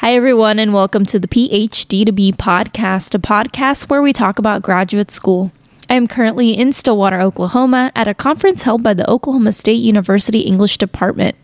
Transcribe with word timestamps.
Hi, 0.00 0.14
everyone, 0.14 0.58
and 0.58 0.72
welcome 0.72 1.04
to 1.04 1.18
the 1.18 1.28
PhD 1.28 2.06
to 2.06 2.10
Be 2.10 2.32
podcast, 2.32 3.14
a 3.14 3.18
podcast 3.18 3.90
where 3.90 4.00
we 4.00 4.14
talk 4.14 4.38
about 4.38 4.62
graduate 4.62 5.10
school. 5.10 5.52
I 5.90 5.94
am 5.94 6.08
currently 6.08 6.56
in 6.56 6.72
Stillwater, 6.72 7.20
Oklahoma, 7.20 7.92
at 7.94 8.08
a 8.08 8.14
conference 8.14 8.62
held 8.62 8.82
by 8.82 8.94
the 8.94 9.06
Oklahoma 9.10 9.52
State 9.52 9.74
University 9.74 10.40
English 10.40 10.78
Department. 10.78 11.36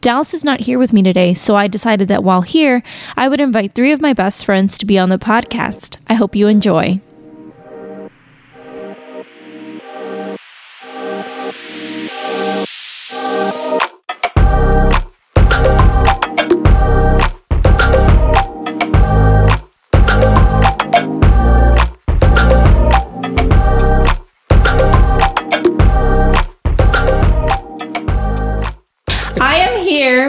Dallas 0.00 0.32
is 0.32 0.44
not 0.44 0.60
here 0.60 0.78
with 0.78 0.94
me 0.94 1.02
today, 1.02 1.34
so 1.34 1.56
I 1.56 1.68
decided 1.68 2.08
that 2.08 2.24
while 2.24 2.40
here, 2.40 2.82
I 3.18 3.28
would 3.28 3.38
invite 3.38 3.74
three 3.74 3.92
of 3.92 4.00
my 4.00 4.14
best 4.14 4.46
friends 4.46 4.78
to 4.78 4.86
be 4.86 4.98
on 4.98 5.10
the 5.10 5.18
podcast. 5.18 5.98
I 6.06 6.14
hope 6.14 6.34
you 6.34 6.48
enjoy. 6.48 7.02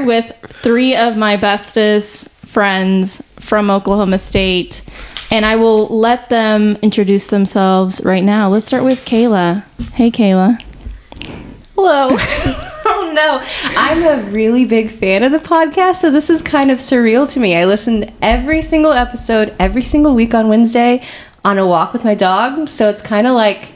With 0.05 0.35
three 0.63 0.95
of 0.95 1.15
my 1.15 1.37
bestest 1.37 2.29
friends 2.45 3.21
from 3.39 3.69
Oklahoma 3.69 4.17
State, 4.17 4.81
and 5.29 5.45
I 5.45 5.55
will 5.55 5.87
let 5.87 6.29
them 6.29 6.77
introduce 6.81 7.27
themselves 7.27 8.01
right 8.03 8.23
now. 8.23 8.49
Let's 8.49 8.65
start 8.65 8.83
with 8.83 9.05
Kaila. 9.05 9.63
Hey, 9.93 10.09
Kaila. 10.09 10.59
Hello. 11.75 12.09
oh 12.85 13.11
no, 13.13 13.41
I'm 13.77 14.03
a 14.03 14.23
really 14.31 14.65
big 14.65 14.89
fan 14.89 15.23
of 15.23 15.31
the 15.31 15.39
podcast, 15.39 15.97
so 15.97 16.09
this 16.09 16.29
is 16.29 16.41
kind 16.41 16.71
of 16.71 16.79
surreal 16.79 17.29
to 17.29 17.39
me. 17.39 17.55
I 17.55 17.65
listen 17.65 18.11
every 18.21 18.61
single 18.61 18.93
episode 18.93 19.55
every 19.59 19.83
single 19.83 20.15
week 20.15 20.33
on 20.33 20.47
Wednesday 20.47 21.03
on 21.45 21.57
a 21.57 21.67
walk 21.67 21.93
with 21.93 22.03
my 22.03 22.15
dog, 22.15 22.69
so 22.69 22.89
it's 22.89 23.01
kind 23.01 23.27
of 23.27 23.33
like 23.35 23.69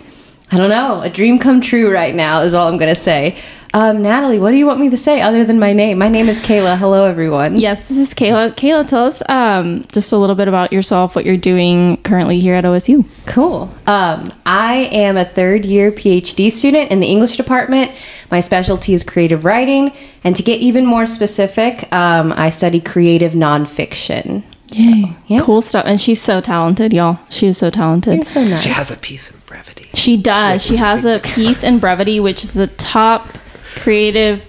I 0.51 0.57
don't 0.57 0.69
know, 0.69 1.01
a 1.01 1.09
dream 1.09 1.39
come 1.39 1.59
true 1.59 1.91
right 1.91 2.13
now 2.13 2.41
is 2.41 2.53
all 2.53 2.67
I'm 2.67 2.77
gonna 2.77 2.95
say. 2.95 3.37
Um, 3.73 3.97
Nataly, 3.97 4.39
what 4.39 4.51
do 4.51 4.57
you 4.57 4.65
want 4.65 4.79
me 4.79 4.89
to 4.89 4.95
say 4.95 5.19
other 5.19 5.43
than 5.43 5.59
my 5.59 5.73
name? 5.73 5.97
My 5.97 6.07
name 6.07 6.29
is 6.29 6.39
Kaila. 6.39 6.77
Hello, 6.77 7.03
everyone. 7.03 7.57
Yes, 7.57 7.89
this 7.89 7.97
is 7.97 8.13
Kaila. 8.13 8.55
Kaila, 8.55 8.87
tell 8.87 9.03
us 9.05 9.21
um, 9.27 9.85
just 9.91 10.13
a 10.13 10.17
little 10.17 10.35
bit 10.35 10.47
about 10.47 10.71
yourself, 10.71 11.13
what 11.13 11.25
you're 11.25 11.35
doing 11.35 11.97
currently 12.03 12.39
here 12.39 12.55
at 12.55 12.63
OSU. 12.63 13.05
Cool. 13.25 13.63
Um, 13.85 14.31
I 14.45 14.87
am 14.93 15.17
a 15.17 15.25
third 15.25 15.65
year 15.65 15.91
PhD 15.91 16.49
student 16.49 16.89
in 16.89 17.01
the 17.01 17.07
English 17.07 17.35
department. 17.35 17.91
My 18.31 18.39
specialty 18.39 18.93
is 18.93 19.03
creative 19.03 19.43
writing. 19.43 19.91
And 20.23 20.37
to 20.37 20.43
get 20.43 20.61
even 20.61 20.85
more 20.85 21.05
specific, 21.05 21.91
um, 21.93 22.31
I 22.31 22.51
study 22.51 22.79
creative 22.79 23.33
nonfiction. 23.33 24.43
Yay. 24.71 25.15
yeah. 25.27 25.41
Cool 25.41 25.61
stuff. 25.61 25.85
And 25.85 25.99
she's 25.99 26.21
so 26.21 26.39
talented, 26.39 26.93
y'all. 26.93 27.19
She 27.29 27.47
is 27.47 27.57
so 27.57 27.69
talented. 27.69 28.15
You're 28.15 28.25
so 28.25 28.43
nice. 28.45 28.63
She 28.63 28.69
has 28.69 28.89
a 28.89 28.97
piece 28.97 29.29
of 29.29 29.44
brevity. 29.55 29.89
She 29.93 30.17
does. 30.17 30.63
She 30.63 30.75
has 30.75 31.05
a 31.05 31.19
piece 31.19 31.63
in 31.63 31.79
Brevity, 31.79 32.19
which 32.19 32.43
is 32.43 32.53
the 32.53 32.67
top 32.67 33.37
creative 33.75 34.43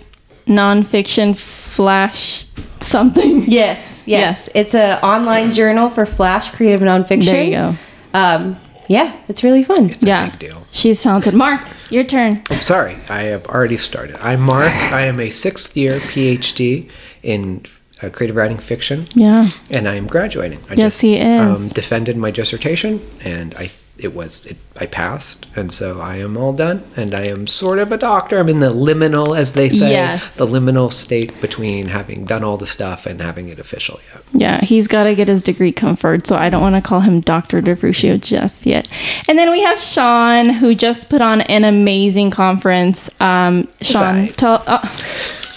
nonfiction 0.47 1.37
flash 1.37 2.47
something. 2.81 3.51
Yes, 3.51 4.03
yes, 4.07 4.07
Yes. 4.07 4.49
It's 4.55 4.75
an 4.75 4.99
online 5.03 5.53
journal 5.53 5.89
for 5.91 6.05
Flash 6.07 6.51
creative 6.51 6.81
nonfiction. 6.81 7.25
There 7.27 7.45
you 7.45 7.51
go. 7.53 7.75
Um, 8.15 8.57
yeah, 8.89 9.17
it's 9.29 9.43
really 9.43 9.65
fun. 9.65 9.91
It's 9.91 10.03
a 10.05 10.07
Yeah. 10.07 10.31
big 10.31 10.39
deal. 10.39 10.67
She's 10.73 11.03
talented. 11.03 11.35
Mark, 11.35 11.63
your 11.91 12.05
turn. 12.05 12.43
I'm 12.51 12.61
sorry, 12.61 12.97
I 13.09 13.23
have 13.23 13.47
already 13.47 13.77
started. 13.79 14.17
I'm 14.21 14.41
Mark. 14.43 14.73
I 14.73 15.03
am 15.03 15.21
a 15.21 15.31
sixth 15.31 15.77
year 15.77 15.99
PhD 16.01 16.89
in 17.23 17.65
uh, 18.03 18.11
creative 18.11 18.37
writing 18.37 18.59
fiction, 18.59 19.07
Yeah. 19.15 19.49
and 19.71 19.89
I 19.89 19.95
am 19.95 20.07
graduating. 20.07 20.61
I 20.71 20.75
Yes, 20.75 21.01
he 21.01 21.17
is. 21.17 21.41
Um, 21.61 21.69
defended 21.69 22.17
my 22.17 22.31
dissertation, 22.31 23.01
and 23.25 23.55
I 23.59 23.71
it 23.99 24.15
was 24.15 24.45
it, 24.45 24.59
I 24.79 24.85
passed, 24.85 25.47
and 25.57 25.73
so 25.73 26.03
I 26.03 26.17
am 26.17 26.37
all 26.37 26.53
done, 26.53 26.83
and 26.99 27.15
I 27.15 27.23
am 27.23 27.47
sort 27.47 27.79
of 27.79 27.91
a 27.93 27.97
doctor. 27.97 28.39
I'm 28.39 28.51
in 28.51 28.61
the 28.61 28.71
liminal, 28.71 29.35
as 29.35 29.55
they 29.55 29.71
say, 29.71 29.93
Yes. 29.93 30.37
the 30.37 30.47
liminal 30.47 30.93
state 30.93 31.41
between 31.41 31.87
having 31.87 32.27
done 32.27 32.45
all 32.45 32.59
the 32.59 32.67
stuff 32.67 33.07
and 33.07 33.23
having 33.23 33.49
it 33.49 33.59
official 33.59 33.99
yet. 34.13 34.23
Yeah, 34.35 34.61
he's 34.63 34.87
got 34.87 35.05
to 35.05 35.15
get 35.15 35.29
his 35.29 35.41
degree 35.41 35.73
conferred, 35.73 36.27
so 36.27 36.37
I 36.37 36.51
don't 36.51 36.61
want 36.61 36.75
to 36.75 36.87
call 36.87 37.01
him 37.01 37.21
Dr. 37.21 37.63
DeFrucio 37.63 38.21
just 38.21 38.67
yet. 38.67 38.87
And 39.29 39.39
then 39.39 39.51
we 39.51 39.63
have 39.63 39.81
Sean, 39.81 40.51
who 40.51 40.75
just 40.75 41.09
put 41.09 41.23
on 41.23 41.41
an 41.41 41.65
amazing 41.65 42.31
conference. 42.33 43.09
Um, 43.19 43.67
Sean, 43.81 44.29
tell 44.35 44.63
uh, 44.67 44.87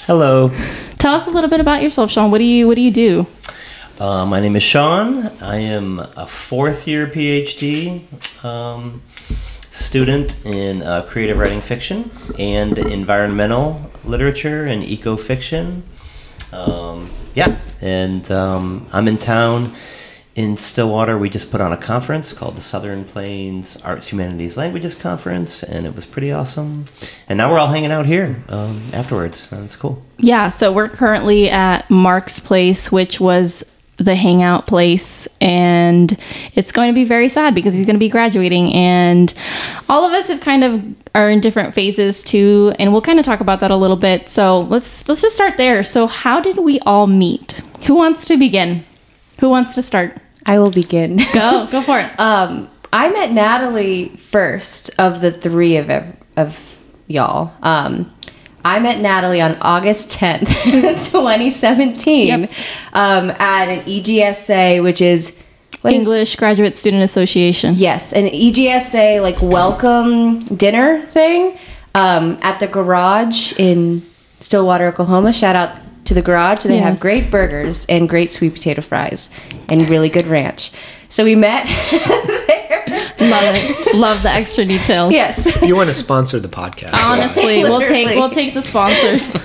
Hello, 0.07 0.49
tell 0.99 1.15
us 1.15 1.27
a 1.27 1.31
little 1.31 1.49
bit 1.49 1.59
about 1.59 1.81
yourself, 1.81 2.11
Sean. 2.11 2.29
What 2.29 2.37
do 2.37 2.43
you 2.43 2.67
What 2.67 2.75
do 2.75 2.81
you 2.81 2.91
do? 2.91 3.25
uh, 3.99 4.25
my 4.25 4.39
name 4.39 4.55
is 4.55 4.63
Sean. 4.63 5.27
I 5.41 5.57
am 5.57 5.99
a 5.99 6.27
fourth 6.27 6.87
year 6.87 7.07
PhD 7.07 8.01
um, 8.45 9.01
student 9.71 10.35
in 10.45 10.83
uh, 10.83 11.01
creative 11.03 11.37
writing 11.37 11.61
fiction 11.61 12.11
and 12.37 12.77
environmental 12.77 13.91
literature 14.05 14.65
and 14.65 14.83
eco 14.83 15.15
fiction. 15.17 15.83
Um, 16.53 17.09
yeah, 17.35 17.57
and 17.81 18.29
um, 18.31 18.87
I'm 18.91 19.07
in 19.07 19.17
town 19.17 19.73
in 20.39 20.55
Stillwater. 20.55 21.17
We 21.17 21.29
just 21.29 21.51
put 21.51 21.59
on 21.59 21.73
a 21.73 21.77
conference 21.77 22.31
called 22.31 22.55
the 22.55 22.61
Southern 22.61 23.03
Plains 23.03 23.75
Arts, 23.83 24.07
Humanities, 24.07 24.55
Languages 24.55 24.95
Conference, 24.95 25.63
and 25.63 25.85
it 25.85 25.93
was 25.93 26.05
pretty 26.05 26.31
awesome. 26.31 26.85
And 27.27 27.35
now 27.35 27.51
we're 27.51 27.59
all 27.59 27.67
hanging 27.67 27.91
out 27.91 28.05
here 28.05 28.41
um, 28.47 28.81
afterwards. 28.93 29.51
and 29.51 29.65
it's 29.65 29.75
cool. 29.75 30.01
Yeah, 30.15 30.47
so 30.47 30.71
we're 30.71 30.87
currently 30.87 31.49
at 31.49 31.89
Mark's 31.89 32.39
place, 32.39 32.89
which 32.89 33.19
was 33.19 33.65
the 33.97 34.15
hangout 34.15 34.65
place, 34.65 35.27
and 35.41 36.17
it's 36.55 36.71
going 36.71 36.89
to 36.89 36.95
be 36.95 37.03
very 37.03 37.27
sad 37.27 37.53
because 37.53 37.73
he's 37.73 37.85
going 37.85 37.97
to 37.97 37.99
be 37.99 38.07
graduating, 38.07 38.73
and 38.73 39.33
all 39.89 40.05
of 40.05 40.13
us 40.13 40.29
have 40.29 40.39
kind 40.39 40.63
of 40.63 40.81
are 41.15 41.29
in 41.29 41.41
different 41.41 41.73
phases 41.73 42.23
too, 42.23 42.71
and 42.79 42.93
we'll 42.93 43.01
kind 43.01 43.19
of 43.19 43.25
talk 43.25 43.41
about 43.41 43.59
that 43.59 43.71
a 43.71 43.75
little 43.75 43.97
bit. 43.97 44.29
So 44.29 44.61
let's 44.61 45.05
let's 45.09 45.21
just 45.21 45.35
start 45.35 45.57
there. 45.57 45.83
So 45.83 46.07
how 46.07 46.39
did 46.39 46.59
we 46.59 46.79
all 46.85 47.07
meet? 47.07 47.61
Who 47.87 47.95
wants 47.95 48.23
to 48.23 48.37
begin? 48.37 48.85
Who 49.41 49.49
wants 49.49 49.75
to 49.75 49.81
start? 49.81 50.17
I 50.49 50.57
will 50.57 50.71
begin. 50.71 51.17
Go, 51.33 51.67
go 51.71 51.81
for 51.81 51.99
it. 51.99 52.19
Um, 52.19 52.69
I 52.91 53.09
met 53.09 53.29
Nataly 53.29 54.17
first 54.17 54.89
of 54.97 55.21
the 55.21 55.31
three 55.31 55.77
of 55.77 55.91
of 56.35 56.77
y'all. 57.07 57.51
Um, 57.61 58.11
I 58.65 58.79
met 58.79 58.97
Nataly 58.97 59.41
on 59.45 59.57
August 59.61 60.09
10th, 60.09 60.47
2017, 61.11 62.27
Yep. 62.27 62.51
um, 62.93 63.29
at 63.31 63.69
an 63.69 63.81
EGSA, 63.85 64.81
which 64.83 65.01
is 65.01 65.37
what 65.81 65.93
is- 65.93 66.05
English 66.07 66.35
Graduate 66.35 66.75
Student 66.75 67.03
Association. 67.03 67.75
Yes, 67.77 68.11
an 68.11 68.25
EGSA 68.25 69.21
like 69.21 69.39
welcome 69.41 70.39
dinner 70.45 70.99
thing 71.01 71.57
um, 71.93 72.37
at 72.41 72.59
the 72.59 72.67
garage 72.67 73.53
in 73.57 74.01
Stillwater, 74.39 74.87
Oklahoma. 74.87 75.31
Shout 75.31 75.55
out 75.55 75.77
to 76.09 76.13
the 76.13 76.21
garage. 76.21 76.63
They 76.63 76.75
Yes. 76.75 76.83
have 76.83 76.99
great 76.99 77.31
burgers 77.31 77.85
and 77.87 78.09
great 78.09 78.31
sweet 78.31 78.53
potato 78.53 78.81
fries 78.81 79.29
and 79.69 79.89
really 79.89 80.09
good 80.09 80.27
ranch. 80.27 80.71
So 81.07 81.23
we 81.23 81.35
met 81.35 81.65
there. 81.91 82.85
Love 83.19 83.55
it. 83.57 83.95
Love 83.95 84.21
the 84.23 84.29
extra 84.29 84.65
details. 84.65 85.11
Yes. 85.13 85.45
If 85.45 85.61
you 85.63 85.75
want 85.75 85.89
to 85.89 85.95
sponsor 85.95 86.39
the 86.39 86.47
podcast, 86.47 86.93
Honestly, 86.93 87.63
we'll 87.63 87.81
take 87.81 88.07
we'll 88.09 88.29
take 88.29 88.53
the 88.53 88.61
sponsors. 88.61 89.35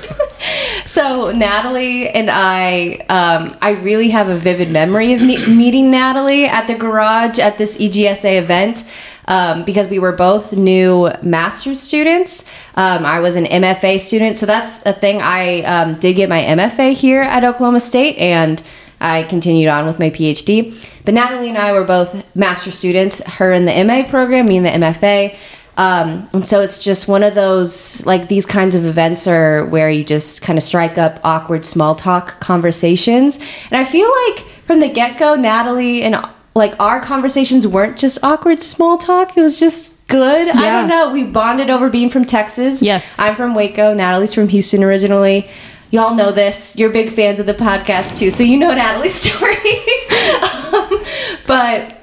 So 0.87 1.33
Nataly 1.33 2.11
and 2.15 2.31
I, 2.31 2.99
um, 3.09 3.57
I 3.63 3.71
really 3.71 4.11
have 4.11 4.29
a 4.29 4.37
vivid 4.37 4.71
memory 4.71 5.15
of 5.15 5.23
me- 5.23 5.45
meeting 5.47 5.91
Nataly 5.91 6.45
at 6.47 6.67
the 6.67 6.75
garage 6.75 7.39
at 7.39 7.57
this 7.57 7.79
EGSA 7.79 8.39
event 8.39 8.85
um, 9.27 9.65
because 9.65 9.89
we 9.89 9.99
were 9.99 10.13
both 10.13 10.53
new 10.53 11.11
master's 11.23 11.81
students. 11.81 12.45
Um, 12.75 13.05
I 13.05 13.21
was 13.21 13.37
an 13.37 13.45
MFA 13.45 14.01
student, 14.01 14.39
so 14.39 14.47
that's 14.47 14.85
a 14.87 14.93
thing. 14.93 15.21
I 15.23 15.63
um, 15.63 15.95
did 15.99 16.15
get 16.15 16.29
my 16.29 16.43
MFA 16.43 16.93
here 16.93 17.23
at 17.23 17.45
Oklahoma 17.45 17.81
State, 17.81 18.17
and 18.19 18.63
I 19.01 19.25
continued 19.25 19.69
on 19.69 19.87
with 19.87 19.99
my 19.99 20.11
PhD. 20.11 20.75
But 21.05 21.15
Nataly 21.15 21.49
and 21.49 21.59
I 21.59 21.73
were 21.73 21.85
both 21.85 22.25
master's 22.35 22.77
students. 22.77 23.21
Her 23.25 23.53
in 23.53 23.65
the 23.65 23.85
MA 23.85 24.09
program, 24.09 24.47
me 24.47 24.57
in 24.57 24.63
the 24.63 24.71
MFA. 24.71 25.37
Um, 25.77 26.29
and 26.33 26.47
so 26.47 26.61
it's 26.61 26.79
just 26.79 27.09
one 27.09 27.23
of 27.23 27.35
those 27.35 28.05
like 28.07 28.29
these 28.29 28.47
kinds 28.47 28.75
of 28.75 28.85
events 28.85 29.27
are 29.27 29.67
where 29.67 29.91
you 29.91 30.05
just 30.05 30.41
kind 30.41 30.57
of 30.57 30.63
strike 30.63 30.99
up 30.99 31.21
awkward 31.25 31.67
small 31.67 31.95
talk 31.95 32.39
conversations. 32.41 33.39
And 33.71 33.77
I 33.77 33.85
feel 33.85 34.11
like 34.29 34.47
from 34.67 34.81
the 34.81 34.89
get 34.89 35.19
go, 35.19 35.37
Nataly 35.37 36.03
and 36.03 36.15
like 36.55 36.79
our 36.81 37.01
conversations 37.01 37.67
weren't 37.67 37.99
just 37.99 38.23
awkward 38.23 38.63
small 38.63 38.99
talk. 38.99 39.37
It 39.37 39.41
was 39.41 39.59
just 39.59 39.93
good. 40.09 40.49
I 40.49 40.71
don't 40.71 40.89
know. 40.89 41.13
We 41.13 41.25
bonded 41.25 41.71
over 41.71 41.91
being 41.91 42.09
from 42.09 42.25
Texas. 42.25 42.83
Yes. 42.83 43.19
I'm 43.19 43.35
from 43.35 43.55
Waco. 43.55 43.95
Nataly's 43.95 44.35
from 44.35 44.49
Houston 44.49 44.85
originally. 44.85 45.49
Y'all 45.91 46.15
know 46.15 46.33
this. 46.33 46.77
You're 46.77 46.91
big 46.91 47.13
fans 47.13 47.39
of 47.41 47.47
the 47.47 47.55
podcast 47.55 48.19
too, 48.19 48.31
so 48.31 48.43
you 48.43 48.59
know 48.59 48.75
Nataly's 48.75 49.15
story. 49.21 49.55
um, 50.73 51.05
but 51.47 52.01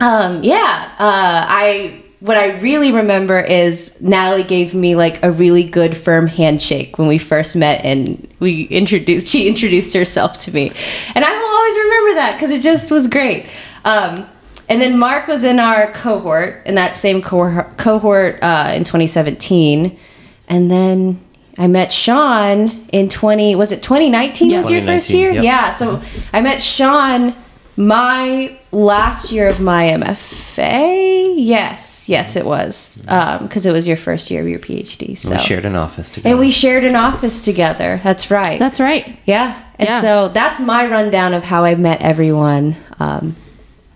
um, 0.00 0.42
yeah, 0.42 0.94
uh, 0.98 1.46
I 1.48 2.01
what 2.22 2.36
I 2.36 2.56
really 2.60 2.92
remember 2.92 3.40
is 3.40 3.90
Nataly 4.00 4.46
gave 4.46 4.74
me 4.74 4.94
like 4.94 5.20
a 5.24 5.30
really 5.32 5.64
good 5.64 5.96
firm 5.96 6.28
handshake 6.28 6.96
when 6.96 7.08
we 7.08 7.18
first 7.18 7.56
met 7.56 7.84
and 7.84 8.32
we 8.38 8.62
introduced 8.68 9.26
she 9.26 9.48
introduced 9.48 9.92
herself 9.92 10.38
to 10.44 10.54
me. 10.54 10.70
And 11.16 11.24
I 11.24 11.30
will 11.36 11.56
always 11.56 11.74
remember 11.84 12.14
that 12.20 12.38
cuz 12.38 12.52
it 12.52 12.62
just 12.62 12.92
was 12.92 13.08
great. 13.08 13.46
Um, 13.84 14.24
and 14.68 14.80
then 14.80 15.00
Mark 15.00 15.26
was 15.26 15.42
in 15.42 15.58
our 15.58 15.90
cohort 15.90 16.62
in 16.64 16.76
that 16.76 16.94
same 16.94 17.22
cohort, 17.22 17.76
cohort 17.76 18.38
uh, 18.40 18.70
in 18.72 18.84
2017 18.84 19.98
and 20.46 20.70
then 20.70 21.20
I 21.58 21.66
met 21.66 21.90
Sean 21.92 22.86
in 22.92 23.08
20 23.08 23.56
was 23.56 23.72
it 23.72 23.82
2019 23.82 24.48
Yeah. 24.48 24.58
was 24.58 24.70
your 24.70 24.82
first 24.82 25.10
year? 25.10 25.32
yep. 25.32 25.42
Yeah, 25.42 25.70
so 25.70 26.00
I 26.32 26.40
met 26.40 26.62
Sean 26.62 27.34
my 27.76 28.56
last 28.72 29.30
year 29.30 29.48
of 29.48 29.60
my 29.60 29.84
MFA. 29.90 31.34
Yes, 31.36 32.08
yes, 32.08 32.36
it 32.36 32.44
was 32.44 32.98
because 33.42 33.66
it 33.66 33.72
was 33.72 33.86
your 33.86 33.96
first 33.96 34.30
year 34.30 34.40
of 34.42 34.48
your 34.48 34.58
PhD. 34.58 35.16
So 35.16 35.34
We 35.34 35.40
shared 35.40 35.64
an 35.64 35.76
office 35.76 36.10
together. 36.10 36.28
and 36.30 36.38
we 36.38 36.50
shared 36.50 36.84
an 36.84 36.96
office 36.96 37.44
together. 37.44 38.00
That's 38.02 38.30
right. 38.30 38.58
That's 38.58 38.80
right. 38.80 39.18
yeah, 39.26 39.62
and 39.78 39.88
Yeah. 39.88 40.00
so 40.00 40.28
that's 40.28 40.60
my 40.60 40.86
rundown 40.86 41.34
of 41.34 41.44
how 41.44 41.64
I 41.64 41.74
met 41.74 42.00
everyone. 42.02 42.76
Um, 43.00 43.36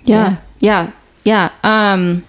Yeah. 0.05 0.37
Yeah. 0.61 0.93
Yeah. 1.25 1.51
Um 1.65 2.25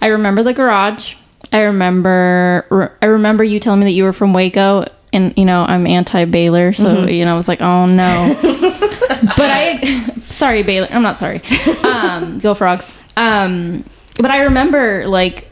I 0.00 0.06
remember 0.08 0.42
the 0.42 0.52
garage. 0.52 1.14
I 1.52 1.60
remember 1.62 2.64
re- 2.70 2.88
I 3.02 3.06
remember 3.06 3.44
you 3.44 3.60
telling 3.60 3.80
me 3.80 3.86
that 3.86 3.92
you 3.92 4.04
were 4.04 4.12
from 4.12 4.32
Waco 4.32 4.86
and 5.12 5.32
you 5.36 5.44
know, 5.44 5.64
I'm 5.66 5.86
anti 5.86 6.24
Baylor, 6.24 6.72
so 6.72 7.06
you 7.06 7.24
know, 7.24 7.34
I 7.34 7.36
was 7.36 7.48
like, 7.48 7.60
"Oh 7.60 7.86
no." 7.86 8.36
but 8.40 9.38
I 9.38 10.04
sorry 10.24 10.62
Baylor. 10.62 10.88
I'm 10.90 11.02
not 11.02 11.18
sorry. 11.18 11.40
Um 11.84 12.38
go 12.38 12.54
frogs. 12.54 12.92
Um 13.16 13.84
but 14.18 14.30
I 14.30 14.42
remember 14.42 15.06
like 15.06 15.48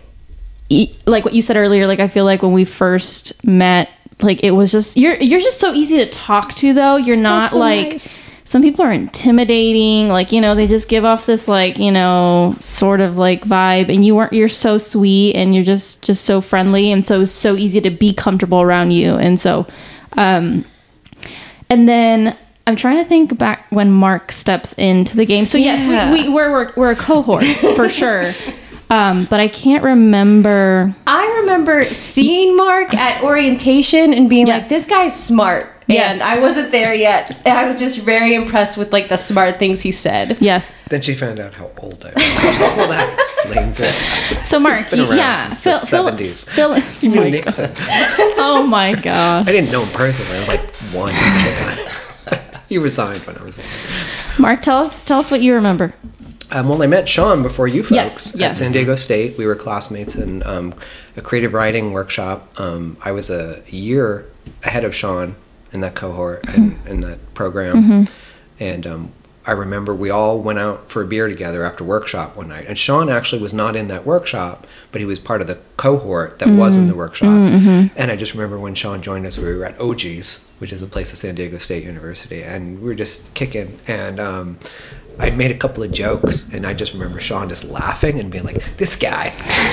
e- 0.69 0.95
like 1.07 1.25
what 1.25 1.35
you 1.35 1.43
said 1.43 1.57
earlier 1.57 1.87
like 1.87 2.01
I 2.01 2.09
feel 2.09 2.25
like 2.25 2.43
when 2.43 2.53
we 2.53 2.65
first 2.65 3.45
met 3.47 3.91
like 4.23 4.43
it 4.43 4.51
was 4.53 4.73
just 4.73 4.97
you're 4.97 5.17
you're 5.17 5.41
just 5.41 5.59
so 5.59 5.73
easy 5.73 5.99
to 5.99 6.07
talk 6.09 6.55
to 6.57 6.73
though. 6.73 6.97
You're 6.97 7.17
not 7.17 7.51
so 7.51 7.59
like 7.59 7.93
nice. 7.93 8.30
Some 8.50 8.62
people 8.62 8.85
are 8.85 8.91
intimidating 8.91 10.08
like 10.08 10.32
you 10.32 10.41
know 10.41 10.56
they 10.56 10.67
just 10.67 10.88
give 10.88 11.05
off 11.05 11.25
this 11.25 11.47
like 11.47 11.79
you 11.79 11.93
know 11.93 12.56
sort 12.58 13.00
of 13.00 13.17
like 13.17 13.44
vibe 13.44 13.88
and 13.94 14.05
you 14.05 14.17
weren't 14.17 14.32
you're 14.32 14.49
so 14.49 14.76
sweet 14.76 15.37
and 15.37 15.55
you're 15.55 15.62
just 15.62 16.02
just 16.02 16.25
so 16.25 16.41
friendly 16.41 16.91
and 16.91 17.06
so 17.06 17.25
so 17.25 17.55
easy 17.55 17.81
to 17.81 17.91
be 17.91 18.12
comfortable 18.12 18.61
around 18.61 18.91
you 18.91 19.14
and 19.14 19.38
so 19.38 19.64
um 20.17 20.64
and 21.69 21.88
then 21.88 22.37
i'm 22.67 22.75
trying 22.75 22.97
to 22.97 23.05
think 23.08 23.38
back 23.38 23.67
when 23.70 23.88
mark 23.93 24.32
steps 24.32 24.73
into 24.73 25.17
the 25.17 25.25
game 25.25 25.47
so 25.47 25.56
yes 25.56 25.87
Yeah. 25.88 26.11
we, 26.12 26.25
we 26.25 26.35
we're, 26.35 26.50
we're 26.50 26.73
we're 26.75 26.91
a 26.91 26.97
cohort 26.97 27.44
for 27.76 27.88
sure 28.00 28.32
um 28.91 29.26
but 29.31 29.38
i 29.38 29.47
can't 29.47 29.85
remember 29.85 30.93
I 31.06 31.41
remember 31.43 31.85
seeing 31.93 32.56
Mark 32.56 32.94
at 32.94 33.23
orientation 33.23 34.12
and 34.12 34.29
being 34.29 34.47
Yes. 34.47 34.62
like, 34.64 34.69
"This 34.69 34.87
guy's 34.87 35.19
smart." 35.19 35.73
Yes. 35.92 36.12
And 36.14 36.22
I 36.22 36.38
wasn't 36.40 36.70
there 36.70 36.94
yet, 36.94 37.40
and 37.44 37.58
I 37.58 37.66
was 37.66 37.78
just 37.81 37.98
very 38.00 38.34
impressed 38.34 38.76
with 38.78 38.92
like 38.92 39.08
the 39.08 39.16
smart 39.16 39.58
things 39.58 39.81
he 39.82 39.92
said. 39.92 40.37
yes 40.40 40.84
Then 40.84 41.00
she 41.02 41.14
found 41.14 41.38
out 41.38 41.54
how 41.54 41.70
old 41.78 42.04
I 42.04 42.10
was. 42.14 42.16
well, 42.76 42.88
that 42.88 43.14
explains 43.19 43.81
it. 43.81 43.94
so 44.46 44.58
mark 44.60 44.88
been 44.90 45.00
around 45.00 45.16
yeah 45.16 45.48
since 45.48 45.81
the 45.82 45.87
fill, 45.87 46.08
fill, 46.08 46.19
70s. 46.19 46.44
fill, 46.46 46.72
oh, 46.76 46.96
You 47.00 47.08
knew 47.10 47.20
my 47.20 47.31
Nixon. 47.31 47.72
God. 47.75 47.87
oh 48.38 48.66
my 48.66 48.94
gosh 48.94 49.46
I 49.48 49.52
didn't 49.52 49.72
know 49.72 49.82
him 49.84 49.92
personally. 49.92 50.34
I 50.37 50.38
was 50.38 50.48
like 50.48 50.60
one. 50.92 51.14
he 52.69 52.78
resigned 52.78 53.20
when 53.26 53.37
I 53.38 53.42
was 53.42 53.56
one. 53.56 53.66
mark 54.38 54.62
tell 54.62 54.78
us 54.84 55.04
tell 55.04 55.19
us 55.20 55.31
what 55.31 55.40
you 55.42 55.54
remember 55.54 55.92
Um, 56.52 56.69
well, 56.69 56.82
I 56.82 56.87
met 56.87 57.08
Sean 57.08 57.42
before 57.42 57.69
you 57.69 57.82
folks 57.82 58.34
Yes, 58.34 58.40
at. 58.40 58.56
San 58.56 58.72
Diego 58.72 58.96
State. 58.96 59.38
We 59.38 59.46
were 59.46 59.54
classmates 59.54 60.14
in 60.16 60.42
um, 60.44 60.75
a 61.16 61.20
creative 61.20 61.52
writing 61.54 61.92
workshop. 61.92 62.48
Um, 62.60 62.96
I 63.04 63.12
was 63.12 63.31
a 63.31 63.62
year 63.69 64.26
ahead 64.64 64.84
of 64.84 64.92
Sean 64.94 65.37
in 65.72 65.81
that 65.81 65.94
cohort 65.94 66.46
and 66.49 66.72
mm-hmm. 66.72 66.88
in 66.88 67.00
that 67.00 67.34
program. 67.34 67.76
Mm-hmm. 67.76 68.14
And 68.58 68.87
um, 68.87 69.12
I 69.46 69.52
remember 69.52 69.94
we 69.94 70.11
all 70.11 70.40
went 70.40 70.58
out 70.58 70.90
for 70.90 71.02
a 71.02 71.06
beer 71.06 71.26
together 71.26 71.64
after 71.64 71.82
workshop 71.82 72.37
one 72.37 72.49
night. 72.49 72.67
And 72.69 72.76
Sean 72.76 73.08
actually 73.08 73.40
was 73.40 73.55
not 73.55 73.75
in 73.75 73.88
that 73.88 74.05
workshop, 74.05 74.67
but 74.93 75.00
he 75.00 75.06
was 75.06 75.19
part 75.19 75.40
of 75.40 75.46
the 75.46 75.58
cohort 75.76 76.38
that 76.40 76.49
was 76.49 76.76
in 76.76 76.87
the 76.87 76.93
mm-hmm. 76.93 76.99
workshop. 76.99 77.28
And 77.96 78.11
I 78.11 78.17
just 78.17 78.34
remember 78.34 78.58
when 78.58 78.75
Sean 78.75 79.00
joined 79.00 79.26
us, 79.26 79.38
we 79.38 79.55
were 79.55 79.64
at 79.64 79.81
OG's, 79.81 80.46
which 80.58 80.72
is 80.72 80.82
a 80.82 80.87
place 80.87 81.11
at 81.12 81.19
San 81.19 81.34
Diego 81.34 81.56
State 81.56 81.84
University, 81.84 82.43
and 82.43 82.81
we 82.81 82.87
were 82.87 82.94
just 82.94 83.32
kicking. 83.32 83.78
And 83.88 84.20
um, 84.20 84.58
I 85.19 85.31
made 85.31 85.51
a 85.51 85.57
couple 85.57 85.83
of 85.83 85.93
jokes, 85.93 86.53
and 86.53 86.67
I 86.67 86.73
just 86.75 86.93
remember 86.95 87.21
Sean 87.21 87.49
just 87.49 87.65
laughing 87.65 88.19
and 88.21 88.31
being 88.31 88.45
like, 88.45 88.77
"This 88.79 88.97
guy, 88.97 89.35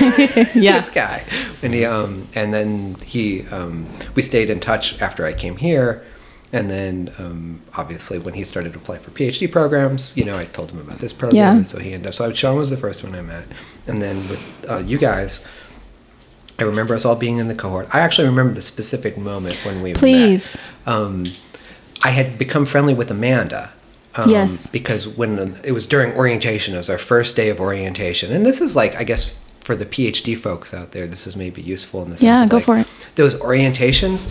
yeah 0.54 0.78
this 0.78 0.88
guy," 0.90 1.24
and 1.62 1.72
he, 1.72 1.84
um, 1.84 2.28
and 2.34 2.52
then 2.52 2.96
he, 3.06 3.46
um, 3.48 3.86
we 4.14 4.22
stayed 4.22 4.50
in 4.50 4.60
touch 4.60 5.00
after 5.00 5.24
I 5.24 5.32
came 5.32 5.56
here, 5.56 6.04
and 6.52 6.70
then 6.70 7.14
um, 7.18 7.62
obviously 7.76 8.18
when 8.18 8.34
he 8.34 8.44
started 8.44 8.72
to 8.74 8.78
apply 8.78 8.98
for 8.98 9.10
PhD 9.10 9.50
programs, 9.50 10.16
you 10.16 10.24
know, 10.24 10.36
I 10.38 10.44
told 10.46 10.70
him 10.70 10.80
about 10.80 10.98
this 10.98 11.12
program, 11.12 11.36
Yeah. 11.36 11.52
and 11.56 11.66
so 11.66 11.78
he 11.78 11.92
ended 11.94 12.08
up. 12.08 12.14
So 12.14 12.32
Sean 12.34 12.56
was 12.56 12.68
the 12.70 12.76
first 12.76 13.02
one 13.02 13.14
I 13.14 13.22
met, 13.22 13.46
and 13.86 14.02
then 14.02 14.28
with 14.28 14.40
uh, 14.68 14.78
you 14.78 14.98
guys. 14.98 15.46
I 16.60 16.64
remember 16.64 16.92
us 16.96 17.04
all 17.04 17.14
being 17.14 17.36
in 17.36 17.46
the 17.46 17.54
cohort. 17.54 17.86
I 17.94 18.00
actually 18.00 18.26
remember 18.26 18.52
the 18.52 18.60
specific 18.62 19.16
moment 19.16 19.54
when 19.64 19.80
we 19.80 19.92
Please. 19.94 20.56
met. 20.84 20.92
Um, 20.92 21.24
I 22.02 22.10
had 22.10 22.36
become 22.36 22.66
friendly 22.66 22.94
with 22.94 23.12
Amanda. 23.12 23.70
Um, 24.14 24.30
Yes. 24.30 24.66
Because 24.66 25.06
when 25.06 25.36
the, 25.36 25.60
it 25.64 25.72
was 25.72 25.86
during 25.86 26.12
orientation, 26.14 26.74
it 26.74 26.78
was 26.78 26.90
our 26.90 26.98
first 26.98 27.36
day 27.36 27.50
of 27.50 27.60
orientation, 27.60 28.32
and 28.32 28.44
this 28.44 28.60
is 28.60 28.74
like 28.74 28.96
I 28.96 29.04
guess 29.04 29.34
for 29.60 29.76
the 29.76 29.86
PhD 29.86 30.36
folks 30.36 30.72
out 30.72 30.92
there, 30.92 31.06
this 31.06 31.26
is 31.26 31.36
maybe 31.36 31.60
useful 31.60 32.02
in 32.02 32.08
the 32.10 32.16
sense 32.16 32.22
Yeah, 32.22 32.46
go 32.46 32.56
like, 32.56 32.64
for 32.64 32.78
it. 32.78 32.86
Those 33.16 33.34
orientations, 33.36 34.30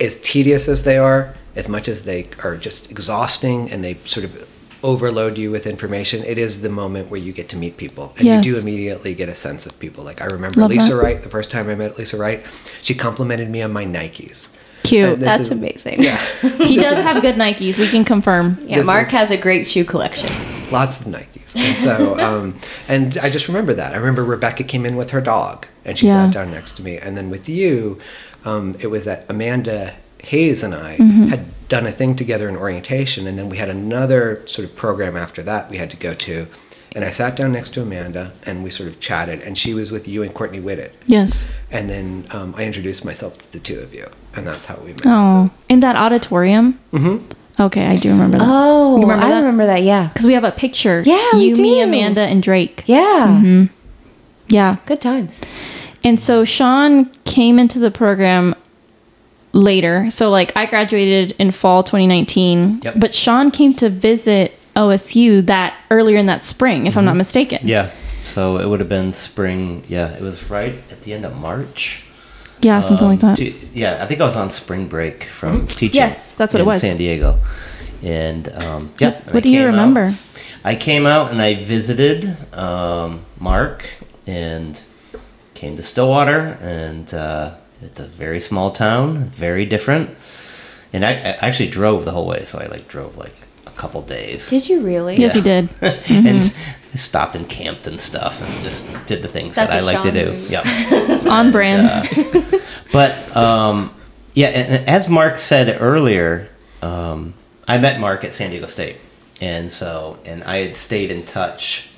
as 0.00 0.18
tedious 0.22 0.66
as 0.66 0.84
they 0.84 0.96
are, 0.96 1.34
as 1.56 1.68
much 1.68 1.88
as 1.88 2.04
they 2.04 2.28
are 2.42 2.56
just 2.56 2.90
exhausting 2.90 3.70
and 3.70 3.84
they 3.84 3.94
sort 4.04 4.24
of 4.24 4.48
overload 4.82 5.36
you 5.36 5.50
with 5.50 5.66
information, 5.66 6.22
it 6.24 6.38
is 6.38 6.62
the 6.62 6.68
moment 6.70 7.10
where 7.10 7.20
you 7.20 7.32
get 7.32 7.48
to 7.50 7.56
meet 7.56 7.76
people 7.76 8.14
and 8.16 8.26
Yes. 8.26 8.44
you 8.44 8.54
do 8.54 8.58
immediately 8.60 9.14
get 9.14 9.28
a 9.28 9.34
sense 9.34 9.66
of 9.66 9.78
people. 9.78 10.04
Like 10.04 10.22
I 10.22 10.26
remember 10.26 10.60
Love 10.60 10.70
Lisa 10.70 10.94
that. 10.94 10.96
Wright, 10.96 11.20
the 11.20 11.28
first 11.28 11.50
time 11.50 11.68
I 11.68 11.74
met 11.74 11.98
Lisa 11.98 12.16
Wright, 12.16 12.42
she 12.80 12.94
complimented 12.94 13.50
me 13.50 13.60
on 13.60 13.72
my 13.72 13.84
Nikes. 13.84 14.56
Cute 14.88 15.18
this 15.20 15.26
That's 15.28 15.40
is- 15.42 15.50
amazing. 15.50 16.02
Yeah. 16.02 16.18
he 16.66 16.76
does 16.76 16.98
have 17.02 17.20
good 17.22 17.36
nikes 17.36 17.78
we 17.78 17.88
can 17.88 18.04
confirm 18.04 18.58
Yeah, 18.62 18.78
This 18.78 18.86
Mark 18.86 19.06
is- 19.08 19.12
has 19.12 19.30
a 19.30 19.36
great 19.36 19.66
shoe 19.66 19.84
collection. 19.84 20.28
lots 20.70 21.00
of 21.00 21.06
Nikes. 21.06 21.54
And 21.56 21.76
so, 21.76 22.18
um, 22.26 22.56
and 22.88 23.16
I 23.22 23.30
just 23.30 23.48
remember 23.48 23.72
that. 23.74 23.94
I 23.94 23.96
remember 23.96 24.24
Rebecca 24.24 24.64
came 24.64 24.84
in 24.84 24.96
with 24.96 25.10
her 25.10 25.20
dog 25.20 25.66
and 25.84 25.96
she 25.98 26.06
Yeah. 26.06 26.26
sat 26.26 26.34
down 26.34 26.50
next 26.50 26.72
to 26.76 26.82
me. 26.82 26.98
And 26.98 27.16
then 27.16 27.30
with 27.30 27.48
you, 27.48 27.98
um, 28.44 28.76
it 28.80 28.88
was 28.88 29.04
that 29.06 29.24
Amanda 29.28 29.94
Hayes 30.24 30.62
and 30.62 30.74
I 30.74 30.96
Mm-hmm. 30.98 31.28
had 31.28 31.46
done 31.68 31.86
a 31.86 31.92
thing 31.92 32.16
together 32.16 32.48
in 32.48 32.56
orientation. 32.56 33.26
And 33.26 33.38
then 33.38 33.48
we 33.48 33.58
had 33.58 33.68
another 33.68 34.42
sort 34.46 34.68
of 34.68 34.74
program 34.76 35.16
after 35.16 35.42
that 35.42 35.70
we 35.70 35.76
had 35.78 35.90
to 35.90 35.96
go 35.96 36.14
to. 36.14 36.46
And 36.94 37.04
I 37.04 37.10
sat 37.10 37.36
down 37.36 37.52
next 37.52 37.74
to 37.74 37.82
Amanda 37.82 38.32
and 38.46 38.64
we 38.64 38.70
sort 38.70 38.88
of 38.88 38.98
chatted. 38.98 39.40
And 39.42 39.56
she 39.58 39.74
was 39.74 39.90
with 39.90 40.08
you 40.08 40.22
and 40.22 40.32
Courtney 40.32 40.58
Whitted. 40.60 40.92
yes 41.06 41.46
And 41.70 41.88
then 41.90 42.26
um, 42.30 42.54
I 42.56 42.64
introduced 42.64 43.04
myself 43.04 43.38
to 43.38 43.52
the 43.52 43.60
two 43.60 43.78
of 43.80 43.94
you. 43.94 44.08
And 44.34 44.46
that's 44.46 44.64
how 44.64 44.76
we 44.76 44.92
met. 44.92 45.02
Oh, 45.06 45.50
in 45.68 45.80
that 45.80 45.96
auditorium. 45.96 46.78
Mm-hmm. 46.92 47.24
Okay, 47.60 47.86
I 47.86 47.96
do 47.96 48.10
remember 48.10 48.38
that. 48.38 48.46
Oh, 48.48 48.96
You 48.96 49.02
remember 49.02 49.26
I 49.26 49.30
that? 49.30 49.38
remember 49.40 49.66
that. 49.66 49.82
Yeah. 49.82 50.08
Because 50.08 50.26
we 50.26 50.32
have 50.32 50.44
a 50.44 50.52
picture. 50.52 51.02
Yeah, 51.04 51.28
we 51.34 51.48
you, 51.48 51.56
me. 51.56 51.80
Amanda, 51.82 52.22
and 52.22 52.42
Drake. 52.42 52.84
Yeah. 52.86 53.66
Yeah. 54.48 54.76
Good 54.86 55.00
times. 55.00 55.40
And 56.04 56.18
so 56.18 56.44
Sean 56.44 57.06
came 57.24 57.58
into 57.58 57.78
the 57.78 57.90
program 57.90 58.54
later. 59.52 60.10
So 60.10 60.30
like 60.30 60.56
I 60.56 60.66
graduated 60.66 61.32
in 61.38 61.50
fall 61.50 61.82
2019, 61.82 62.80
Yep. 62.82 62.94
but 62.96 63.14
Sean 63.14 63.50
came 63.50 63.74
to 63.74 63.88
visit 63.90 64.57
OSU 64.78 65.44
that 65.46 65.74
earlier 65.90 66.16
in 66.18 66.26
that 66.26 66.42
spring, 66.42 66.86
if 66.86 66.96
I'm 66.96 67.04
not 67.04 67.16
mistaken. 67.16 67.58
Yeah. 67.62 67.90
So 68.24 68.58
it 68.58 68.66
would 68.68 68.80
have 68.80 68.88
been 68.88 69.12
spring. 69.12 69.84
Yeah, 69.88 70.12
it 70.16 70.22
was 70.22 70.48
right 70.50 70.74
at 70.90 71.02
the 71.02 71.12
end 71.12 71.24
of 71.24 71.36
March. 71.36 72.04
Yeah, 72.60 72.80
something 72.80 73.06
like 73.08 73.22
Um, 73.22 73.30
that. 73.30 73.38
to- 73.38 73.54
yeah, 73.72 73.98
I 74.02 74.06
think 74.06 74.20
I 74.20 74.24
was 74.26 74.36
on 74.36 74.50
spring 74.50 74.86
break 74.88 75.24
from 75.24 75.66
teaching. 75.68 75.94
Yes, 76.02 76.34
that's 76.34 76.52
what 76.52 76.60
it 76.60 76.62
in 76.62 76.68
was. 76.68 76.80
San 76.80 76.96
Diego, 76.96 77.38
and 78.02 78.48
um, 78.64 78.90
yeah. 78.98 79.10
What- 79.10 79.34
what 79.34 79.42
do 79.44 79.48
you 79.48 79.58
came 79.60 79.68
out- 79.68 79.70
remember? 79.70 80.14
I 80.64 80.74
came 80.74 81.06
out 81.06 81.30
and 81.30 81.40
I 81.40 81.54
visited 81.54 82.36
um, 82.52 83.20
Mark 83.38 83.86
and 84.26 84.80
came 85.54 85.76
to 85.76 85.82
Stillwater, 85.82 86.58
and 86.60 87.14
uh, 87.14 87.52
it's 87.80 88.00
a 88.00 88.06
very 88.06 88.40
small 88.40 88.70
town, 88.72 89.30
very 89.30 89.64
different. 89.64 90.10
And 90.92 91.04
I, 91.04 91.12
I 91.12 91.36
actually 91.46 91.70
drove 91.70 92.04
the 92.04 92.10
whole 92.10 92.26
way, 92.26 92.44
so 92.44 92.58
I 92.58 92.66
like 92.66 92.88
drove 92.88 93.16
like 93.16 93.34
couple 93.78 94.02
days. 94.02 94.50
Did 94.50 94.68
you 94.68 94.80
really? 94.80 95.16
Yes, 95.16 95.34
he 95.34 95.40
did. 95.40 95.68
and 95.82 96.52
stopped 96.94 97.36
and 97.36 97.48
camped 97.48 97.86
and 97.86 98.00
stuff 98.00 98.42
and 98.42 98.64
just 98.64 98.84
did 99.06 99.22
the 99.22 99.28
things 99.28 99.54
That's 99.54 99.70
that 99.70 99.82
I 99.82 99.84
like 99.84 100.02
to 100.02 100.10
do. 100.10 100.32
move. 100.32 100.50
Yep. 100.50 101.26
On 101.26 101.52
brand. 101.52 101.86
uh, 101.88 102.58
But 102.92 103.36
um, 103.36 103.94
yeah, 104.34 104.48
and 104.48 104.76
and 104.76 104.88
as 104.88 105.08
Mark 105.08 105.38
said 105.38 105.80
earlier, 105.80 106.48
um, 106.82 107.34
I 107.66 107.78
met 107.78 108.00
Mark 108.00 108.24
at 108.24 108.34
San 108.34 108.50
Diego 108.50 108.66
State, 108.66 108.96
and 109.40 109.72
so 109.72 110.18
and 110.24 110.42
I 110.44 110.56
had 110.58 110.76
stayed 110.76 111.10
in 111.10 111.24
touch 111.24 111.88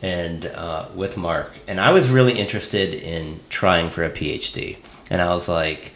and 0.00 0.46
uh, 0.46 0.86
with 0.94 1.16
Mark, 1.16 1.52
and 1.68 1.80
I 1.80 1.92
was 1.92 2.08
really 2.10 2.38
interested 2.38 2.94
in 2.94 3.40
trying 3.50 3.90
for 3.90 4.02
a 4.02 4.10
PhD, 4.10 4.78
and 5.10 5.20
I 5.22 5.32
was 5.34 5.48
like, 5.48 5.92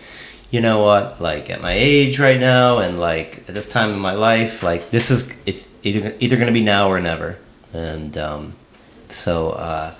you 0.50 0.60
know 0.60 0.82
what, 0.82 1.20
like 1.20 1.50
at 1.50 1.60
my 1.60 1.72
age 1.72 2.18
right 2.18 2.38
now, 2.38 2.78
and 2.78 2.98
like 3.00 3.38
at 3.48 3.54
this 3.54 3.68
time 3.68 3.90
in 3.92 3.98
my 3.98 4.14
life, 4.14 4.62
like 4.62 4.90
this 4.90 5.10
is 5.10 5.28
it's 5.44 5.66
either 5.82 6.14
either 6.20 6.36
going 6.36 6.48
to 6.48 6.52
be 6.52 6.62
now 6.62 6.88
or 6.88 7.00
never, 7.00 7.38
and 7.72 8.16
um, 8.18 8.54
so. 9.08 9.50
Uh, 9.50 9.94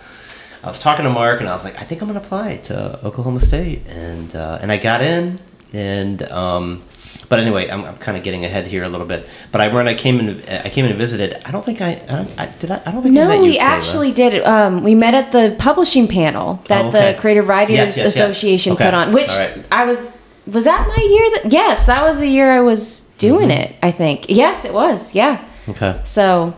I 0.65 0.69
was 0.71 0.81
talking 0.81 1.05
to 1.05 1.11
Mark, 1.11 1.39
and 1.39 1.49
I 1.49 1.53
was 1.55 1.65
like, 1.65 1.81
I 1.81 1.85
think 1.85 2.03
I'm 2.03 2.09
gonna 2.09 2.19
apply 2.19 2.57
to 2.65 2.99
Oklahoma 3.07 3.39
State, 3.39 3.87
and 3.87 4.35
uh, 4.35 4.59
and 4.61 4.73
I 4.73 4.79
got 4.79 5.01
in, 5.01 5.39
and 5.73 6.21
um, 6.33 6.83
but 7.29 7.39
anyway, 7.39 7.69
I'm, 7.71 7.85
I'm 7.85 7.97
kind 7.99 8.19
of 8.19 8.25
getting 8.25 8.45
ahead 8.45 8.67
here 8.67 8.83
a 8.83 8.89
little 8.89 9.07
bit. 9.07 9.29
But 9.53 9.61
I 9.61 9.73
when 9.73 9.87
I 9.87 9.95
came 9.95 10.19
in, 10.19 10.43
I 10.49 10.69
came 10.69 10.85
in 10.85 10.91
and 10.91 10.99
visited. 10.99 11.41
I 11.45 11.53
don't 11.53 11.65
think 11.65 11.81
I, 11.81 11.93
I, 12.09 12.17
don't, 12.17 12.41
I 12.41 12.47
did. 12.47 12.71
I, 12.73 12.83
I 12.85 12.91
don't 12.91 13.05
think 13.05 13.17
I 13.17 13.21
met 13.29 13.37
No, 13.37 13.43
we 13.43 13.59
Kaila. 13.59 13.61
actually 13.61 14.11
did. 14.13 14.43
Um, 14.43 14.83
we 14.83 14.97
met 14.97 15.15
at 15.15 15.31
the 15.31 15.55
publishing 15.57 16.09
panel 16.09 16.61
that 16.67 16.87
Oh, 16.87 16.89
okay. 16.89 17.13
the 17.13 17.19
Creative 17.21 17.47
Writers 17.47 17.75
Yes, 17.77 17.97
yes, 17.97 18.05
yes. 18.05 18.15
Association 18.17 18.73
Okay. 18.73 18.87
put 18.87 18.95
on, 18.95 19.13
which 19.13 19.29
right. 19.29 19.65
I 19.71 19.85
was. 19.85 20.16
Was 20.47 20.65
that 20.65 20.87
my 20.89 21.03
year? 21.03 21.31
That 21.43 21.53
yes, 21.53 21.87
that 21.87 22.03
was 22.03 22.19
the 22.19 22.29
year 22.29 22.51
I 22.53 22.61
was 22.61 23.01
doing 23.19 23.49
Mm-hmm. 23.49 23.73
it. 23.73 23.77
I 23.83 23.91
think 23.91 24.27
yes, 24.29 24.65
it 24.65 24.73
was. 24.73 25.15
Yeah. 25.15 25.45
Okay. 25.69 26.01
So 26.05 26.55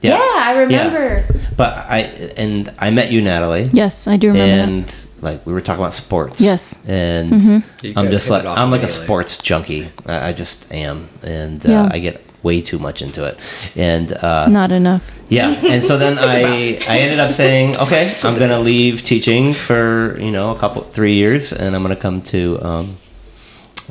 yeah, 0.00 0.18
yeah 0.18 0.34
I 0.50 0.58
remember. 0.60 1.24
But 1.56 1.72
I 1.88 2.00
and 2.36 2.72
I 2.78 2.90
met 2.90 3.10
you, 3.12 3.20
Nataly. 3.22 3.70
Yes, 3.72 4.06
I 4.06 4.16
do 4.16 4.28
remember 4.28 4.56
that. 4.56 4.68
and 4.68 5.06
like 5.22 5.46
we 5.46 5.52
were 5.52 5.60
talking 5.60 5.82
about 5.82 5.94
sports. 5.94 6.40
Yes. 6.40 6.80
And 6.86 7.42
You 7.82 7.92
I'm 7.96 8.10
just 8.10 8.28
like 8.30 8.44
I'm 8.44 8.70
like 8.70 8.82
a 8.82 8.88
sports 8.88 9.36
junkie. 9.38 9.90
I, 10.06 10.28
I 10.28 10.32
just 10.32 10.70
am, 10.72 11.08
and 11.22 11.64
Yeah. 11.64 11.82
uh, 11.84 11.88
I 11.92 11.98
get 11.98 12.20
way 12.42 12.60
too 12.60 12.78
much 12.78 13.02
into 13.02 13.24
it. 13.24 13.38
And 13.76 14.12
uh, 14.12 14.48
Not 14.48 14.70
enough. 14.72 15.10
Yeah, 15.28 15.50
and 15.64 15.84
so 15.84 15.96
then 15.96 16.18
I 16.18 16.78
I 16.88 16.98
ended 16.98 17.18
up 17.18 17.30
saying, 17.32 17.76
okay, 17.78 18.12
I'm 18.22 18.38
gonna 18.38 18.60
leave 18.60 19.02
teaching 19.02 19.52
for 19.54 20.18
you 20.20 20.30
know 20.30 20.50
a 20.54 20.58
couple 20.58 20.82
three 20.82 21.14
years, 21.14 21.52
and 21.52 21.74
I'm 21.74 21.82
gonna 21.82 21.96
come 21.96 22.20
to 22.34 22.58
um, 22.62 22.98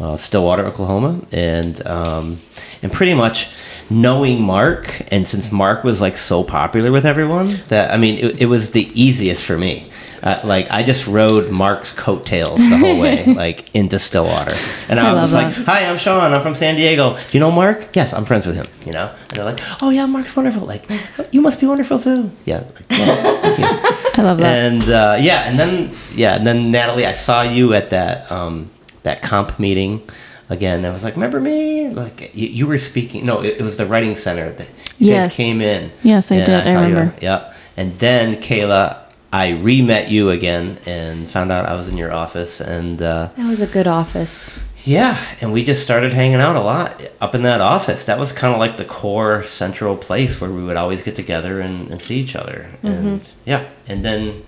uh, 0.01 0.17
Stillwater, 0.17 0.65
Oklahoma, 0.65 1.21
and 1.31 1.85
um, 1.87 2.39
and 2.81 2.91
pretty 2.91 3.13
much 3.13 3.49
knowing 3.89 4.41
Mark, 4.41 5.01
and 5.11 5.27
since 5.27 5.51
Mark 5.51 5.83
was 5.83 6.01
like 6.01 6.17
so 6.17 6.43
popular 6.43 6.91
with 6.91 7.05
everyone, 7.05 7.59
that 7.67 7.91
I 7.93 7.97
mean, 7.97 8.17
it, 8.17 8.41
it 8.43 8.45
was 8.47 8.71
the 8.71 8.89
easiest 8.99 9.45
for 9.45 9.57
me. 9.57 9.89
Uh, 10.23 10.39
like 10.43 10.69
I 10.71 10.83
just 10.83 11.07
rode 11.07 11.49
Mark's 11.51 11.91
coattails 11.91 12.59
the 12.69 12.77
whole 12.77 12.99
way, 12.99 13.25
like 13.43 13.73
into 13.75 13.97
Stillwater, 13.99 14.55
and 14.87 14.99
I, 14.99 15.11
I 15.11 15.21
was 15.21 15.33
like, 15.33 15.53
that. 15.55 15.65
"Hi, 15.65 15.85
I'm 15.85 15.97
Sean. 15.97 16.33
I'm 16.33 16.41
from 16.41 16.55
San 16.55 16.75
Diego. 16.75 17.15
Do 17.15 17.21
you 17.31 17.39
know 17.39 17.51
Mark? 17.51 17.95
Yes, 17.95 18.13
I'm 18.13 18.25
friends 18.25 18.45
with 18.47 18.55
him. 18.55 18.67
You 18.85 18.91
know." 18.93 19.11
And 19.29 19.37
they're 19.37 19.45
like, 19.45 19.59
"Oh 19.81 19.89
yeah, 19.89 20.05
Mark's 20.05 20.35
wonderful. 20.35 20.65
Like, 20.67 20.85
you 21.31 21.41
must 21.41 21.59
be 21.59 21.65
wonderful 21.67 21.99
too." 21.99 22.31
Yeah. 22.45 22.59
Like, 22.75 22.85
"Yeah, 22.91 23.15
thank 23.41 23.59
you." 23.59 23.65
I 24.21 24.21
love 24.23 24.37
that. 24.39 24.65
and 24.65 24.83
uh, 24.83 25.17
yeah, 25.19 25.49
and 25.49 25.57
then 25.57 25.91
yeah, 26.13 26.35
and 26.35 26.45
then 26.45 26.71
Nataly, 26.71 27.05
I 27.05 27.13
saw 27.13 27.41
you 27.41 27.73
at 27.73 27.89
that 27.89 28.31
um, 28.31 28.69
that 29.03 29.21
comp 29.21 29.59
meeting 29.59 30.01
again. 30.49 30.85
I 30.85 30.89
was 30.91 31.03
like, 31.03 31.15
"Remember 31.15 31.39
me?" 31.39 31.89
Like 31.89 32.33
you, 32.35 32.47
you 32.47 32.67
were 32.67 32.77
speaking. 32.77 33.25
No, 33.25 33.41
it, 33.41 33.57
it 33.59 33.61
was 33.63 33.77
the 33.77 33.85
writing 33.85 34.15
center. 34.15 34.49
That 34.51 34.67
you 34.99 35.07
Yes. 35.07 35.27
guys 35.27 35.35
came 35.35 35.61
in. 35.61 35.91
Yes, 36.03 36.31
I 36.31 36.37
did. 36.37 36.49
I 36.49 36.63
saw 36.73 36.81
you. 36.83 36.95
remember. 36.95 37.15
Yeah, 37.21 37.53
and 37.77 37.97
then 37.99 38.35
Kaila, 38.37 38.97
I 39.33 39.51
re-met 39.51 40.09
you 40.09 40.29
again 40.29 40.77
and 40.85 41.27
found 41.27 41.51
out 41.51 41.65
I 41.67 41.75
was 41.75 41.87
in 41.89 41.97
your 41.97 42.11
office, 42.11 42.59
and 42.61 43.01
uh, 43.01 43.29
That 43.37 43.47
was 43.49 43.61
a 43.61 43.67
good 43.67 43.87
office. 43.87 44.59
yeah, 44.83 45.17
and 45.41 45.53
we 45.53 45.63
just 45.63 45.81
started 45.81 46.11
hanging 46.11 46.41
out 46.41 46.55
a 46.55 46.59
lot 46.59 46.99
up 47.21 47.33
in 47.33 47.43
that 47.43 47.61
office. 47.61 48.03
That 48.05 48.19
was 48.19 48.31
kind 48.33 48.53
of 48.53 48.59
like 48.59 48.77
the 48.77 48.85
core 48.85 49.43
central 49.43 49.95
place 49.95 50.41
where 50.41 50.49
we 50.51 50.63
would 50.63 50.75
always 50.77 51.01
get 51.01 51.15
together 51.15 51.61
and, 51.61 51.89
and 51.91 52.01
see 52.01 52.17
each 52.19 52.35
other. 52.35 52.67
And 52.83 53.21
yeah, 53.45 53.69
and 53.87 54.03
then, 54.03 54.43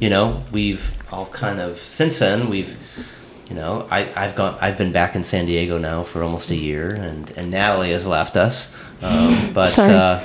you 0.00 0.08
know, 0.08 0.44
we've 0.50 0.92
all 1.12 1.26
kind 1.26 1.60
of 1.60 1.78
since 1.78 2.20
then 2.20 2.48
we've, 2.48 2.76
you 3.52 3.58
know, 3.60 3.86
I 3.90 4.08
I've 4.16 4.34
gone 4.34 4.56
I've 4.62 4.78
been 4.78 4.92
back 4.92 5.14
in 5.14 5.24
San 5.24 5.44
Diego 5.44 5.76
now 5.76 6.02
for 6.04 6.22
almost 6.22 6.50
a 6.50 6.56
year, 6.56 6.94
and 6.94 7.30
and 7.36 7.52
Nataly 7.52 7.90
has 7.92 8.06
left 8.06 8.34
us, 8.36 8.72
um, 9.02 9.50
but 9.54 9.66
Sorry. 9.66 9.92
uh, 9.94 10.20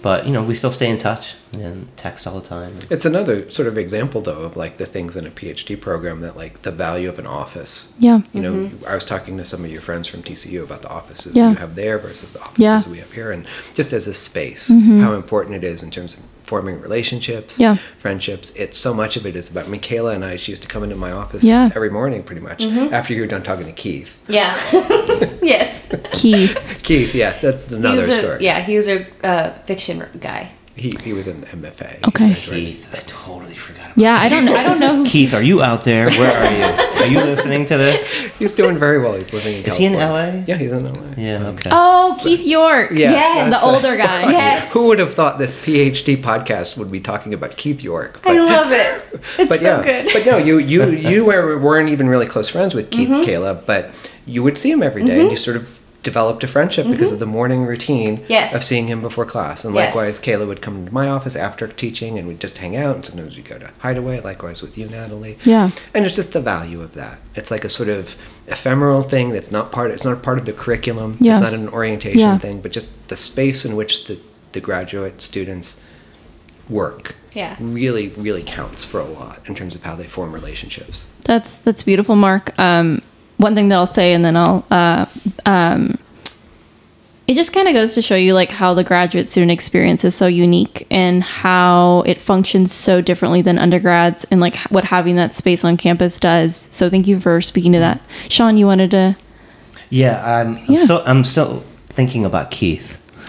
but 0.00 0.26
you 0.26 0.32
know 0.32 0.44
we 0.44 0.54
still 0.54 0.70
stay 0.70 0.88
in 0.88 0.98
touch 0.98 1.34
and 1.52 1.88
text 1.96 2.24
all 2.26 2.38
the 2.40 2.46
time. 2.48 2.74
It's 2.88 3.04
another 3.04 3.50
sort 3.50 3.66
of 3.66 3.76
example, 3.76 4.20
though, 4.20 4.42
of 4.42 4.56
like 4.56 4.76
the 4.78 4.86
things 4.86 5.16
in 5.16 5.26
a 5.26 5.30
PhD 5.30 5.78
program 5.80 6.20
that 6.20 6.36
like 6.36 6.62
the 6.62 6.70
value 6.70 7.08
of 7.08 7.18
an 7.18 7.26
office. 7.26 7.92
Yeah. 7.98 8.20
You 8.32 8.40
know, 8.40 8.70
I 8.88 8.94
was 8.94 9.04
talking 9.04 9.36
to 9.38 9.44
some 9.44 9.64
of 9.64 9.70
your 9.72 9.82
friends 9.82 10.06
from 10.06 10.22
TCU 10.22 10.62
about 10.62 10.82
the 10.82 10.88
offices 10.88 11.34
Yeah. 11.36 11.50
you 11.50 11.56
have 11.56 11.74
there 11.74 11.98
versus 11.98 12.32
the 12.32 12.40
offices 12.40 12.58
Yeah. 12.62 12.78
Mm-hmm. 12.78 12.90
we 12.92 12.98
have 12.98 13.12
here, 13.12 13.32
and 13.32 13.44
just 13.74 13.92
as 13.92 14.06
a 14.06 14.14
space, 14.14 14.68
how 14.68 15.14
important 15.14 15.56
it 15.56 15.64
is 15.64 15.82
in 15.82 15.90
terms 15.90 16.14
of 16.14 16.20
forming 16.52 16.78
relationships, 16.82 17.58
Yeah. 17.58 17.76
friendships. 17.96 18.50
It's 18.56 18.76
so 18.76 18.92
much 18.92 19.16
of 19.16 19.24
it 19.24 19.34
is 19.36 19.48
about 19.48 19.70
Michaela 19.70 20.12
and 20.12 20.22
I. 20.22 20.36
She 20.36 20.52
used 20.52 20.60
to 20.60 20.68
come 20.68 20.82
into 20.82 20.96
my 20.96 21.10
office 21.10 21.42
Yeah. 21.42 21.70
every 21.74 21.88
morning, 21.88 22.22
pretty 22.22 22.42
much, 22.42 22.62
after 22.92 23.14
you 23.14 23.22
were 23.22 23.26
done 23.26 23.42
talking 23.42 23.64
to 23.64 23.72
Keith. 23.72 24.18
Yeah. 24.28 24.60
yes. 25.42 25.88
Keith. 26.12 26.54
Keith, 26.82 27.14
yes, 27.14 27.40
that's 27.40 27.68
another 27.70 28.02
a, 28.02 28.12
story. 28.12 28.44
Yeah, 28.44 28.60
he 28.60 28.76
was 28.76 28.86
a 28.86 29.06
uh, 29.26 29.54
fiction 29.64 30.04
guy. 30.20 30.50
He, 30.74 30.90
he 31.02 31.12
was 31.12 31.26
an 31.26 31.42
MFA. 31.42 32.08
Okay. 32.08 32.32
Keith, 32.32 32.88
I 32.94 33.00
totally 33.06 33.54
forgot. 33.54 33.86
About 33.88 33.98
Yeah, 33.98 34.16
I 34.18 34.28
don't. 34.30 34.48
I 34.48 34.62
don't 34.62 34.80
know. 34.80 35.04
Keith, 35.06 35.34
are 35.34 35.42
you 35.42 35.60
out 35.62 35.84
there? 35.84 36.08
Where 36.10 36.32
are 36.34 36.50
you? 36.56 37.02
Are 37.02 37.06
you 37.06 37.18
listening 37.18 37.66
to 37.66 37.76
this? 37.76 38.10
He's 38.38 38.54
doing 38.54 38.78
very 38.78 38.98
well. 38.98 39.12
He's 39.14 39.34
living 39.34 39.56
in 39.58 39.64
Is 39.66 39.76
he 39.76 39.84
in 39.84 39.92
California. 39.92 40.38
LA? 40.40 40.44
Yeah, 40.48 40.56
he's 40.56 40.72
in 40.72 40.84
LA. 40.92 41.14
Yeah. 41.16 41.46
Okay. 41.48 41.70
Oh, 41.72 42.18
Keith 42.22 42.40
York. 42.46 42.90
Yes, 42.92 43.12
Yes, 43.12 43.44
the 43.46 43.50
that's, 43.50 43.64
older 43.64 43.96
guy. 43.96 44.22
Yes. 44.32 44.72
Who 44.72 44.88
would 44.88 44.98
have 44.98 45.12
thought 45.12 45.38
this 45.38 45.56
PhD 45.56 46.16
podcast 46.16 46.76
would 46.78 46.90
be 46.90 47.00
talking 47.00 47.34
about 47.34 47.56
Keith 47.58 47.82
York? 47.82 48.20
I 48.24 48.38
love 48.38 48.72
it. 48.72 49.02
It's 49.38 49.48
but 49.48 49.60
so 49.60 49.80
yeah, 49.80 50.02
good. 50.04 50.10
but 50.14 50.24
no, 50.26 50.36
you 50.38 50.58
you 50.58 50.90
you 50.90 51.24
were, 51.26 51.58
weren't 51.58 51.90
even 51.90 52.08
really 52.08 52.26
close 52.26 52.48
friends 52.48 52.74
with 52.74 52.90
Keith 52.90 53.08
Mm-hmm. 53.10 53.28
Kaila, 53.28 53.66
but 53.66 53.94
you 54.26 54.42
would 54.42 54.56
see 54.58 54.70
him 54.70 54.82
every 54.82 55.04
day 55.04 55.20
and 55.20 55.30
you 55.30 55.36
sort 55.36 55.56
of 55.56 55.78
developed 56.02 56.42
a 56.42 56.48
friendship 56.48 56.86
because 56.88 57.12
of 57.12 57.18
the 57.20 57.26
morning 57.26 57.64
routine 57.64 58.18
Mm-hmm. 58.18 58.32
Yes. 58.32 58.54
of 58.54 58.64
seeing 58.64 58.88
him 58.88 59.00
before 59.00 59.24
class. 59.24 59.64
And 59.64 59.72
Yes. 59.74 59.86
likewise, 59.94 60.18
Kaila 60.18 60.46
would 60.48 60.60
come 60.60 60.86
to 60.86 60.92
my 60.92 61.06
office 61.08 61.36
after 61.36 61.68
teaching 61.68 62.18
and 62.18 62.26
we'd 62.26 62.40
just 62.40 62.58
hang 62.58 62.74
out. 62.76 62.96
And 62.96 63.04
sometimes 63.04 63.36
we'd 63.36 63.44
go 63.44 63.58
to 63.58 63.70
Hideaway. 63.78 64.20
Likewise 64.20 64.62
with 64.62 64.76
you, 64.76 64.86
Nataly. 64.88 65.38
Yeah. 65.44 65.70
And 65.94 66.04
it's 66.04 66.16
just 66.16 66.32
the 66.32 66.40
value 66.40 66.80
of 66.82 66.94
that. 66.94 67.18
It's 67.36 67.50
like 67.52 67.64
a 67.64 67.68
sort 67.68 67.88
of 67.88 68.16
ephemeral 68.48 69.02
thing 69.02 69.30
that's 69.30 69.52
not 69.52 69.70
part. 69.70 69.90
It's 69.92 70.04
not 70.04 70.22
part 70.22 70.38
of 70.38 70.44
the 70.44 70.52
curriculum. 70.52 71.18
Yeah. 71.20 71.36
It's 71.36 71.44
not 71.44 71.54
an 71.54 71.68
orientation 71.68 72.18
Yeah. 72.20 72.38
thing, 72.38 72.60
but 72.60 72.72
just 72.72 72.88
the 73.08 73.16
space 73.16 73.64
in 73.64 73.76
which 73.76 74.06
the 74.06 74.18
the 74.52 74.60
graduate 74.60 75.22
students 75.22 75.80
work. 76.68 77.14
Yeah. 77.32 77.56
Really, 77.58 78.08
really 78.10 78.42
counts 78.42 78.84
for 78.84 79.00
a 79.00 79.04
lot 79.04 79.40
in 79.46 79.54
terms 79.54 79.74
of 79.74 79.82
how 79.84 79.94
they 79.96 80.04
form 80.06 80.32
relationships. 80.32 81.06
That's 81.24 81.58
that's 81.58 81.82
beautiful, 81.82 82.16
Mark. 82.16 82.58
Um, 82.58 83.02
one 83.42 83.54
thing 83.54 83.68
that 83.68 83.76
I'll 83.76 83.86
say, 83.86 84.14
and 84.14 84.24
then 84.24 84.36
I'll. 84.36 84.64
Uh, 84.70 85.06
um, 85.44 85.98
it 87.28 87.34
just 87.34 87.52
kind 87.52 87.68
of 87.68 87.74
goes 87.74 87.94
to 87.94 88.02
show 88.02 88.16
you 88.16 88.34
like 88.34 88.50
how 88.50 88.74
the 88.74 88.82
graduate 88.84 89.28
student 89.28 89.52
experience 89.52 90.04
is 90.04 90.14
so 90.14 90.26
unique 90.26 90.86
and 90.90 91.22
how 91.22 92.02
it 92.04 92.20
functions 92.20 92.72
so 92.72 93.00
differently 93.00 93.40
than 93.42 93.58
undergrads 93.58 94.24
and 94.24 94.40
like 94.40 94.56
what 94.70 94.84
having 94.84 95.16
that 95.16 95.32
space 95.34 95.64
on 95.64 95.76
campus 95.76 96.18
does. 96.18 96.56
So 96.56 96.90
thank 96.90 97.06
you 97.06 97.20
for 97.20 97.40
speaking 97.40 97.72
to 97.72 97.78
that. 97.78 98.00
Sean, 98.28 98.56
you 98.56 98.66
wanted 98.66 98.90
to 98.90 99.16
Yeah, 99.88 100.20
I'm, 100.40 100.56
I'm 100.56 100.64
Yeah. 100.68 100.84
still 100.84 101.02
I'm 101.06 101.22
still 101.22 101.62
thinking 101.90 102.24
about 102.24 102.50
Keith 102.50 102.98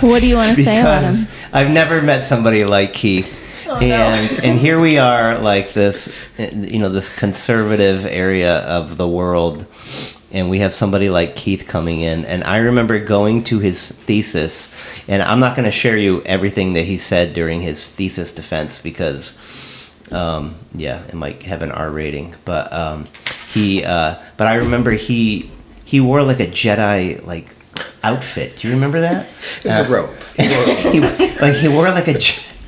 what 0.00 0.20
do 0.20 0.26
you 0.26 0.36
want 0.36 0.56
to 0.56 0.64
say 0.64 0.80
about 0.80 1.04
him? 1.04 1.26
I've 1.52 1.70
never 1.70 2.00
met 2.00 2.26
somebody 2.26 2.64
like 2.64 2.94
Keith. 2.94 3.38
And 3.76 4.44
and 4.44 4.58
here 4.58 4.80
we 4.80 4.98
are 4.98 5.38
like 5.38 5.72
this 5.72 6.08
you 6.38 6.78
know 6.78 6.88
this 6.88 7.08
conservative 7.14 8.06
area 8.06 8.58
of 8.60 8.96
the 8.96 9.06
world 9.08 9.66
and 10.30 10.50
we 10.50 10.58
have 10.58 10.74
somebody 10.74 11.08
like 11.08 11.36
Keith 11.36 11.66
coming 11.66 12.00
in 12.00 12.24
and 12.24 12.44
I 12.44 12.58
remember 12.58 12.98
going 12.98 13.44
to 13.44 13.58
his 13.58 13.88
thesis 13.90 14.72
and 15.06 15.22
I'm 15.22 15.40
not 15.40 15.56
going 15.56 15.64
to 15.66 15.72
share 15.72 15.96
you 15.96 16.22
everything 16.22 16.72
that 16.74 16.84
he 16.84 16.98
said 16.98 17.34
during 17.34 17.60
his 17.62 17.86
thesis 17.86 18.32
defense 18.32 18.78
because 18.78 19.36
um, 20.10 20.54
yeah, 20.74 21.04
it 21.06 21.14
might 21.14 21.42
have 21.42 21.60
an 21.60 21.70
R 21.70 21.90
rating, 21.90 22.34
but 22.46 22.72
um, 22.72 23.08
he. 23.52 23.84
Uh, 23.84 24.14
but 24.38 24.46
I 24.46 24.54
remember 24.54 24.92
he 24.92 25.50
he 25.84 26.00
wore 26.00 26.22
like 26.22 26.40
a 26.40 26.46
Jedi 26.46 27.22
like 27.26 27.54
outfit. 28.02 28.56
Do 28.56 28.68
you 28.68 28.74
remember 28.74 29.00
that? 29.02 29.26
It 29.58 29.64
was 29.66 29.76
Uh, 29.76 29.84
a 29.86 29.92
robe. 29.92 30.10
He 30.36 30.48
wore 30.48 30.62
a 30.62 30.66
robe. 31.04 31.18
he, 31.18 31.40
like 31.40 31.54
he 31.56 31.68
wore 31.68 31.90
like 31.90 32.08
a. 32.08 32.18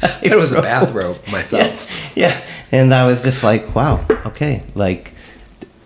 Jedi 0.00 0.22
It 0.22 0.36
was 0.36 0.52
a 0.52 0.62
bathrobe 0.62 1.16
myself. 1.32 2.12
Yeah, 2.16 2.28
yeah, 2.28 2.40
and 2.72 2.92
I 2.94 3.06
was 3.06 3.22
just 3.22 3.42
like, 3.42 3.74
wow, 3.74 4.04
okay, 4.26 4.62
like 4.74 5.12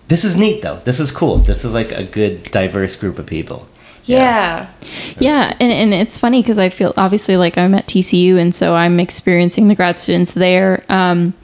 this 0.09 0.25
is 0.25 0.37
neat 0.37 0.62
though. 0.62 0.80
This 0.85 1.00
is 1.00 1.11
cool. 1.11 1.38
This 1.38 1.64
is 1.64 1.73
like 1.73 1.92
a 1.92 2.04
good 2.04 2.44
diverse 2.50 2.97
group 2.97 3.18
of 3.18 3.26
people. 3.26 3.66
yeah. 4.04 4.71
Yeah, 5.18 5.56
and, 5.61 5.73
and 5.73 5.94
it's 5.94 6.18
funny 6.18 6.42
because 6.42 6.59
I 6.59 6.68
feel 6.68 6.92
obviously 6.97 7.37
like 7.37 7.56
I'm 7.56 7.75
at 7.75 7.87
TCU, 7.87 8.38
and 8.38 8.54
so 8.54 8.75
I'm 8.75 9.00
experiencing 9.00 9.68
the 9.68 9.75
grad 9.75 9.99
students 9.99 10.33
there. 10.33 10.85
Um, 10.88 11.35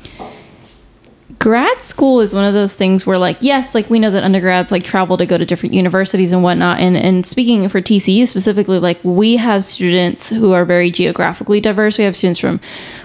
grad 1.40 1.80
school 1.80 2.20
is 2.20 2.35
one 2.35 2.44
of 2.44 2.52
those 2.52 2.76
things 2.76 3.06
where 3.06 3.16
like 3.16 3.38
yes 3.40 3.75
like 3.75 3.88
we 3.88 3.99
know 3.99 4.11
that 4.11 4.23
undergrads 4.23 4.70
like 4.70 4.85
travel 4.85 5.16
to 5.16 5.25
go 5.25 5.38
to 5.38 5.47
different 5.47 5.75
universities 5.75 6.32
and 6.35 6.42
whatnot. 6.42 6.78
And 6.78 6.97
and 6.97 7.25
speaking 7.25 7.68
for 7.70 7.80
tcu 7.80 8.28
specifically 8.28 8.78
like 8.78 9.02
we 9.02 9.37
have 9.38 9.64
students 9.64 10.28
who 10.28 10.52
are 10.52 10.66
very 10.66 10.90
geographically 10.90 11.61
diverse. 11.61 11.97
We 11.99 12.04
have 12.04 12.14
students 12.14 12.38
from 12.38 12.61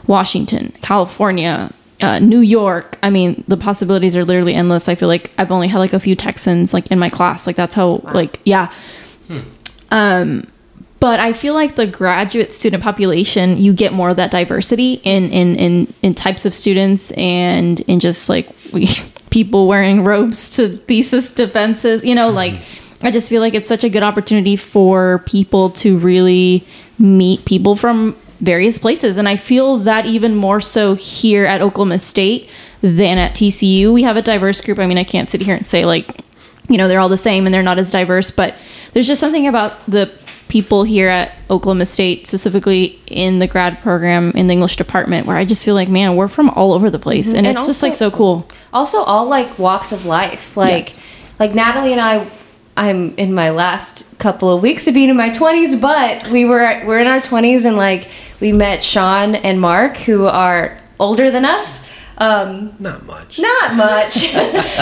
washington 0.06 0.72
california 0.82 1.72
uh, 2.02 2.20
new 2.20 2.42
york. 2.42 2.98
I 3.02 3.10
mean 3.10 3.46
the 3.48 3.58
possibilities 3.58 4.18
are 4.18 4.26
literally 4.26 4.54
endless. 4.54 4.90
I 4.90 4.96
feel 4.96 5.08
like 5.08 5.32
i've 5.38 5.52
only 5.52 5.70
had 5.70 5.80
like 5.80 5.94
a 5.94 6.00
few 6.00 6.16
texans 6.16 6.74
like 6.74 6.92
in 6.92 7.00
my 7.00 7.10
class. 7.10 7.48
Like 7.48 7.56
that's 7.56 7.74
how 7.74 8.02
like 8.14 8.40
yeah. 8.44 8.72
Um 9.92 10.46
but 11.06 11.20
I 11.20 11.34
feel 11.34 11.54
like 11.54 11.76
the 11.76 11.86
graduate 11.86 12.52
student 12.52 12.82
population, 12.82 13.58
you 13.58 13.74
get 13.74 13.94
more 13.94 14.10
of 14.10 14.16
that 14.16 14.32
diversity 14.32 14.94
in 15.04 15.30
in 15.30 15.56
in, 15.56 15.94
in 16.02 16.16
types 16.16 16.46
of 16.46 16.56
students 16.56 17.12
and 17.12 17.80
in 17.82 18.00
just 18.00 18.28
like 18.28 18.50
we 18.74 18.90
people 19.30 19.68
wearing 19.68 20.04
robes 20.04 20.50
to 20.56 20.68
thesis 20.68 21.32
defenses. 21.32 22.04
You 22.04 22.16
know, 22.16 22.32
like 22.32 22.64
I 23.04 23.12
just 23.12 23.30
feel 23.30 23.40
like 23.40 23.54
it's 23.54 23.68
such 23.68 23.84
a 23.84 23.90
good 23.90 24.02
opportunity 24.02 24.56
for 24.56 25.22
people 25.28 25.70
to 25.82 26.00
really 26.00 26.66
meet 26.98 27.46
people 27.46 27.76
from 27.76 28.16
various 28.40 28.80
places, 28.80 29.20
and 29.20 29.30
I 29.30 29.36
feel 29.36 29.78
that 29.78 30.08
even 30.08 30.36
more 30.36 30.60
so 30.60 30.96
here 30.96 31.46
at 31.46 31.62
Oklahoma 31.62 32.00
State 32.00 32.50
than 32.82 33.20
at 33.20 33.36
TCU. 33.36 33.94
We 33.94 34.02
have 34.02 34.18
a 34.18 34.24
diverse 34.24 34.60
group. 34.60 34.80
I 34.80 34.88
mean, 34.88 34.98
I 34.98 35.04
can't 35.04 35.30
sit 35.30 35.42
here 35.42 35.56
and 35.56 35.68
say 35.68 35.86
like 35.86 36.26
you 36.68 36.80
know 36.80 36.88
they're 36.88 37.00
all 37.00 37.10
the 37.10 37.16
same 37.16 37.46
and 37.46 37.54
they're 37.54 37.62
not 37.62 37.78
as 37.78 37.92
diverse 37.92 38.32
but 38.32 38.56
there's 38.94 39.06
just 39.06 39.20
something 39.20 39.46
about 39.46 39.86
the 39.86 40.12
people 40.48 40.84
here 40.84 41.10
at 41.10 41.32
oklahoma 41.50 41.86
state 41.86 42.28
specifically 42.28 43.00
in 43.08 43.40
the 43.40 43.48
grad 43.48 43.80
program 43.82 44.32
in 44.36 44.48
the 44.48 44.54
english 44.54 44.76
department 44.76 45.26
where 45.26 45.36
i 45.38 45.44
just 45.44 45.66
feel 45.66 45.74
like 45.76 45.90
man 45.90 46.16
we're 46.16 46.28
from 46.28 46.50
all 46.52 46.72
over 46.74 46.90
the 46.90 47.00
place. 47.00 47.34
And, 47.34 47.48
And 47.48 47.58
it's 47.58 47.66
just 47.68 47.82
like 47.84 47.96
so 47.96 48.12
cool. 48.12 48.48
also 48.72 49.00
all 49.04 49.26
like 49.28 49.58
walks 49.58 49.92
of 49.92 50.06
life. 50.06 50.56
Like 50.56 50.84
Yes. 50.86 50.98
like 51.40 51.52
nataly 51.52 51.92
and 51.92 52.02
i 52.02 52.28
i'm 52.78 53.16
in 53.18 53.34
my 53.34 53.50
last 53.50 54.06
couple 54.20 54.54
of 54.54 54.62
weeks 54.62 54.88
of 54.88 54.94
being 54.94 55.10
in 55.10 55.18
my 55.18 55.30
20s 55.30 55.80
but 55.80 56.28
we 56.30 56.46
were 56.46 56.84
we're 56.86 57.00
in 57.00 57.08
our 57.08 57.22
20s 57.22 57.66
and 57.66 57.78
like 57.78 58.08
we 58.40 58.52
met 58.52 58.84
sean 58.84 59.34
and 59.36 59.60
mark 59.62 59.98
who 59.98 60.26
are 60.26 60.78
older 61.00 61.32
than 61.32 61.44
us. 61.46 61.84
Um 62.18 62.74
Not 62.80 63.06
much. 63.06 63.40
not 63.40 63.76
much. 63.76 64.14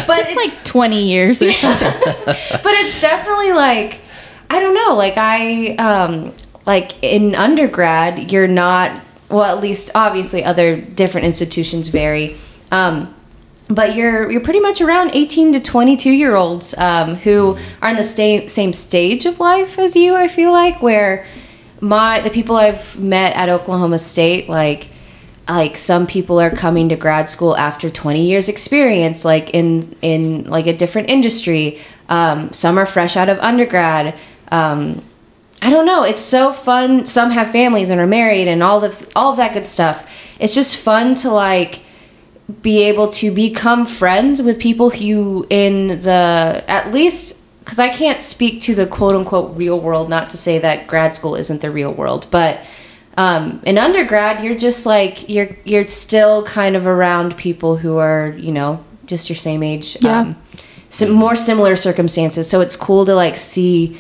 But 0.07 0.15
just 0.17 0.29
it's, 0.29 0.35
like 0.35 0.63
20 0.65 1.03
years 1.03 1.41
or 1.41 1.51
something 1.51 1.91
but 2.25 2.73
it's 2.81 2.99
definitely 3.01 3.53
like 3.53 3.99
i 4.53 4.59
don't 4.59 4.73
know 4.73 4.93
like 4.95 5.17
i 5.17 5.75
um 5.75 6.33
like 6.65 6.91
in 7.03 7.33
undergrad 7.35 8.31
you're 8.31 8.47
not 8.47 9.01
well 9.29 9.55
at 9.55 9.61
least 9.61 9.89
obviously 9.95 10.43
other 10.43 10.79
different 10.79 11.25
institutions 11.25 11.87
vary. 11.87 12.37
Um 12.71 13.13
but 13.67 13.95
you're 13.95 14.29
you're 14.29 14.41
pretty 14.41 14.59
much 14.59 14.81
around 14.81 15.11
18 15.13 15.53
to 15.53 15.59
22 15.59 16.11
year 16.11 16.35
olds 16.35 16.77
um, 16.77 17.15
who 17.15 17.57
are 17.81 17.89
in 17.89 17.95
the 17.95 18.03
sta- 18.03 18.47
same 18.47 18.73
stage 18.73 19.25
of 19.25 19.39
life 19.39 19.79
as 19.79 19.95
you 19.95 20.15
i 20.15 20.27
feel 20.27 20.51
like 20.51 20.81
where 20.81 21.25
my 21.79 22.19
the 22.19 22.29
people 22.29 22.57
i've 22.57 22.99
met 22.99 23.33
at 23.37 23.47
oklahoma 23.47 23.97
state 23.97 24.49
like 24.49 24.89
like 25.47 25.77
some 25.77 26.07
people 26.07 26.39
are 26.39 26.49
coming 26.49 26.89
to 26.89 26.95
grad 26.95 27.29
school 27.29 27.55
after 27.57 27.89
20 27.89 28.25
years 28.25 28.47
experience 28.47 29.25
like 29.25 29.49
in 29.51 29.95
in 30.01 30.43
like 30.45 30.67
a 30.67 30.75
different 30.75 31.09
industry. 31.09 31.79
Um, 32.09 32.51
some 32.53 32.77
are 32.77 32.85
fresh 32.85 33.17
out 33.17 33.29
of 33.29 33.39
undergrad 33.39 34.15
um, 34.51 35.03
i 35.61 35.69
don't 35.69 35.85
know. 35.85 36.03
It's 36.03 36.21
so 36.21 36.51
fun. 36.51 37.05
Some 37.05 37.31
have 37.31 37.51
families 37.51 37.89
and 37.89 37.99
are 37.99 38.07
married 38.07 38.47
and 38.47 38.61
all 38.61 38.83
of 38.83 39.09
all 39.15 39.31
of 39.31 39.37
that 39.37 39.53
good 39.53 39.65
stuff. 39.65 40.09
It's 40.39 40.53
just 40.53 40.77
fun 40.77 41.15
to 41.15 41.31
like 41.31 41.81
be 42.61 42.83
able 42.83 43.09
to 43.09 43.31
become 43.31 43.85
friends 43.85 44.41
with 44.41 44.59
people 44.59 44.89
who 44.89 45.47
in 45.49 46.01
the 46.01 46.63
at 46.67 46.91
least 46.91 47.37
because 47.59 47.79
i 47.79 47.87
can't 47.87 48.19
speak 48.19 48.61
to 48.61 48.75
the 48.75 48.85
quote 48.85 49.15
unquote 49.15 49.55
real 49.55 49.79
world 49.79 50.09
not 50.09 50.29
to 50.29 50.35
say 50.35 50.59
that 50.59 50.85
grad 50.85 51.15
school 51.15 51.35
isn't 51.35 51.61
the 51.61 51.71
real 51.71 51.93
world 51.93 52.27
but 52.31 52.59
um, 53.15 53.61
in 53.65 53.77
undergrad 53.77 54.43
you're 54.43 54.57
just 54.57 54.85
like 54.85 55.29
you're 55.29 55.55
you're 55.63 55.87
still 55.87 56.43
kind 56.43 56.75
of 56.75 56.85
around 56.85 57.37
people 57.37 57.77
who 57.77 57.97
are 57.97 58.35
you 58.37 58.51
know 58.51 58.83
just 59.05 59.29
your 59.29 59.35
same 59.35 59.63
age. 59.63 59.97
Yeah. 60.01 60.21
um, 60.21 60.35
some 60.89 61.11
more 61.11 61.35
similar 61.35 61.75
circumstances. 61.75 62.49
So 62.49 62.61
it's 62.61 62.75
cool 62.75 63.05
to 63.05 63.15
like 63.15 63.35
see 63.35 63.97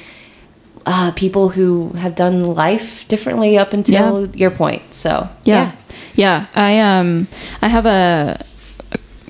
uh, 0.85 1.11
people 1.11 1.49
who 1.49 1.89
have 1.89 2.15
done 2.15 2.41
life 2.41 3.07
differently 3.07 3.57
up 3.57 3.73
until 3.73 4.29
your 4.35 4.51
point 4.51 4.81
so. 4.93 5.29
Yeah. 5.43 5.75
Yeah. 6.15 6.47
I 6.55 6.79
um 6.79 7.27
i 7.61 7.67
have 7.67 7.85
a 7.85 8.45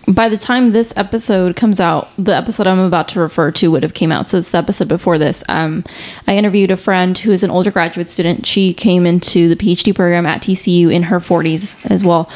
by 0.07 0.27
the 0.27 0.37
time 0.37 0.71
this 0.71 0.93
episode 0.97 1.55
comes 1.55 1.79
out 1.79 2.09
the 2.17 2.35
episode 2.35 2.67
i'm 2.67 2.79
about 2.79 3.07
to 3.07 3.21
refer 3.21 3.51
to 3.51 3.71
would 3.71 3.83
have 3.83 3.93
came 3.93 4.11
out. 4.11 4.29
So 4.29 4.39
it's 4.39 4.51
the 4.51 4.57
episode 4.57 4.87
before 4.87 5.17
this. 5.17 5.43
Um 5.47 5.83
i 6.27 6.35
interviewed 6.35 6.71
a 6.71 6.77
friend 6.77 7.17
who 7.17 7.31
is 7.31 7.43
an 7.43 7.49
older 7.49 7.71
graduate 7.71 8.09
student. 8.09 8.45
She 8.45 8.73
came 8.73 9.05
into 9.05 9.47
the 9.47 9.55
phd 9.55 9.95
program 9.95 10.25
at 10.25 10.41
tcu 10.41 10.91
in 10.91 11.03
her 11.03 11.19
40s 11.19 11.75
as 11.89 12.03
well. 12.03 12.29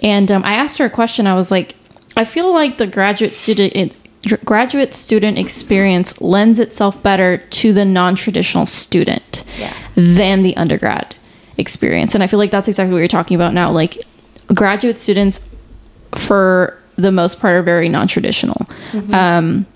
And 0.00 0.32
um, 0.32 0.44
i 0.44 0.54
asked 0.54 0.78
her 0.78 0.86
a 0.86 0.90
question. 0.90 1.26
I 1.26 1.34
was 1.34 1.50
like 1.50 1.74
i 2.16 2.24
feel 2.24 2.52
like 2.52 2.78
the 2.78 2.86
graduate 2.86 3.36
student 3.36 3.74
graduate 4.44 4.94
student 4.94 5.38
experience 5.38 6.20
lends 6.20 6.58
itself 6.58 7.02
better 7.02 7.38
to 7.38 7.72
the 7.72 7.84
non-traditional 7.84 8.66
student 8.66 9.42
Yeah. 9.58 9.72
than 9.96 10.42
the 10.42 10.56
undergrad 10.56 11.14
experience. 11.58 12.14
And 12.14 12.22
I 12.22 12.26
feel 12.26 12.38
like 12.38 12.50
that's 12.50 12.68
exactly 12.68 12.92
what 12.92 12.98
you're 13.00 13.08
talking 13.08 13.34
about 13.34 13.52
now. 13.54 13.70
Like 13.70 13.98
graduate 14.54 14.98
students, 14.98 15.40
for 16.14 16.78
the 16.96 17.10
most 17.12 17.40
part, 17.40 17.54
are 17.54 17.62
very 17.62 17.88
non 17.88 18.06
traditional. 18.06 18.66
Um, 19.12 19.66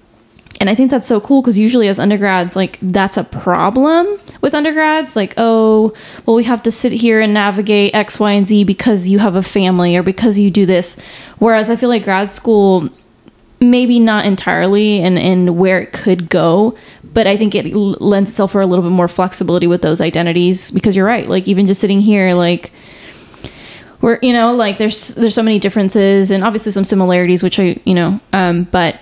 and 0.58 0.70
I 0.70 0.74
think 0.74 0.90
that's 0.90 1.06
so 1.06 1.20
cool 1.20 1.42
because 1.42 1.58
usually 1.58 1.88
as 1.88 1.98
undergrads, 1.98 2.56
like 2.56 2.78
that's 2.80 3.16
a 3.18 3.24
problem 3.24 4.06
with 4.40 4.54
undergrads. 4.54 5.14
Like, 5.16 5.34
oh, 5.36 5.92
well, 6.24 6.34
we 6.36 6.44
have 6.44 6.62
to 6.62 6.70
sit 6.70 6.92
here 6.92 7.20
and 7.20 7.34
navigate 7.34 7.94
X, 7.94 8.18
Y, 8.18 8.32
and 8.32 8.46
Z 8.46 8.64
because 8.64 9.06
you 9.08 9.18
have 9.18 9.34
a 9.34 9.42
family 9.42 9.96
or 9.96 10.02
because 10.02 10.38
you 10.38 10.50
do 10.50 10.64
this. 10.64 10.96
Whereas 11.38 11.68
I 11.68 11.76
feel 11.76 11.90
like 11.90 12.04
grad 12.04 12.32
school, 12.32 12.88
maybe 13.60 13.98
not 13.98 14.26
entirely 14.26 15.00
and, 15.00 15.18
and 15.18 15.58
where 15.58 15.80
it 15.80 15.92
could 15.92 16.28
go 16.28 16.76
but 17.02 17.26
i 17.26 17.36
think 17.36 17.54
it 17.54 17.72
l- 17.72 17.96
lends 18.00 18.28
itself 18.30 18.52
for 18.52 18.60
a 18.60 18.66
little 18.66 18.82
bit 18.82 18.92
more 18.92 19.08
flexibility 19.08 19.66
with 19.66 19.80
those 19.82 20.00
identities 20.00 20.70
because 20.70 20.94
you're 20.94 21.06
right 21.06 21.28
like 21.28 21.48
even 21.48 21.66
just 21.66 21.80
sitting 21.80 22.00
here 22.00 22.34
like 22.34 22.70
we're 24.02 24.18
you 24.20 24.32
know 24.32 24.54
like 24.54 24.76
there's 24.76 25.14
there's 25.14 25.34
so 25.34 25.42
many 25.42 25.58
differences 25.58 26.30
and 26.30 26.44
obviously 26.44 26.70
some 26.70 26.84
similarities 26.84 27.42
which 27.42 27.58
i 27.58 27.80
you 27.84 27.94
know 27.94 28.20
um 28.34 28.64
but 28.64 29.00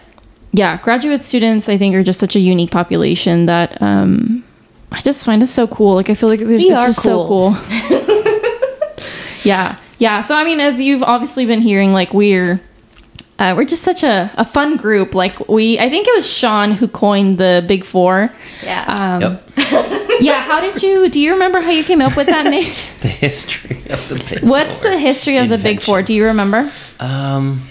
yeah 0.53 0.77
graduate 0.83 1.21
students 1.23 1.69
i 1.69 1.77
think 1.77 1.95
are 1.97 2.05
just 2.05 2.21
such 2.21 2.37
a 2.37 2.40
unique 2.40 2.71
population 2.71 3.47
that 3.47 3.81
um 3.83 4.45
i 4.93 5.01
just 5.01 5.25
find 5.25 5.43
it 5.43 5.49
so 5.49 5.67
cool. 5.67 5.97
Like 5.97 6.11
i 6.11 6.14
feel 6.14 6.29
like 6.29 6.38
there's 6.38 6.62
We 6.62 6.71
it's 6.71 6.79
just 6.87 7.03
so 7.03 7.27
cool. 7.27 7.57
cool. 7.88 8.05
Yeah 9.43 9.77
yeah. 9.99 10.21
So 10.23 10.35
i 10.37 10.45
mean 10.45 10.61
as 10.61 10.81
you've 10.81 11.03
obviously 11.03 11.45
been 11.45 11.61
hearing 11.61 11.93
like 11.93 12.14
we're 12.14 12.61
uh, 13.38 13.55
we're 13.57 13.64
just 13.64 13.83
such 13.83 14.03
a, 14.03 14.31
a 14.37 14.44
fun 14.44 14.77
group 14.77 15.14
like 15.14 15.49
we 15.49 15.79
i 15.79 15.88
think 15.90 16.07
it 16.07 16.14
was 16.14 16.27
sean 16.31 16.70
who 16.73 16.87
coined 16.88 17.38
the 17.38 17.64
big 17.66 17.85
four 17.85 18.33
yeah 18.62 18.85
um, 18.87 19.20
Yep. 19.23 19.51
yeah 20.20 20.40
how 20.42 20.61
did 20.61 20.83
you 20.83 21.09
do 21.09 21.18
you 21.20 21.33
remember 21.33 21.61
how 21.61 21.70
you 21.70 21.83
came 21.85 22.01
up 22.01 22.16
with 22.16 22.27
that 22.29 22.47
name 22.47 22.73
the 23.03 23.09
history 23.09 23.83
of 23.90 24.09
the 24.09 24.16
big 24.29 24.42
what's 24.44 24.79
four. 24.79 24.90
the 24.90 24.99
history 24.99 25.37
of 25.38 25.49
the 25.49 25.59
big 25.59 25.81
four 25.83 26.03
do 26.03 26.14
you 26.14 26.25
remember 26.27 26.70
Um, 27.01 27.68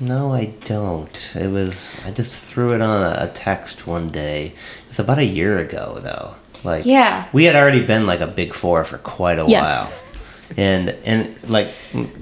no, 0.00 0.32
I 0.32 0.52
don't. 0.64 1.32
It 1.34 1.48
was 1.50 1.96
I 2.06 2.12
just 2.12 2.32
threw 2.32 2.72
it 2.72 2.80
on 2.80 3.02
a, 3.02 3.24
a 3.24 3.26
text 3.34 3.84
one 3.88 4.06
day. 4.06 4.52
It's 4.88 5.00
about 5.00 5.18
a 5.18 5.24
year 5.24 5.58
ago 5.58 5.98
though. 6.00 6.36
Like 6.62 6.86
Yeah. 6.86 7.26
we 7.32 7.46
had 7.46 7.56
already 7.56 7.84
been 7.84 8.06
like 8.06 8.20
a 8.20 8.28
big 8.28 8.54
four 8.54 8.84
for 8.84 8.98
quite 8.98 9.40
a 9.40 9.46
Yes. 9.48 9.64
while, 9.66 9.92
and 10.56 10.90
and 11.04 11.34
like 11.50 11.66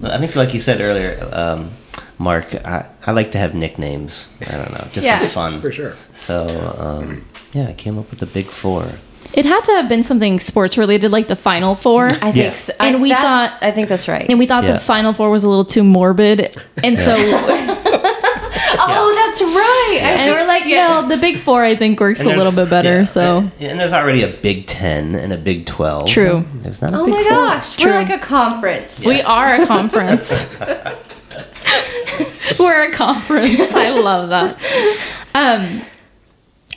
I 0.03 0.16
think 0.18 0.35
like 0.37 0.55
you 0.55 0.61
said 0.61 0.81
earlier, 0.81 1.18
um, 1.33 1.70
Mark, 2.18 2.55
I, 2.64 2.88
I 3.07 3.12
like 3.12 3.33
to 3.33 3.38
have 3.38 3.55
nicknames. 3.55 4.29
I 4.40 4.52
don't 4.57 4.70
know, 4.72 4.87
just 4.92 5.05
Yeah. 5.05 5.18
for 5.18 5.26
fun. 5.26 5.61
For 5.61 5.70
sure. 5.72 5.94
So 6.12 6.74
um, 6.79 7.24
yeah, 7.52 7.68
I 7.68 7.72
came 7.74 7.98
up 7.98 8.09
with 8.11 8.20
the 8.20 8.26
big 8.26 8.46
four. 8.46 8.87
It 9.35 9.44
had 9.44 9.64
to 9.64 9.72
have 9.72 9.88
been 9.88 10.02
something 10.02 10.38
sports 10.40 10.79
related, 10.79 11.11
like 11.11 11.29
the 11.29 11.37
Final 11.37 11.74
Four. 11.74 12.07
I 12.07 12.11
think 12.33 12.37
Yeah. 12.37 12.52
so. 12.55 12.72
And 12.81 12.96
I, 12.96 12.98
we 13.00 13.11
thought- 13.11 13.59
I 13.61 13.70
think 13.72 13.88
that's 13.88 14.09
right. 14.09 14.24
And 14.29 14.38
we 14.38 14.46
thought 14.46 14.64
Yeah. 14.64 14.74
the 14.74 14.81
Final 14.81 15.12
Four 15.12 15.31
was 15.31 15.44
a 15.44 15.48
little 15.48 15.64
too 15.64 15.83
morbid. 15.85 16.57
And 16.83 16.96
so, 16.98 17.14
oh, 17.18 19.12
that's 19.16 19.42
right. 19.42 20.00
I 20.02 20.11
and 20.22 20.31
we're 20.35 20.46
like, 20.46 20.64
yes. 20.64 21.02
no, 21.02 21.09
the 21.14 21.20
Big 21.20 21.38
Four, 21.38 21.62
I 21.64 21.74
think, 21.76 21.98
works 22.00 22.20
a 22.20 22.29
little 22.29 22.52
bit 22.52 22.70
better. 22.70 22.98
yeah, 22.98 23.05
so, 23.05 23.38
and, 23.38 23.52
and 23.61 23.81
there's 23.81 23.92
already 23.92 24.22
a 24.22 24.29
Big 24.29 24.66
Ten 24.68 25.14
and 25.14 25.33
a 25.33 25.37
Big 25.37 25.66
Twelve. 25.66 26.09
True. 26.09 26.44
There's 26.62 26.81
not 26.81 26.94
a 26.94 26.98
Oh 26.98 27.05
big 27.05 27.14
my 27.14 27.22
four. 27.22 27.31
gosh, 27.31 27.76
True. 27.76 27.90
we're 27.92 27.98
like 27.98 28.11
a 28.11 28.18
conference. 28.18 29.05
we 29.05 29.20
are 29.22 29.61
a 29.62 29.66
conference. 29.66 30.48
we're 32.59 32.88
a 32.88 32.92
conference. 32.92 33.61
I 33.72 33.90
love 33.90 34.28
that. 34.30 34.56
Um, 35.35 35.82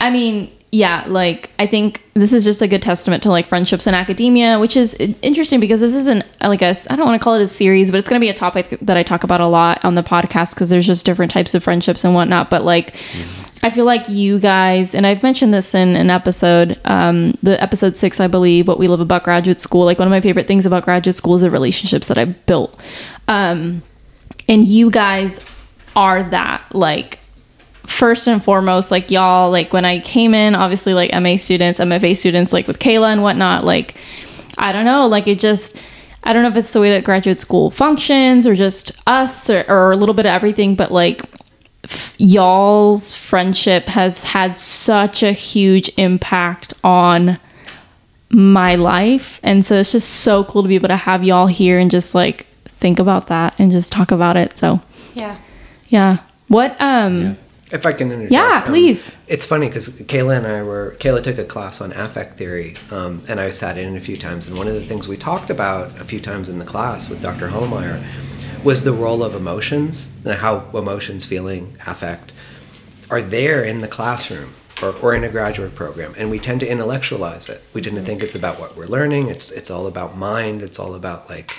I 0.00 0.10
mean, 0.10 0.50
yeah, 0.72 1.04
like 1.08 1.50
I 1.58 1.66
think 1.66 2.02
this 2.14 2.32
is 2.32 2.44
just 2.44 2.62
a 2.62 2.68
good 2.68 2.82
testament 2.82 3.24
to 3.24 3.28
like 3.30 3.48
friendships 3.48 3.86
in 3.88 3.94
academia, 3.94 4.58
which 4.58 4.76
is 4.76 4.94
interesting 4.94 5.58
because 5.58 5.80
this 5.80 5.94
isn't 5.94 6.24
like 6.40 6.62
a 6.62 6.76
I 6.88 6.96
don't 6.96 7.06
want 7.06 7.20
to 7.20 7.24
call 7.24 7.34
it 7.34 7.42
a 7.42 7.48
series, 7.48 7.90
but 7.90 7.98
it's 7.98 8.08
going 8.08 8.20
to 8.20 8.24
be 8.24 8.28
a 8.28 8.34
topic 8.34 8.78
that 8.80 8.96
I 8.96 9.02
talk 9.02 9.24
about 9.24 9.40
a 9.40 9.46
lot 9.46 9.84
on 9.84 9.96
the 9.96 10.02
podcast 10.02 10.54
because 10.54 10.70
there's 10.70 10.86
just 10.86 11.04
different 11.04 11.32
types 11.32 11.54
of 11.54 11.64
friendships 11.64 12.04
and 12.04 12.14
whatnot. 12.14 12.50
But 12.50 12.64
like, 12.64 12.94
I 13.64 13.70
feel 13.70 13.84
like 13.84 14.08
you 14.08 14.38
guys, 14.38 14.94
and 14.94 15.06
I've 15.08 15.24
mentioned 15.24 15.52
this 15.52 15.74
in 15.74 15.96
an 15.96 16.08
episode, 16.08 16.78
um, 16.84 17.36
the 17.42 17.60
episode 17.60 17.96
six, 17.96 18.20
I 18.20 18.28
believe, 18.28 18.68
what 18.68 18.78
we 18.78 18.86
love 18.86 19.00
about 19.00 19.24
graduate 19.24 19.60
school. 19.60 19.84
Like 19.84 19.98
one 19.98 20.06
of 20.06 20.12
my 20.12 20.20
favorite 20.20 20.46
things 20.46 20.66
about 20.66 20.84
graduate 20.84 21.16
school 21.16 21.34
is 21.34 21.40
the 21.40 21.50
relationships 21.50 22.06
that 22.08 22.16
I've 22.16 22.46
built, 22.46 22.80
um, 23.26 23.82
and 24.48 24.68
you 24.68 24.88
guys 24.88 25.40
are 25.96 26.22
that 26.30 26.66
like 26.74 27.18
first 27.86 28.28
and 28.28 28.42
foremost, 28.42 28.90
like 28.90 29.10
y'all, 29.10 29.50
like 29.50 29.72
when 29.72 29.84
I 29.84 30.00
came 30.00 30.34
in, 30.34 30.54
obviously 30.54 30.94
like 30.94 31.12
MA 31.20 31.36
students, 31.36 31.80
MFA 31.80 32.16
students, 32.16 32.52
like 32.52 32.66
with 32.66 32.78
Kaila 32.78 33.12
and 33.12 33.22
whatnot, 33.22 33.64
like 33.64 33.94
I 34.58 34.72
don't 34.72 34.84
know, 34.84 35.06
like 35.06 35.26
it 35.26 35.38
just 35.38 35.76
I 36.22 36.32
don't 36.32 36.42
know 36.42 36.50
if 36.50 36.56
it's 36.56 36.72
the 36.72 36.80
way 36.80 36.90
that 36.90 37.04
graduate 37.04 37.40
school 37.40 37.70
functions 37.70 38.46
or 38.46 38.54
just 38.54 38.92
us 39.06 39.48
or, 39.48 39.64
or 39.68 39.92
a 39.92 39.96
little 39.96 40.14
bit 40.14 40.26
of 40.26 40.30
everything, 40.30 40.74
but 40.74 40.92
like 40.92 41.22
f- 41.84 42.14
y'all's 42.18 43.14
friendship 43.14 43.86
has 43.86 44.22
had 44.22 44.54
such 44.54 45.22
a 45.22 45.32
huge 45.32 45.90
impact 45.96 46.74
on 46.84 47.38
my 48.28 48.76
life. 48.76 49.40
And 49.42 49.64
so 49.64 49.76
it's 49.76 49.92
just 49.92 50.08
so 50.08 50.44
cool 50.44 50.62
to 50.62 50.68
be 50.68 50.74
able 50.74 50.88
to 50.88 50.96
have 50.96 51.24
y'all 51.24 51.46
here 51.46 51.78
and 51.78 51.90
just 51.90 52.14
like 52.14 52.46
think 52.66 52.98
about 52.98 53.28
that 53.28 53.54
and 53.58 53.72
just 53.72 53.90
talk 53.92 54.10
about 54.10 54.36
it. 54.36 54.58
So 54.58 54.80
Yeah. 55.14 55.36
Yeah. 55.90 56.18
What 56.48 56.80
um 56.80 57.36
If 57.70 57.86
I 57.86 57.92
can 57.92 58.10
interject. 58.10 58.32
Yeah, 58.32 58.56
um, 58.56 58.62
please. 58.64 59.12
it's 59.28 59.44
funny 59.44 59.68
because 59.68 59.88
Kaila 59.88 60.38
and 60.38 60.46
I 60.46 60.62
were, 60.62 60.96
Kaila 60.98 61.22
took 61.22 61.38
a 61.38 61.44
class 61.44 61.80
on 61.80 61.92
affect 61.92 62.36
theory, 62.36 62.74
um, 62.90 63.22
and 63.28 63.38
I 63.38 63.50
sat 63.50 63.78
in 63.78 63.96
a 63.96 64.00
few 64.00 64.16
times. 64.16 64.48
And 64.48 64.58
one 64.58 64.66
of 64.66 64.74
the 64.74 64.84
things 64.84 65.06
we 65.06 65.16
talked 65.16 65.50
about 65.50 66.00
a 66.00 66.04
few 66.04 66.18
times 66.18 66.48
in 66.48 66.58
the 66.58 66.64
class 66.64 67.08
with 67.08 67.22
Dr. 67.22 67.48
Holmeyer 67.48 68.02
was 68.64 68.82
the 68.82 68.92
role 68.92 69.22
of 69.22 69.34
emotions 69.34 70.12
and 70.24 70.34
how 70.34 70.68
emotions, 70.74 71.24
feeling, 71.24 71.76
affect 71.86 72.32
are 73.08 73.22
there 73.22 73.64
in 73.64 73.80
the 73.80 73.88
classroom 73.88 74.54
or, 74.82 74.94
or 74.96 75.14
in 75.14 75.24
a 75.24 75.28
graduate 75.28 75.74
program. 75.74 76.14
And 76.16 76.30
we 76.30 76.38
tend 76.38 76.60
to 76.60 76.70
intellectualize 76.70 77.48
it. 77.48 77.62
We 77.72 77.82
tend 77.82 77.96
to 77.96 78.02
think 78.02 78.22
it's 78.22 78.34
about 78.34 78.58
what 78.58 78.76
we're 78.76 78.86
learning, 78.86 79.28
it's, 79.28 79.50
it's 79.50 79.70
all 79.70 79.86
about 79.86 80.16
mind, 80.16 80.62
it's 80.62 80.78
all 80.78 80.94
about 80.94 81.28
like, 81.28 81.50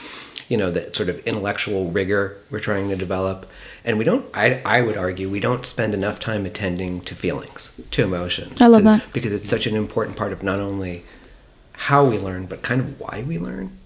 you 0.52 0.58
know, 0.58 0.70
the 0.70 0.94
sort 0.94 1.08
of 1.08 1.18
intellectual 1.26 1.90
rigor 1.92 2.36
we're 2.50 2.60
trying 2.60 2.90
to 2.90 2.96
develop. 2.98 3.46
And 3.86 3.98
we 3.98 4.04
don't, 4.04 4.26
I, 4.34 4.62
I 4.66 4.82
would 4.82 4.98
argue, 4.98 5.30
we 5.30 5.40
don't 5.40 5.66
spend 5.66 5.94
enough 5.94 6.20
time 6.20 6.46
attending 6.46 7.00
to 7.02 7.16
feelings, 7.16 7.80
to 7.92 8.04
emotions. 8.04 8.62
I 8.62 8.68
love 8.68 8.82
to- 8.82 8.84
that. 8.84 9.14
Because 9.14 9.32
it's 9.32 9.48
such 9.48 9.66
an 9.66 9.78
important 9.78 10.18
part 10.18 10.34
of 10.34 10.44
not 10.44 10.60
only 10.60 11.06
how 11.88 12.04
we 12.04 12.20
learn, 12.20 12.48
but 12.48 12.64
kind 12.64 12.82
of 12.82 13.00
why 13.00 13.24
we 13.26 13.40
learn. 13.40 13.78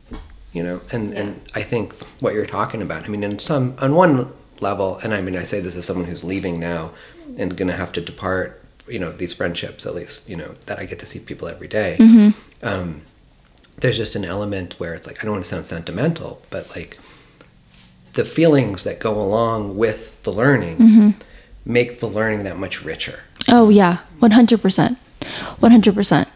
You 0.54 0.64
know, 0.64 0.82
and, 0.92 1.14
and 1.14 1.40
I 1.54 1.62
think 1.62 1.94
what 2.20 2.34
you're 2.34 2.48
talking 2.48 2.82
about, 2.82 3.04
I 3.06 3.10
mean, 3.10 3.24
in 3.24 3.38
some, 3.38 3.76
on 3.78 3.94
one 3.94 4.34
level, 4.60 4.98
and 5.04 5.14
I 5.14 5.22
mean, 5.22 5.38
I 5.38 5.44
say 5.44 5.60
this 5.60 5.76
as 5.78 5.86
someone 5.86 6.08
who's 6.08 6.24
leaving 6.24 6.60
now 6.60 6.94
and 7.38 7.56
going 7.56 7.68
to 7.68 7.76
have 7.76 7.92
to 7.92 8.02
depart, 8.02 8.60
you 8.88 8.98
know, 8.98 9.12
these 9.12 9.34
friendships, 9.34 9.86
at 9.86 9.94
least, 9.94 10.28
you 10.28 10.36
know, 10.36 10.56
that 10.66 10.80
I 10.80 10.86
get 10.86 10.98
to 10.98 11.06
see 11.06 11.20
people 11.20 11.48
every 11.48 11.68
day. 11.68 11.98
Um, 12.64 13.02
there's 13.78 13.98
just 13.98 14.16
an 14.16 14.26
element 14.26 14.80
where 14.80 14.94
it's 14.94 15.08
like, 15.08 15.20
I 15.20 15.24
don't 15.24 15.34
want 15.34 15.46
to 15.46 15.50
sound 15.50 15.66
sentimental, 15.66 16.42
but 16.50 16.70
like 16.76 16.98
the 18.14 18.26
feelings 18.26 18.84
that 18.84 19.00
go 19.00 19.20
along 19.20 19.78
with 19.78 20.22
the 20.24 20.32
learning 20.32 20.78
mm-hmm. 20.78 21.10
make 21.66 22.00
the 22.00 22.08
learning 22.08 22.44
that 22.44 22.58
much 22.58 22.84
richer. 22.84 23.22
Oh 23.48 23.70
yeah, 23.70 24.00
one 24.20 24.32
hundred 24.32 24.62
percent, 24.62 25.00
one 25.60 25.72
hundred 25.72 25.94
percent. 25.94 26.28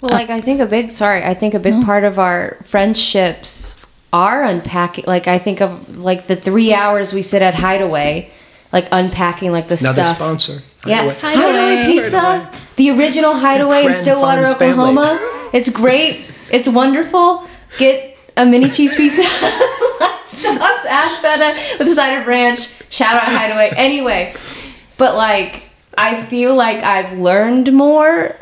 Well, 0.00 0.12
like 0.12 0.30
I 0.30 0.40
think 0.40 0.60
a 0.60 0.66
big 0.66 0.90
sorry, 0.90 1.22
I 1.24 1.34
think 1.34 1.54
a 1.54 1.58
big 1.58 1.84
part 1.84 2.04
of 2.04 2.18
our 2.18 2.58
friendships 2.64 3.74
are 4.12 4.44
unpacking. 4.44 5.04
Like 5.06 5.26
I 5.26 5.38
think 5.38 5.60
of 5.60 5.96
like 5.96 6.26
the 6.26 6.36
three 6.36 6.74
hours 6.74 7.12
we 7.12 7.22
sit 7.22 7.42
at 7.42 7.54
Hideaway, 7.54 8.30
like 8.72 8.88
unpacking 8.92 9.50
like 9.50 9.68
the 9.68 9.76
stuff. 9.76 9.96
Another 9.96 10.14
stuff. 10.14 10.16
sponsor. 10.16 10.62
Yeah, 10.86 11.10
Hideaway. 11.10 11.46
Hideaway, 11.46 11.86
Pizza, 11.86 12.52
the 12.76 12.90
original 12.90 13.34
Hideaway 13.34 13.86
in 13.86 13.94
Stillwater, 13.94 14.42
Fonz 14.42 14.58
family. 14.58 14.90
Oklahoma. 14.90 15.50
It's 15.52 15.70
great. 15.70 16.24
It's 16.50 16.68
wonderful. 16.68 17.46
Get 17.78 18.16
a 18.36 18.46
mini 18.46 18.70
cheese 18.70 18.94
pizza, 18.96 19.22
sauce, 20.26 20.84
ash 20.86 21.20
feta 21.20 21.78
with 21.78 21.88
a 21.88 21.90
side 21.90 22.20
of 22.20 22.26
ranch. 22.26 22.72
Shout 22.90 23.16
out 23.16 23.24
Hideaway. 23.24 23.72
Anyway, 23.76 24.34
but 24.96 25.14
like 25.14 25.64
I 25.96 26.22
feel 26.24 26.54
like 26.54 26.82
I've 26.82 27.18
learned 27.18 27.72
more 27.72 28.36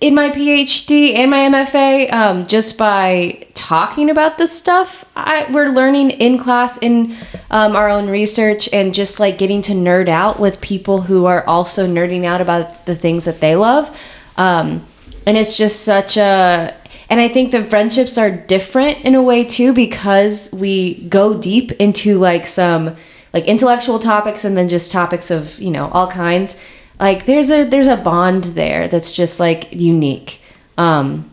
in 0.00 0.14
my 0.14 0.30
PhD 0.30 1.14
and 1.14 1.30
my 1.30 1.48
MFA 1.48 2.12
um, 2.12 2.46
just 2.46 2.76
by 2.76 3.46
talking 3.54 4.10
about 4.10 4.38
this 4.38 4.56
stuff. 4.56 5.04
I, 5.16 5.50
we're 5.50 5.68
learning 5.68 6.10
in 6.10 6.36
class 6.36 6.76
in 6.78 7.16
um, 7.50 7.74
our 7.74 7.88
own 7.88 8.08
research 8.08 8.68
and 8.72 8.94
just 8.94 9.18
like 9.18 9.38
getting 9.38 9.62
to 9.62 9.72
nerd 9.72 10.08
out 10.08 10.38
with 10.38 10.60
people 10.60 11.02
who 11.02 11.24
are 11.26 11.46
also 11.46 11.86
nerding 11.86 12.24
out 12.24 12.40
about 12.40 12.86
the 12.86 12.94
things 12.94 13.24
that 13.24 13.40
they 13.40 13.56
love. 13.56 13.96
Um, 14.36 14.86
and 15.26 15.36
it's 15.36 15.56
just 15.56 15.82
such 15.82 16.16
a. 16.16 16.74
And 17.14 17.20
I 17.20 17.28
think 17.28 17.52
the 17.52 17.64
friendships 17.64 18.18
are 18.18 18.28
different 18.28 19.04
in 19.04 19.14
a 19.14 19.22
way 19.22 19.44
too 19.44 19.72
because 19.72 20.52
we 20.52 20.94
go 21.04 21.32
deep 21.32 21.70
into 21.70 22.18
like 22.18 22.44
some 22.44 22.96
like 23.32 23.44
intellectual 23.44 24.00
topics 24.00 24.44
and 24.44 24.56
then 24.56 24.68
just 24.68 24.90
topics 24.90 25.30
of 25.30 25.60
you 25.60 25.70
know 25.70 25.86
all 25.90 26.08
kinds. 26.08 26.56
Like 26.98 27.26
there's 27.26 27.52
a 27.52 27.62
there's 27.62 27.86
a 27.86 27.96
bond 27.96 28.42
there 28.58 28.88
that's 28.88 29.12
just 29.12 29.38
like 29.38 29.72
unique. 29.72 30.40
Um 30.76 31.30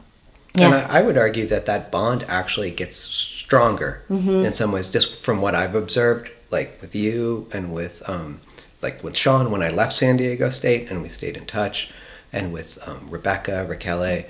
And 0.53 0.75
I, 0.75 0.99
I 0.99 1.01
would 1.01 1.17
argue 1.17 1.47
that 1.47 1.65
that 1.65 1.91
bond 1.91 2.25
actually 2.27 2.69
gets 2.69 2.97
stronger 2.97 4.03
in 4.45 4.53
some 4.53 4.71
ways, 4.71 4.91
just 4.91 5.23
from 5.23 5.41
what 5.41 5.55
I've 5.55 5.73
observed, 5.73 6.29
like 6.51 6.77
with 6.79 6.93
you 6.93 7.47
and 7.51 7.73
with, 7.73 8.07
um, 8.07 8.39
like 8.83 9.03
with 9.03 9.17
Sean 9.17 9.49
when 9.49 9.63
I 9.63 9.69
left 9.69 9.93
San 9.93 10.17
Diego 10.17 10.51
State 10.51 10.91
and 10.91 11.01
we 11.01 11.09
stayed 11.09 11.37
in 11.37 11.47
touch, 11.47 11.89
and 12.31 12.53
with 12.53 12.77
um, 12.87 13.07
Rebecca, 13.09 13.65
Raquel. 13.67 14.25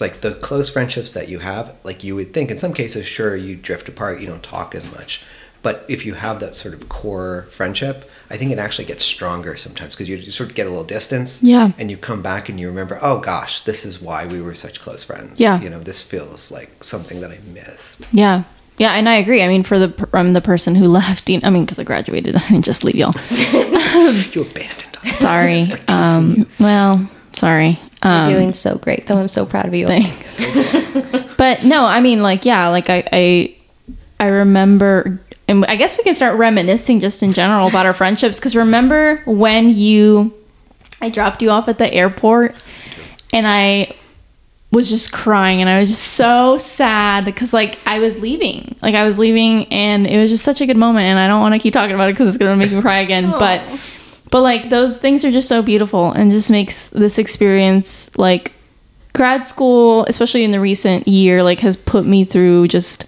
It's 0.00 0.14
like 0.14 0.22
the 0.22 0.34
close 0.34 0.70
friendships 0.70 1.12
that 1.12 1.28
you 1.28 1.40
have, 1.40 1.74
like 1.84 2.02
you 2.02 2.16
would 2.16 2.32
think 2.32 2.50
in 2.50 2.56
some 2.56 2.72
cases, 2.72 3.04
sure, 3.04 3.36
you 3.36 3.54
drift 3.54 3.86
apart, 3.86 4.18
you 4.20 4.26
don't 4.26 4.42
talk 4.42 4.74
as 4.74 4.90
much. 4.90 5.22
But 5.60 5.84
if 5.88 6.06
you 6.06 6.14
have 6.14 6.40
that 6.40 6.54
sort 6.54 6.72
of 6.72 6.88
core 6.88 7.48
friendship, 7.50 8.10
I 8.30 8.38
think 8.38 8.50
it 8.50 8.58
actually 8.58 8.86
gets 8.86 9.04
stronger 9.04 9.58
sometimes 9.58 9.94
because 9.94 10.08
you, 10.08 10.18
sort 10.30 10.48
of 10.48 10.56
get 10.56 10.66
a 10.66 10.70
little 10.70 10.84
distance. 10.84 11.42
Yeah. 11.42 11.72
And 11.76 11.90
you 11.90 11.98
come 11.98 12.22
back 12.22 12.48
and 12.48 12.58
you 12.58 12.68
remember, 12.68 12.98
oh 13.02 13.18
gosh, 13.18 13.60
this 13.60 13.84
is 13.84 14.00
why 14.00 14.26
we 14.26 14.40
were 14.40 14.54
such 14.54 14.80
close 14.80 15.04
friends. 15.04 15.38
Yeah. 15.38 15.60
You 15.60 15.68
know, 15.68 15.80
this 15.80 16.00
feels 16.00 16.50
like 16.50 16.82
something 16.82 17.20
that 17.20 17.30
I 17.30 17.38
missed. 17.52 18.00
Yeah. 18.10 18.44
Yeah, 18.78 18.92
and 18.92 19.06
I 19.06 19.16
agree. 19.16 19.42
I 19.42 19.48
mean, 19.48 19.64
for 19.64 19.78
the 19.78 20.08
um, 20.14 20.30
the 20.30 20.40
person 20.40 20.74
who 20.74 20.86
left, 21.00 21.28
you 21.28 21.40
know, 21.40 21.46
I 21.46 21.50
mean, 21.50 21.66
because 21.66 21.78
I 21.78 21.84
graduated, 21.84 22.36
I 22.42 22.48
didn't 22.48 22.64
just 22.64 22.84
leave 22.84 22.96
y'all. 22.96 23.12
You 24.32 24.42
abandoned 24.42 24.96
us. 25.04 25.18
Sorry. 25.18 25.70
Um, 25.88 26.46
well, 26.58 27.06
sorry. 27.34 27.78
Um, 28.02 28.30
you're 28.30 28.38
doing 28.38 28.54
so 28.54 28.78
great 28.78 29.06
though 29.06 29.18
i'm 29.18 29.28
so 29.28 29.44
proud 29.44 29.66
of 29.66 29.74
you 29.74 29.86
Thanks. 29.86 30.40
but 31.36 31.64
no, 31.64 31.84
I 31.84 32.00
mean, 32.00 32.22
like, 32.22 32.44
yeah, 32.44 32.68
like 32.68 32.90
I, 32.90 33.04
I, 33.12 33.56
I 34.18 34.26
remember, 34.26 35.20
and 35.48 35.64
I 35.66 35.76
guess 35.76 35.96
we 35.96 36.04
can 36.04 36.14
start 36.14 36.36
reminiscing 36.38 37.00
just 37.00 37.22
in 37.22 37.32
general 37.32 37.68
about 37.68 37.86
our 37.86 37.92
friendships. 37.92 38.38
Because 38.38 38.56
remember 38.56 39.22
when 39.26 39.70
you, 39.70 40.34
I 41.00 41.10
dropped 41.10 41.42
you 41.42 41.50
off 41.50 41.68
at 41.68 41.78
the 41.78 41.92
airport, 41.92 42.54
and 43.32 43.46
I 43.46 43.94
was 44.72 44.88
just 44.88 45.12
crying, 45.12 45.60
and 45.60 45.70
I 45.70 45.80
was 45.80 45.90
just 45.90 46.14
so 46.14 46.56
sad 46.56 47.24
because 47.24 47.52
like 47.52 47.78
I 47.86 47.98
was 47.98 48.18
leaving, 48.20 48.76
like 48.82 48.94
I 48.94 49.04
was 49.04 49.18
leaving, 49.18 49.66
and 49.72 50.06
it 50.06 50.18
was 50.18 50.30
just 50.30 50.44
such 50.44 50.60
a 50.60 50.66
good 50.66 50.76
moment. 50.76 51.06
And 51.06 51.18
I 51.18 51.26
don't 51.26 51.40
want 51.40 51.54
to 51.54 51.60
keep 51.60 51.74
talking 51.74 51.94
about 51.94 52.08
it 52.08 52.12
because 52.12 52.28
it's 52.28 52.38
gonna 52.38 52.56
make 52.56 52.72
me 52.72 52.80
cry 52.80 52.98
again, 52.98 53.30
but. 53.30 53.62
But 54.30 54.42
like 54.42 54.70
those 54.70 54.96
things 54.96 55.24
are 55.24 55.30
just 55.30 55.48
so 55.48 55.62
beautiful 55.62 56.12
and 56.12 56.30
just 56.30 56.50
makes 56.50 56.90
this 56.90 57.18
experience 57.18 58.16
like 58.16 58.52
grad 59.12 59.44
school, 59.44 60.04
especially 60.08 60.44
in 60.44 60.50
the 60.50 60.60
recent 60.60 61.08
year, 61.08 61.42
like 61.42 61.60
has 61.60 61.76
put 61.76 62.06
me 62.06 62.24
through 62.24 62.68
just 62.68 63.06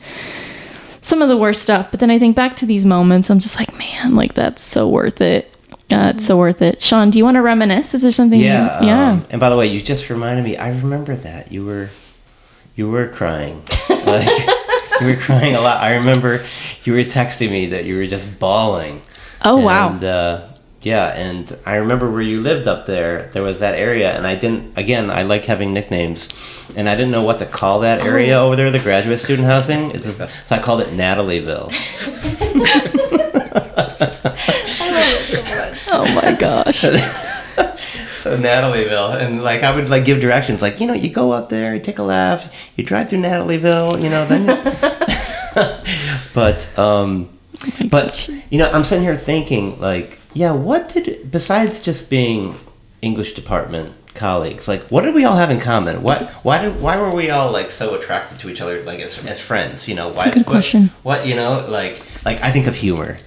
some 1.00 1.22
of 1.22 1.28
the 1.28 1.36
worst 1.36 1.62
stuff. 1.62 1.90
But 1.90 2.00
then 2.00 2.10
I 2.10 2.18
think 2.18 2.34
back 2.36 2.56
to 2.56 2.66
these 2.66 2.84
moments, 2.84 3.30
I'm 3.30 3.38
just 3.38 3.56
like, 3.58 3.76
man, 3.78 4.14
like 4.14 4.34
that's 4.34 4.62
so 4.62 4.88
worth 4.88 5.20
it. 5.20 5.48
Uh, 5.90 6.12
it's 6.14 6.24
so 6.24 6.38
worth 6.38 6.62
it. 6.62 6.80
Sean, 6.80 7.10
do 7.10 7.18
you 7.18 7.24
want 7.24 7.34
to 7.34 7.42
reminisce? 7.42 7.92
Is 7.92 8.02
there 8.02 8.12
something? 8.12 8.40
Yeah. 8.40 8.82
yeah. 8.82 9.10
Um, 9.10 9.26
and 9.28 9.38
by 9.38 9.50
the 9.50 9.56
way, 9.56 9.66
you 9.66 9.82
just 9.82 10.08
reminded 10.08 10.42
me. 10.42 10.56
I 10.56 10.70
remember 10.70 11.14
that 11.16 11.52
you 11.52 11.66
were, 11.66 11.90
you 12.74 12.90
were 12.90 13.08
crying. 13.08 13.62
Like, 14.02 14.26
you 15.00 15.06
were 15.06 15.16
crying 15.16 15.54
a 15.54 15.60
lot. 15.60 15.80
I 15.80 15.94
remember 15.94 16.44
you 16.84 16.92
were 16.92 17.00
texting 17.00 17.50
me 17.50 17.66
that 17.66 17.84
you 17.84 17.96
were 17.96 18.06
just 18.06 18.38
bawling. 18.40 19.00
oh 19.44 19.58
wow. 19.58 19.96
Uh, 19.96 20.51
yeah, 20.82 21.08
and 21.16 21.56
I 21.64 21.76
remember 21.76 22.10
where 22.10 22.22
you 22.22 22.40
lived 22.40 22.66
up 22.66 22.86
there. 22.86 23.28
There 23.32 23.42
was 23.42 23.60
that 23.60 23.74
area, 23.74 24.16
and 24.16 24.26
I 24.26 24.34
didn't. 24.34 24.76
Again, 24.76 25.10
I 25.10 25.22
like 25.22 25.44
having 25.44 25.72
nicknames, 25.72 26.28
and 26.74 26.88
I 26.88 26.96
didn't 26.96 27.12
know 27.12 27.22
what 27.22 27.38
to 27.38 27.46
call 27.46 27.80
that 27.80 28.00
area 28.00 28.38
over 28.38 28.56
there, 28.56 28.70
the 28.70 28.80
graduate 28.80 29.20
student 29.20 29.46
housing. 29.46 29.92
It's 29.92 30.06
a, 30.06 30.28
so 30.44 30.56
I 30.56 30.58
called 30.58 30.80
it 30.80 30.88
Natalieville. 30.88 31.72
oh 35.92 36.20
my 36.22 36.36
gosh. 36.38 36.84
So 38.22 38.38
Natalieville, 38.38 39.20
and 39.20 39.42
like 39.42 39.64
I 39.64 39.74
would 39.74 39.88
like 39.88 40.04
give 40.04 40.20
directions, 40.20 40.62
like 40.62 40.78
you 40.78 40.86
know, 40.86 40.92
you 40.92 41.10
go 41.10 41.32
up 41.32 41.48
there, 41.48 41.74
you 41.74 41.80
take 41.80 41.98
a 41.98 42.04
left, 42.04 42.54
you 42.76 42.84
drive 42.84 43.10
through 43.10 43.18
Natalieville, 43.18 44.00
you 44.00 44.08
know, 44.08 44.24
then. 44.26 44.46
but 46.32 46.78
um, 46.78 47.28
but 47.90 48.28
you 48.48 48.58
know, 48.58 48.70
I'm 48.70 48.84
sitting 48.84 49.02
here 49.02 49.16
thinking, 49.16 49.80
like, 49.80 50.20
yeah, 50.34 50.52
what 50.52 50.88
did 50.90 51.30
besides 51.30 51.80
just 51.80 52.08
being 52.10 52.54
English 53.00 53.34
department 53.34 53.94
colleagues, 54.14 54.68
like, 54.68 54.82
what 54.90 55.02
did 55.02 55.14
we 55.14 55.24
all 55.24 55.36
have 55.36 55.50
in 55.50 55.58
common? 55.60 56.02
What 56.02 56.30
why 56.44 56.62
did 56.62 56.80
why 56.80 56.96
were 56.98 57.12
we 57.14 57.30
all 57.30 57.50
like 57.50 57.70
so 57.70 57.94
attracted 57.94 58.38
to 58.40 58.50
each 58.50 58.60
other, 58.60 58.82
like 58.84 59.00
as, 59.00 59.24
as 59.26 59.40
friends? 59.40 59.88
You 59.88 59.94
know, 59.94 60.10
why? 60.12 60.24
a 60.26 60.30
good 60.30 60.38
what- 60.46 60.46
question. 60.46 60.90
What, 61.02 61.26
you 61.26 61.34
know, 61.34 61.66
like 61.68 62.00
like 62.24 62.40
I 62.42 62.50
think 62.52 62.66
of 62.66 62.74
humor, 62.76 63.18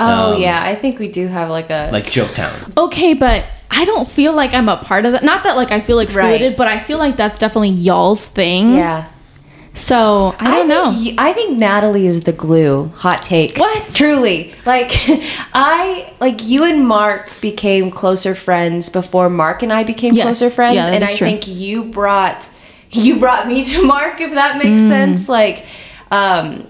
Oh 0.00 0.34
Um, 0.34 0.42
yeah, 0.42 0.60
I 0.62 0.74
think 0.74 0.98
we 0.98 1.08
do 1.08 1.28
have 1.28 1.50
like 1.50 1.70
a 1.70 1.88
like 1.92 2.10
joke 2.10 2.34
town. 2.34 2.72
Okay, 2.76 3.14
but 3.14 3.44
I 3.70 3.84
don't 3.84 4.08
feel 4.08 4.32
like 4.34 4.52
I'm 4.52 4.68
a 4.68 4.76
part 4.76 5.06
of 5.06 5.12
that. 5.12 5.22
Not 5.24 5.44
that 5.44 5.56
like 5.56 5.70
I 5.70 5.80
feel 5.80 5.98
excluded, 6.00 6.48
Right. 6.48 6.56
but 6.56 6.68
I 6.68 6.80
feel 6.80 6.98
like 6.98 7.16
that's 7.16 7.38
definitely 7.38 7.70
y'all's 7.70 8.24
thing. 8.26 8.74
yeah. 8.74 9.06
So 9.76 10.34
I 10.38 10.50
don't 10.58 10.68
know. 10.68 10.92
Think, 10.92 11.18
y- 11.18 11.28
I 11.30 11.32
think 11.32 11.58
Nataly 11.58 12.04
is 12.06 12.20
the 12.20 12.32
glue. 12.32 12.92
Hot 12.96 13.22
take. 13.22 13.56
What? 13.58 13.88
Truly, 13.92 14.54
like 14.64 14.92
I 15.52 16.12
like 16.20 16.44
you 16.46 16.62
and 16.64 16.86
Mark 16.86 17.30
became 17.40 17.90
closer 17.90 18.34
friends 18.36 18.88
before 18.88 19.28
Mark 19.28 19.62
and 19.64 19.72
I 19.72 19.82
became 19.82 20.14
Yes. 20.14 20.24
closer 20.38 20.50
friends, 20.54 20.76
Yeah, 20.76 20.86
and 20.86 21.02
I 21.02 21.08
true. 21.14 21.26
think 21.26 21.48
you 21.48 21.84
brought 21.84 22.48
you 22.92 23.16
brought 23.18 23.48
me 23.48 23.64
to 23.64 23.82
Mark, 23.84 24.20
if 24.20 24.32
that 24.34 24.58
makes 24.58 24.82
Mm. 24.82 24.88
sense. 24.88 25.28
Like, 25.28 25.66
um, 26.12 26.68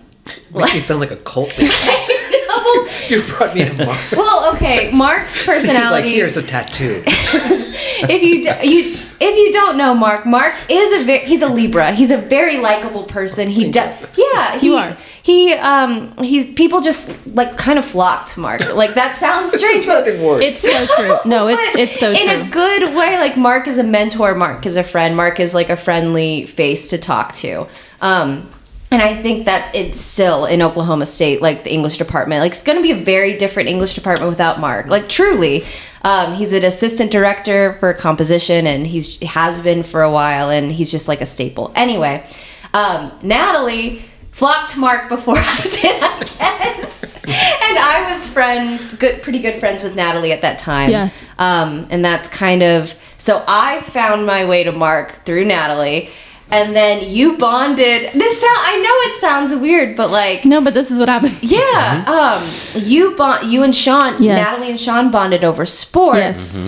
Makes 0.54 0.74
you 0.74 0.80
sound 0.80 1.00
like 1.00 1.10
a 1.10 1.16
cult 1.16 1.58
leader. 1.58 1.72
you 3.08 3.22
brought 3.24 3.54
me 3.54 3.64
to 3.64 3.72
Mark. 3.86 4.12
well, 4.12 4.54
okay, 4.54 4.90
Mark's 4.92 5.44
personality. 5.44 5.80
He's 5.80 5.90
like, 5.90 6.04
here's 6.04 6.36
a 6.36 6.42
tattoo. 6.42 7.02
if 7.06 8.22
you 8.22 8.42
d- 8.44 8.68
you 8.68 8.98
if 9.20 9.36
you 9.36 9.52
don't 9.52 9.76
know 9.76 9.94
Mark, 9.94 10.26
Mark 10.26 10.54
is 10.68 10.92
a 11.00 11.04
very 11.04 11.24
he's 11.26 11.42
a 11.42 11.48
Libra. 11.48 11.92
He's 11.92 12.10
a 12.10 12.16
very 12.18 12.58
likable 12.58 13.04
person. 13.04 13.48
He 13.48 13.70
does 13.70 13.92
yeah. 14.16 14.58
He, 14.58 14.66
You 14.66 14.76
are. 14.76 14.96
He 15.22 15.52
um 15.54 16.14
he's 16.22 16.52
people 16.54 16.80
just 16.80 17.10
like 17.28 17.56
kind 17.56 17.78
of 17.78 17.84
flock 17.84 18.26
to 18.26 18.40
Mark. 18.40 18.74
Like 18.74 18.94
that 18.94 19.14
sounds 19.16 19.52
strange, 19.52 19.86
but 19.86 20.06
It's 20.06 20.62
so 20.62 20.86
true. 20.96 21.16
No, 21.24 21.48
it's 21.48 21.62
it's 21.76 21.98
so 21.98 22.12
true. 22.12 22.22
in 22.22 22.28
true. 22.28 22.46
a 22.46 22.50
good 22.50 22.94
way. 22.94 23.18
Like 23.18 23.36
Mark 23.36 23.66
is 23.68 23.78
a 23.78 23.82
mentor. 23.84 24.34
Mark 24.34 24.66
is 24.66 24.76
a 24.76 24.84
friend. 24.84 25.16
Mark 25.16 25.40
is 25.40 25.54
like 25.54 25.70
a 25.70 25.76
friendly 25.76 26.46
face 26.46 26.90
to 26.90 26.98
talk 26.98 27.32
to. 27.34 27.66
Um, 28.00 28.50
and 28.90 29.02
I 29.02 29.20
think 29.20 29.46
that 29.46 29.74
it's 29.74 30.00
still 30.00 30.46
in 30.46 30.62
Oklahoma 30.62 31.06
State, 31.06 31.42
like 31.42 31.64
the 31.64 31.72
English 31.72 31.98
department. 31.98 32.40
Like 32.40 32.52
it's 32.52 32.62
going 32.62 32.78
to 32.78 32.82
be 32.82 32.92
a 32.92 33.04
very 33.04 33.36
different 33.36 33.68
English 33.68 33.94
department 33.94 34.30
without 34.30 34.60
Mark. 34.60 34.86
Like 34.86 35.08
truly, 35.08 35.64
um, 36.02 36.34
he's 36.34 36.52
an 36.52 36.64
assistant 36.64 37.10
director 37.10 37.74
for 37.74 37.92
composition, 37.94 38.66
and 38.66 38.86
he's 38.86 39.18
has 39.22 39.60
been 39.60 39.82
for 39.82 40.02
a 40.02 40.10
while, 40.10 40.50
and 40.50 40.70
he's 40.70 40.90
just 40.90 41.08
like 41.08 41.20
a 41.20 41.26
staple. 41.26 41.72
Anyway, 41.74 42.24
um, 42.72 43.10
Nataly 43.20 44.02
flocked 44.30 44.76
Mark 44.76 45.08
before 45.08 45.34
I 45.38 45.60
did, 45.62 46.02
I 46.02 46.24
guess. 46.38 47.14
and 47.24 47.78
I 47.78 48.12
was 48.12 48.28
friends, 48.28 48.94
good, 48.94 49.22
pretty 49.22 49.38
good 49.38 49.58
friends 49.58 49.82
with 49.82 49.96
Nataly 49.96 50.32
at 50.32 50.42
that 50.42 50.58
time. 50.58 50.90
Yes. 50.90 51.28
Um, 51.38 51.86
and 51.90 52.04
that's 52.04 52.28
kind 52.28 52.62
of 52.62 52.94
so 53.24 53.42
I 53.48 53.80
found 53.80 54.26
my 54.26 54.44
way 54.44 54.64
to 54.64 54.72
Mark 54.72 55.24
through 55.24 55.46
Nataly, 55.46 56.10
and 56.50 56.74
then 56.76 57.08
you 57.08 57.36
bonded. 57.38 58.12
This 58.12 58.40
sound 58.40 58.58
I 58.60 58.76
know 58.76 59.10
it 59.10 59.20
sounds 59.20 59.54
weird, 59.54 59.96
but 59.96 60.10
like 60.10 60.44
no, 60.44 60.60
but 60.60 60.74
this 60.74 60.90
is 60.90 60.98
what 60.98 61.08
happened. 61.08 61.36
yeah, 61.42 62.04
um, 62.06 62.82
you 62.82 63.14
bond 63.16 63.50
you 63.50 63.62
and 63.62 63.74
Sean, 63.74 64.22
Yes. 64.22 64.46
Nataly 64.58 64.70
and 64.70 64.80
Sean 64.80 65.10
bonded 65.10 65.44
over 65.44 65.64
sports, 65.66 66.54
Yes. 66.54 66.58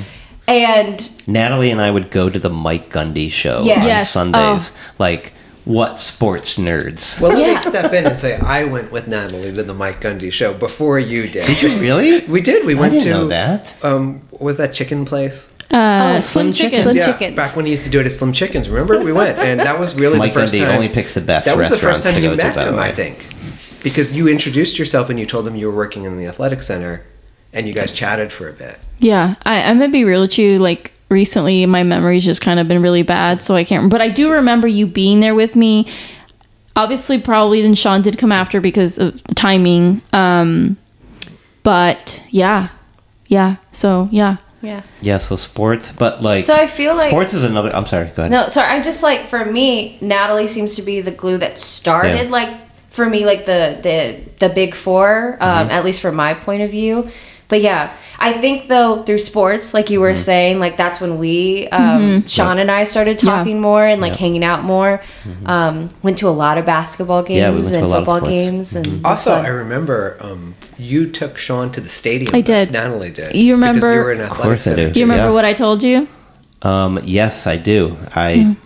and 0.48 0.98
Nataly 1.26 1.70
and 1.70 1.80
I 1.80 1.90
would 1.90 2.10
go 2.10 2.30
to 2.30 2.38
the 2.38 2.50
Mike 2.50 2.90
Gundy 2.90 3.30
show 3.30 3.62
Yes. 3.64 3.78
on 3.78 3.86
Yes. 3.86 4.10
Sundays. 4.10 4.72
Like, 4.98 5.32
what 5.64 5.98
sports 5.98 6.54
nerds? 6.54 7.20
Well, 7.20 7.32
let 7.32 7.40
Yeah. 7.46 7.54
me 7.54 7.60
step 7.60 7.92
in 7.92 8.06
and 8.06 8.16
say 8.18 8.36
I 8.36 8.62
went 8.64 8.92
with 8.92 9.06
Nataly 9.08 9.52
to 9.56 9.62
the 9.64 9.74
Mike 9.74 10.00
Gundy 10.00 10.32
show 10.32 10.54
before 10.54 10.98
you 11.00 11.26
did. 11.28 11.46
Did 11.46 11.62
you 11.62 11.76
really? 11.78 12.20
We 12.26 12.40
did. 12.40 12.64
We 12.64 12.76
I 12.76 12.80
went 12.80 12.92
didn't 12.92 13.06
to 13.06 13.10
know 13.10 13.26
that. 13.28 13.74
um, 13.82 14.20
was 14.38 14.56
that 14.58 14.72
chicken 14.72 15.04
place? 15.04 15.48
Uh, 15.70 16.14
Oh, 16.16 16.20
Slim 16.20 16.22
Slim 16.22 16.52
Chicken. 16.52 16.70
Chicken. 16.70 16.82
Slim 16.82 16.96
yeah, 16.96 17.06
Chickens. 17.12 17.36
back 17.36 17.56
when 17.56 17.64
he 17.66 17.72
used 17.72 17.84
to 17.84 17.90
do 17.90 18.00
it 18.00 18.06
at 18.06 18.12
Slim 18.12 18.32
Chickens. 18.32 18.68
Remember, 18.68 19.02
we 19.02 19.12
went, 19.12 19.38
and 19.38 19.60
that 19.60 19.78
was 19.78 19.98
really 19.98 20.18
Mike 20.18 20.32
the 20.32 20.40
first 20.40 20.54
Gundy 20.54 20.60
time. 20.60 20.70
only 20.76 20.88
picks 20.88 21.14
the 21.14 21.20
best 21.20 21.46
That 21.46 21.56
was 21.56 21.68
the 21.70 21.78
first 21.78 22.02
time 22.02 22.14
you 22.14 22.30
go 22.30 22.36
to, 22.36 22.42
met 22.42 22.56
him, 22.56 22.76
way. 22.76 22.82
I 22.82 22.92
think, 22.92 23.26
because 23.82 24.12
you 24.12 24.28
introduced 24.28 24.78
yourself 24.78 25.10
and 25.10 25.18
you 25.18 25.26
told 25.26 25.46
him 25.46 25.56
you 25.56 25.66
were 25.70 25.76
working 25.76 26.04
in 26.04 26.16
the 26.18 26.26
athletic 26.26 26.62
center, 26.62 27.04
and 27.52 27.66
you 27.66 27.74
guys 27.74 27.92
chatted 27.92 28.32
for 28.32 28.48
a 28.48 28.52
bit. 28.52 28.78
Yeah, 29.00 29.34
I, 29.44 29.62
I'm 29.62 29.78
gonna 29.78 29.92
be 29.92 30.04
real 30.04 30.22
with 30.22 30.38
you. 30.38 30.58
Like 30.58 30.92
recently, 31.08 31.66
my 31.66 31.82
memory's 31.82 32.24
just 32.24 32.40
kind 32.40 32.60
of 32.60 32.68
been 32.68 32.80
really 32.82 33.02
bad, 33.02 33.42
so 33.42 33.54
I 33.54 33.64
can't. 33.64 33.90
But 33.90 34.00
I 34.00 34.08
do 34.08 34.30
remember 34.32 34.68
you 34.68 34.86
being 34.86 35.20
there 35.20 35.34
with 35.34 35.56
me. 35.56 35.86
Obviously, 36.76 37.18
probably 37.20 37.62
then 37.62 37.74
Sean 37.74 38.02
did 38.02 38.18
come 38.18 38.30
after 38.32 38.60
because 38.60 38.98
of 38.98 39.22
the 39.24 39.34
timing. 39.34 40.02
Um, 40.12 40.76
but 41.62 42.22
yeah, 42.30 42.68
yeah. 43.28 43.56
So 43.72 44.08
yeah, 44.12 44.36
yeah. 44.62 44.82
Yeah, 45.00 45.18
so 45.18 45.36
sports, 45.36 45.92
but 45.92 46.22
like, 46.22 46.44
So 46.44 46.54
I 46.54 46.66
feel 46.66 46.94
like- 46.94 47.08
sports 47.08 47.34
is 47.34 47.44
another. 47.44 47.70
I'm 47.74 47.86
sorry. 47.86 48.06
Go 48.14 48.22
ahead. 48.22 48.32
No, 48.32 48.48
sorry. 48.48 48.68
I'm 48.72 48.82
just 48.82 49.02
like 49.02 49.28
for 49.28 49.44
me, 49.44 49.98
Nataly 50.00 50.48
seems 50.48 50.74
to 50.76 50.82
be 50.82 51.00
the 51.00 51.10
glue 51.10 51.38
that 51.38 51.58
started 51.58 52.26
Yeah. 52.26 52.30
like 52.30 52.50
for 52.90 53.06
me 53.06 53.26
like 53.26 53.44
the 53.46 53.78
the 53.82 54.16
the 54.38 54.48
big 54.48 54.74
four, 54.74 55.36
um, 55.40 55.70
at 55.70 55.84
least 55.84 56.00
from 56.00 56.14
my 56.16 56.34
point 56.34 56.62
of 56.62 56.70
view. 56.70 57.08
But 57.48 57.60
yeah, 57.60 57.90
I 58.18 58.32
think 58.32 58.66
though 58.68 59.02
through 59.04 59.18
sports, 59.18 59.72
like 59.72 59.88
you 59.88 60.00
were 60.00 60.16
saying, 60.16 60.58
like 60.58 60.76
that's 60.76 61.00
when 61.00 61.16
we, 61.18 61.68
um, 61.68 62.26
Sean 62.26 62.58
and 62.58 62.70
I 62.72 62.82
started 62.82 63.22
Yeah. 63.22 63.30
talking 63.36 63.60
more 63.60 63.84
and 63.86 64.00
like 64.00 64.14
Yeah. 64.14 64.18
hanging 64.18 64.42
out 64.42 64.64
more. 64.64 65.00
Um, 65.44 65.90
went 66.02 66.18
to 66.18 66.28
a 66.28 66.30
lot 66.34 66.58
of 66.58 66.66
basketball 66.66 67.22
games 67.22 67.38
Yeah, 67.38 67.50
we 67.50 67.56
went 67.56 67.68
to 67.68 67.74
and 67.76 67.84
a 67.84 67.88
lot 67.88 67.98
of 67.98 68.04
football 68.06 68.16
sports. 68.18 68.30
games 68.34 68.74
and 68.74 69.06
Also. 69.06 69.32
I 69.32 69.46
remember 69.46 70.16
um, 70.20 70.54
you 70.78 71.10
took 71.10 71.38
Sean 71.38 71.70
to 71.72 71.80
the 71.80 71.88
stadium. 71.88 72.34
I 72.34 72.40
did. 72.40 72.70
Nataly 72.70 73.10
did. 73.12 73.34
You 73.34 73.56
because 73.56 73.60
remember- 73.66 73.94
you 73.94 74.00
were 74.00 74.12
in 74.12 74.20
Of 74.20 74.26
athletic 74.26 74.42
course 74.44 74.66
I 74.66 74.74
do. 74.74 74.90
do 74.90 75.00
you 75.00 75.06
remember 75.06 75.26
Yeah. 75.28 75.32
what 75.32 75.44
I 75.44 75.52
told 75.52 75.82
you? 75.82 76.08
Um, 76.62 77.00
yes, 77.04 77.46
I 77.46 77.56
do. 77.56 77.96
I, 78.14 78.56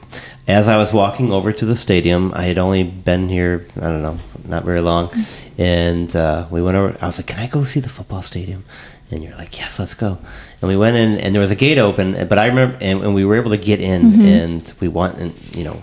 as 0.49 0.69
I 0.69 0.77
was 0.77 0.93
walking 0.93 1.33
over 1.33 1.53
to 1.53 1.65
the 1.67 1.77
stadium, 1.77 2.33
I 2.35 2.43
had 2.45 2.59
only 2.59 2.83
been 2.85 3.29
here, 3.29 3.67
I 3.77 3.89
don't 3.89 4.03
know, 4.03 4.19
not 4.49 4.65
very 4.65 4.81
long, 4.81 5.11
and 5.59 6.15
uh, 6.17 6.47
we 6.51 6.63
went 6.63 6.77
over. 6.77 6.97
I 7.01 7.07
was 7.07 7.19
like, 7.19 7.27
"Can 7.27 7.39
I 7.41 7.47
go 7.47 7.63
see 7.65 7.81
the 7.81 7.89
football 7.89 8.23
stadium?" 8.23 8.65
And 9.11 9.23
you're 9.23 9.35
like, 9.37 9.59
"Yes, 9.59 9.79
let's 9.79 9.95
go." 9.95 10.19
And 10.63 10.69
we 10.69 10.77
went 10.77 10.97
in, 10.97 11.19
and 11.19 11.35
there 11.35 11.43
was 11.43 11.51
a 11.51 11.57
gate 11.57 11.79
open, 11.79 12.13
but 12.29 12.39
I 12.39 12.47
remember, 12.47 12.77
and, 12.81 13.03
and 13.03 13.15
we 13.15 13.25
were 13.25 13.37
able 13.37 13.51
to 13.51 13.57
get 13.59 13.81
in, 13.81 14.23
and 14.23 14.73
we 14.81 14.89
went, 14.89 15.19
and 15.19 15.35
you 15.55 15.65
know, 15.65 15.83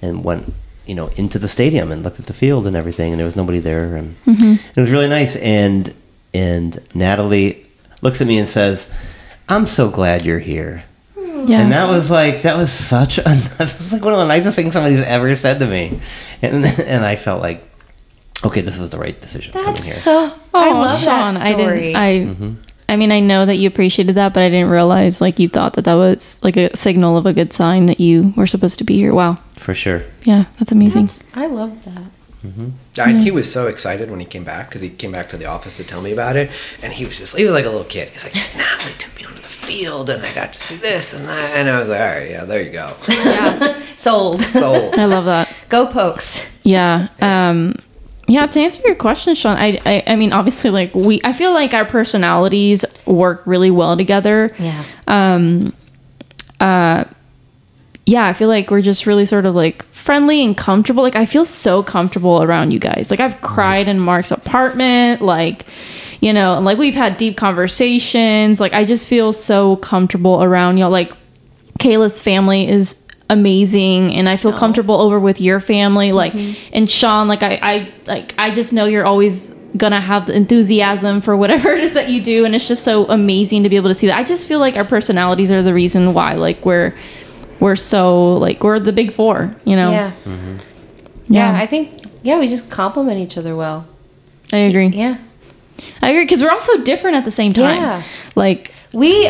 and 0.00 0.24
went, 0.24 0.52
you 0.88 0.94
know, 0.94 1.08
into 1.16 1.38
the 1.38 1.48
stadium 1.48 1.92
and 1.92 2.02
looked 2.02 2.18
at 2.18 2.26
the 2.26 2.32
field 2.34 2.66
and 2.66 2.74
everything, 2.74 3.12
and 3.12 3.18
there 3.20 3.26
was 3.26 3.36
nobody 3.36 3.60
there, 3.60 3.94
and 3.94 4.16
mm-hmm. 4.24 4.54
it 4.74 4.80
was 4.80 4.90
really 4.90 5.08
nice. 5.08 5.36
And 5.36 5.94
and 6.34 6.72
Nataly 6.94 7.66
looks 8.02 8.20
at 8.20 8.26
me 8.26 8.38
and 8.38 8.48
says, 8.48 8.90
"I'm 9.48 9.66
so 9.66 9.90
glad 9.90 10.24
you're 10.24 10.38
here." 10.40 10.84
Yeah, 11.44 11.60
And 11.62 11.70
that 11.72 11.88
was 11.88 12.10
like 12.10 12.42
that 12.42 12.56
was 12.56 12.72
such 12.72 13.18
a 13.18 13.22
that 13.58 13.58
was 13.78 13.92
like 13.92 14.02
one 14.04 14.12
of 14.12 14.18
the 14.18 14.26
nicest 14.26 14.56
things 14.56 14.72
somebody's 14.74 15.02
ever 15.02 15.34
said 15.36 15.60
to 15.60 15.66
me, 15.66 16.00
and 16.42 16.64
and 16.92 17.04
I 17.04 17.16
felt 17.16 17.40
like, 17.40 17.62
okay, 18.44 18.60
this 18.60 18.78
was 18.78 18.90
the 18.90 18.98
right 18.98 19.18
decision 19.20 19.52
coming 19.52 19.66
That's 19.68 19.84
here. 19.84 19.94
so. 19.94 20.32
I 20.54 20.70
Oh, 20.70 20.80
love 20.80 20.98
Sean, 20.98 21.34
that 21.34 21.46
I 21.46 21.52
story. 21.52 21.80
didn't. 21.80 21.96
I. 21.96 22.12
Mm-hmm. 22.18 22.54
I 22.88 22.96
mean, 22.96 23.12
I 23.12 23.20
know 23.20 23.44
that 23.46 23.56
you 23.56 23.68
appreciated 23.68 24.14
that, 24.14 24.32
but 24.32 24.42
I 24.42 24.48
didn't 24.48 24.70
realize 24.70 25.20
like 25.20 25.38
you 25.38 25.48
thought 25.48 25.74
that 25.74 25.84
that 25.84 25.94
was 25.94 26.42
like 26.42 26.56
a 26.56 26.74
signal 26.76 27.16
of 27.16 27.26
a 27.26 27.32
good 27.32 27.52
sign 27.52 27.86
that 27.86 28.00
you 28.00 28.32
were 28.36 28.46
supposed 28.46 28.78
to 28.78 28.84
be 28.84 28.96
here. 28.96 29.12
Wow. 29.14 29.36
For 29.58 29.74
sure. 29.74 30.04
Yeah, 30.24 30.44
that's 30.58 30.72
amazing. 30.72 31.06
That's- 31.06 31.22
I 31.34 31.46
love 31.46 31.84
that. 31.84 32.02
And 32.96 33.20
he 33.20 33.30
was 33.30 33.52
so 33.52 33.66
excited 33.66 34.10
when 34.10 34.20
he 34.20 34.26
came 34.26 34.42
back 34.44 34.68
because 34.68 34.80
he 34.80 34.88
came 34.88 35.12
back 35.12 35.28
to 35.30 35.36
the 35.36 35.44
office 35.46 35.76
to 35.76 35.84
tell 35.84 36.00
me 36.00 36.12
about 36.12 36.34
it, 36.36 36.50
and 36.82 36.92
he 36.92 37.04
was 37.04 37.18
just 37.18 37.36
he 37.36 37.44
was 37.44 37.52
like 37.52 37.64
a 37.64 37.68
little 37.68 37.84
kid. 37.84 38.08
He's 38.08 38.24
like, 38.24 38.32
Nataly 38.32 38.96
took 38.98 39.14
me 39.16 39.24
onto 39.24 39.40
the 39.42 39.48
field, 39.48 40.08
and 40.10 40.24
I 40.24 40.32
got 40.34 40.52
to 40.54 40.58
see 40.58 40.76
this 40.76 41.12
and 41.12 41.28
that, 41.28 41.56
and 41.56 41.68
I 41.68 41.78
was 41.78 41.88
like, 41.88 42.00
all 42.00 42.06
right, 42.06 42.30
yeah, 42.30 42.44
there 42.44 42.62
you 42.62 42.70
go. 42.72 42.96
Yeah, 43.08 43.82
sold. 43.96 44.42
So 44.42 44.90
I 44.96 45.04
love 45.04 45.26
that. 45.26 45.52
Go 45.68 45.86
pokes. 45.86 46.44
Yeah. 46.62 47.08
Um 47.20 47.74
yeah, 48.28 48.46
to 48.46 48.60
answer 48.60 48.82
your 48.84 48.94
question, 48.94 49.34
Sean, 49.34 49.56
I, 49.56 49.80
I 49.86 50.02
I 50.06 50.16
mean 50.16 50.32
obviously 50.32 50.70
like 50.70 50.94
we 50.94 51.20
I 51.24 51.32
feel 51.32 51.52
like 51.52 51.74
our 51.74 51.84
personalities 51.84 52.84
work 53.06 53.42
really 53.46 53.70
well 53.70 53.96
together. 53.96 54.54
Yeah. 54.58 54.84
um 55.06 55.72
uh 56.60 57.04
Yeah, 58.06 58.26
I 58.26 58.32
feel 58.34 58.48
like 58.48 58.70
we're 58.70 58.82
just 58.82 59.06
really 59.06 59.24
sort 59.26 59.46
of 59.46 59.54
like 59.54 59.84
friendly 59.92 60.44
and 60.44 60.56
comfortable. 60.56 61.02
Like 61.02 61.16
I 61.16 61.26
feel 61.26 61.44
so 61.44 61.82
comfortable 61.82 62.42
around 62.42 62.70
you 62.70 62.78
guys. 62.78 63.10
Like 63.10 63.20
I've 63.20 63.40
cried 63.40 63.88
in 63.88 63.98
Mark's 63.98 64.30
apartment, 64.30 65.22
like 65.22 65.64
you 66.20 66.32
know, 66.32 66.56
and 66.56 66.64
like 66.64 66.78
we've 66.78 66.94
had 66.96 67.16
deep 67.16 67.36
conversations. 67.36 68.60
Like 68.60 68.72
I 68.72 68.84
just 68.84 69.08
feel 69.08 69.32
so 69.32 69.76
comfortable 69.76 70.42
around 70.42 70.78
y'all. 70.78 70.90
Like 70.90 71.12
Kaila's 71.78 72.20
family 72.20 72.68
is 72.68 73.04
amazing 73.30 74.14
and 74.14 74.28
I 74.28 74.36
feel 74.38 74.52
comfortable 74.52 74.94
over 75.00 75.20
with 75.20 75.40
your 75.40 75.60
family 75.60 76.08
mm-hmm. 76.08 76.16
like 76.16 76.34
and 76.72 76.90
Sean 76.90 77.28
like 77.28 77.42
I 77.42 77.58
I 77.62 77.92
like 78.06 78.34
I 78.38 78.54
just 78.54 78.72
know 78.72 78.86
you're 78.86 79.04
always 79.04 79.54
gonna 79.76 80.00
have 80.00 80.26
the 80.26 80.32
enthusiasm 80.34 81.20
for 81.20 81.36
whatever 81.36 81.70
it 81.74 81.84
is 81.84 81.92
that 81.92 82.08
you 82.08 82.22
do 82.22 82.46
and 82.46 82.54
it's 82.54 82.66
just 82.66 82.84
so 82.84 83.04
amazing 83.10 83.62
to 83.64 83.68
be 83.68 83.76
able 83.76 83.88
to 83.90 83.94
see 83.94 84.06
that 84.06 84.16
i 84.16 84.24
just 84.24 84.48
feel 84.48 84.58
like 84.58 84.78
our 84.78 84.84
personalities 84.84 85.52
are 85.52 85.62
the 85.62 85.74
reason 85.74 86.14
why 86.14 86.32
like 86.32 86.64
we're 86.64 86.94
we're 87.60 87.76
so 87.76 88.32
like 88.38 88.64
we're 88.64 88.80
the 88.80 88.94
big 88.94 89.12
four 89.12 89.54
you 89.66 89.76
know 89.76 89.90
Yeah. 89.90 90.12
Mm-hmm. 90.24 90.56
Yeah, 91.26 91.52
I 91.54 91.66
think 91.66 92.02
yeah, 92.22 92.38
we 92.38 92.48
just 92.48 92.70
complement 92.70 93.18
each 93.18 93.36
other 93.36 93.54
well. 93.54 93.86
i 94.54 94.56
agree 94.56 94.86
Yeah. 94.86 95.18
i 96.00 96.08
agree 96.08 96.24
because 96.24 96.40
we're 96.42 96.50
also 96.50 96.78
different 96.82 97.16
at 97.18 97.26
the 97.26 97.30
same 97.30 97.52
time 97.52 97.82
Yeah. 97.82 98.02
like 98.34 98.72
We, 98.94 99.26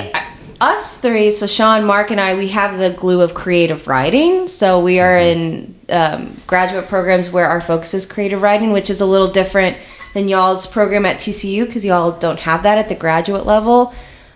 us 0.61 0.99
three, 0.99 1.31
so 1.31 1.47
Sean, 1.47 1.85
Mark, 1.85 2.11
and 2.11 2.21
I, 2.21 2.37
we 2.37 2.49
have 2.49 2.79
the 2.79 2.90
glue 2.90 3.21
of 3.21 3.35
creative 3.35 3.87
writing. 3.87 4.49
So 4.49 4.81
we 4.81 5.01
are 5.01 5.16
in 5.18 5.75
um, 5.88 6.37
graduate 6.47 6.88
programs 6.88 7.31
where 7.31 7.47
our 7.47 7.61
focus 7.61 7.94
is 7.94 8.07
creative 8.07 8.42
writing, 8.42 8.73
which 8.73 8.90
is 8.90 9.01
a 9.01 9.07
little 9.07 9.29
different 9.29 9.77
than 10.14 10.29
y'all's 10.29 10.66
program 10.66 11.07
at 11.07 11.16
TCU 11.16 11.66
because 11.66 11.85
y'all 11.85 12.12
don't 12.18 12.40
have 12.40 12.62
that 12.64 12.79
at 12.79 12.88
the 12.88 12.94
graduate 12.94 13.47
level. 13.47 13.94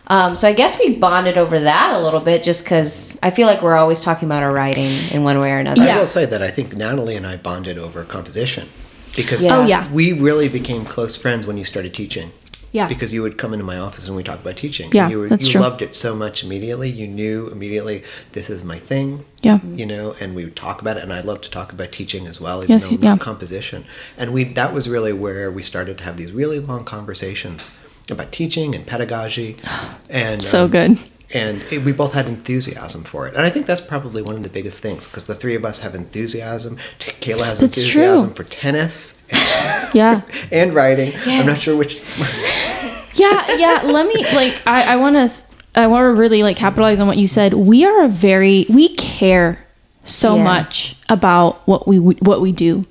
Um, 0.08 0.34
so 0.36 0.48
I 0.48 0.52
guess 0.52 0.78
we 0.78 0.96
bonded 0.96 1.38
over 1.38 1.60
that 1.60 1.94
a 1.94 2.00
little 2.00 2.20
bit 2.20 2.42
just 2.42 2.64
because 2.64 3.18
I 3.22 3.30
feel 3.30 3.46
like 3.46 3.62
we're 3.62 3.76
always 3.76 4.00
talking 4.00 4.26
about 4.26 4.42
our 4.42 4.52
writing 4.52 5.08
in 5.10 5.22
one 5.22 5.40
way 5.40 5.52
or 5.52 5.58
another. 5.58 5.84
Yeah. 5.84 5.96
I 5.96 5.98
will 5.98 6.06
say 6.06 6.26
that 6.26 6.42
I 6.42 6.50
think 6.50 6.76
Natalie 6.76 7.16
and 7.16 7.26
I 7.26 7.36
bonded 7.36 7.78
over 7.78 8.04
composition 8.04 8.68
because 9.16 9.44
Yeah. 9.44 9.56
oh 9.58 9.66
yeah 9.66 9.90
we 9.92 10.12
really 10.12 10.48
became 10.48 10.84
close 10.84 11.16
friends 11.16 11.46
when 11.46 11.56
you 11.56 11.64
started 11.64 11.94
teaching. 11.94 12.32
Yeah. 12.72 12.88
Because 12.88 13.12
you 13.12 13.22
would 13.22 13.36
come 13.36 13.52
into 13.52 13.64
my 13.64 13.78
office 13.78 14.06
and 14.08 14.16
we 14.16 14.22
talked 14.22 14.40
about 14.40 14.56
teaching. 14.56 14.90
Yeah, 14.92 15.02
and 15.04 15.12
you 15.12 15.18
were, 15.18 15.28
that's 15.28 15.46
you 15.46 15.52
true. 15.52 15.60
loved 15.60 15.82
it 15.82 15.94
so 15.94 16.16
much 16.16 16.42
immediately. 16.42 16.88
You 16.90 17.06
knew 17.06 17.48
immediately 17.48 18.02
this 18.32 18.48
is 18.48 18.64
my 18.64 18.78
thing. 18.78 19.24
Yeah. 19.42 19.60
You 19.62 19.84
know, 19.86 20.14
and 20.20 20.34
we 20.34 20.44
would 20.44 20.56
talk 20.56 20.80
about 20.80 20.96
it, 20.96 21.02
and 21.02 21.12
I 21.12 21.20
love 21.20 21.42
to 21.42 21.50
talk 21.50 21.72
about 21.72 21.92
teaching 21.92 22.26
as 22.26 22.40
well, 22.40 22.58
even 22.62 22.70
Yes, 22.70 22.86
though 22.86 22.92
you- 22.92 22.98
yeah. 23.02 23.16
composition. 23.18 23.84
And 24.16 24.32
we 24.32 24.44
that 24.44 24.72
was 24.72 24.88
really 24.88 25.12
where 25.12 25.50
we 25.50 25.62
started 25.62 25.98
to 25.98 26.04
have 26.04 26.16
these 26.16 26.32
really 26.32 26.60
long 26.60 26.84
conversations 26.84 27.72
about 28.10 28.32
teaching 28.32 28.74
and 28.74 28.86
pedagogy, 28.86 29.56
and 30.10 30.42
so 30.42 30.64
um, 30.64 30.70
good 30.70 30.98
and 31.34 31.62
it, 31.70 31.84
we 31.84 31.92
both 31.92 32.12
had 32.12 32.26
enthusiasm 32.26 33.04
for 33.04 33.26
it. 33.26 33.34
And 33.34 33.44
I 33.44 33.50
think 33.50 33.66
that's 33.66 33.80
probably 33.80 34.20
one 34.22 34.34
of 34.36 34.42
the 34.42 34.48
biggest 34.50 34.82
things 34.82 35.06
because 35.06 35.24
the 35.24 35.34
three 35.34 35.54
of 35.54 35.64
us 35.64 35.78
have 35.80 35.94
enthusiasm. 35.94 36.76
Kaila 36.98 37.44
has 37.44 37.58
That's 37.58 37.78
enthusiasm 37.78 38.34
true. 38.34 38.44
for 38.44 38.50
tennis 38.50 39.22
yeah 39.94 40.22
and 40.52 40.74
writing. 40.74 41.12
I'm 41.26 41.46
not 41.46 41.58
sure 41.58 41.76
which. 41.76 42.00
yeah 43.14 43.56
yeah 43.56 43.82
let 43.84 44.06
me 44.06 44.24
like 44.34 44.60
i 44.66 44.94
i 44.94 44.96
want 44.96 45.14
to 45.16 45.44
i 45.74 45.86
want 45.86 46.02
to 46.02 46.18
really 46.18 46.42
like 46.42 46.56
capitalize 46.56 46.98
on 46.98 47.06
what 47.06 47.18
you 47.18 47.26
said 47.26 47.52
we 47.52 47.84
are 47.84 48.04
a 48.04 48.08
very 48.08 48.64
we 48.70 48.88
care 48.96 49.58
so 50.02 50.36
Yeah. 50.36 50.44
much 50.44 50.96
about 51.10 51.60
what 51.68 51.86
we 51.86 51.98
what 51.98 52.40
we 52.40 52.52
do 52.52 52.82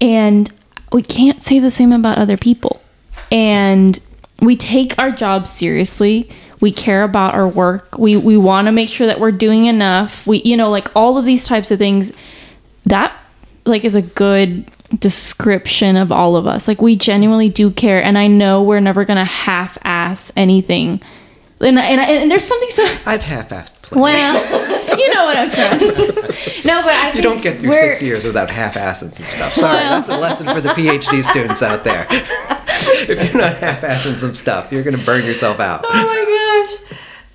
and 0.00 0.50
we 0.92 1.00
can't 1.02 1.44
say 1.44 1.60
the 1.60 1.70
same 1.70 1.92
about 1.92 2.18
other 2.18 2.36
people 2.36 2.82
and 3.30 4.00
we 4.42 4.56
take 4.56 4.98
our 4.98 5.12
job 5.12 5.46
seriously 5.46 6.28
we 6.60 6.72
care 6.72 7.02
about 7.02 7.34
our 7.34 7.46
work 7.48 7.98
we 7.98 8.16
we 8.16 8.36
want 8.36 8.66
to 8.66 8.72
make 8.72 8.88
sure 8.88 9.06
that 9.06 9.20
we're 9.20 9.32
doing 9.32 9.66
enough 9.66 10.26
we 10.26 10.42
you 10.42 10.56
know 10.56 10.70
like 10.70 10.88
all 10.96 11.18
of 11.18 11.24
these 11.24 11.46
types 11.46 11.70
of 11.70 11.78
things 11.78 12.12
that 12.84 13.16
like 13.64 13.84
is 13.84 13.94
a 13.94 14.02
good 14.02 14.64
description 15.00 15.96
of 15.96 16.10
all 16.12 16.36
of 16.36 16.46
us 16.46 16.68
like 16.68 16.80
we 16.80 16.94
genuinely 16.96 17.48
do 17.48 17.70
care 17.70 18.02
and 18.02 18.16
i 18.16 18.26
know 18.26 18.62
we're 18.62 18.80
never 18.80 19.04
gonna 19.04 19.24
half-ass 19.24 20.30
anything 20.36 21.00
and, 21.60 21.78
and, 21.78 22.00
and 22.00 22.30
there's 22.30 22.44
something 22.44 22.68
so 22.70 22.84
I've 23.06 23.22
half-assed. 23.22 23.72
Plenty. 23.82 24.02
well 24.20 24.98
you 24.98 25.12
know 25.14 25.24
what 25.24 25.36
i'm 25.36 25.50
trying 25.50 25.78
to 25.78 25.88
say 25.88 26.06
No, 26.66 26.82
but 26.82 26.92
I 26.92 27.12
you 27.12 27.22
don't 27.22 27.40
get 27.40 27.60
through 27.60 27.72
six 27.72 28.02
years 28.02 28.24
without 28.24 28.50
half-assing 28.50 29.12
some 29.12 29.26
stuff. 29.26 29.52
Sorry, 29.54 29.78
that's 29.78 30.08
a 30.08 30.16
lesson 30.18 30.46
for 30.48 30.60
the 30.60 30.70
PhD 30.70 31.22
students 31.22 31.62
out 31.62 31.84
there. 31.84 32.06
if 32.10 33.32
you're 33.32 33.40
not 33.40 33.56
half-assing 33.56 34.16
some 34.18 34.34
stuff, 34.34 34.72
you're 34.72 34.82
going 34.82 34.96
to 34.98 35.04
burn 35.06 35.24
yourself 35.24 35.60
out. 35.60 35.82
Oh 35.84 35.88
my 35.88 36.24
gosh, 36.24 36.35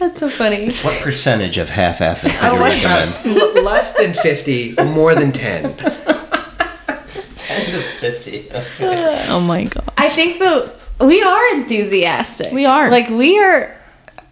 that's 0.02 0.20
so 0.20 0.30
funny. 0.30 0.72
What 0.78 1.00
percentage 1.02 1.58
of 1.58 1.70
half 1.70 2.02
asses 2.02 2.34
would 2.34 2.34
you 2.34 2.64
recommend? 2.64 3.38
L- 3.38 3.64
less 3.64 3.94
than 3.94 4.14
50, 4.14 4.74
more 4.86 5.16
than 5.16 5.32
10. 5.32 5.78
10 5.78 7.66
to 7.72 7.82
50. 7.82 8.52
Okay. 8.52 9.26
oh 9.30 9.40
my 9.42 9.66
god 9.66 9.84
I 9.98 10.10
think 10.10 10.40
the 10.40 10.72
we 11.06 11.22
are 11.22 11.56
enthusiastic. 11.56 12.52
We 12.54 12.66
are. 12.66 12.90
like 12.92 13.10
we 13.10 13.40
are. 13.40 13.76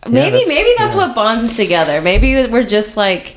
Maybe 0.07 0.31
that's- 0.31 0.47
maybe 0.47 0.73
that's 0.77 0.95
yeah. 0.95 1.07
what 1.07 1.15
bonds 1.15 1.43
us 1.43 1.55
together. 1.57 2.01
Maybe 2.01 2.45
we're 2.47 2.63
just 2.63 2.95
like 2.97 3.35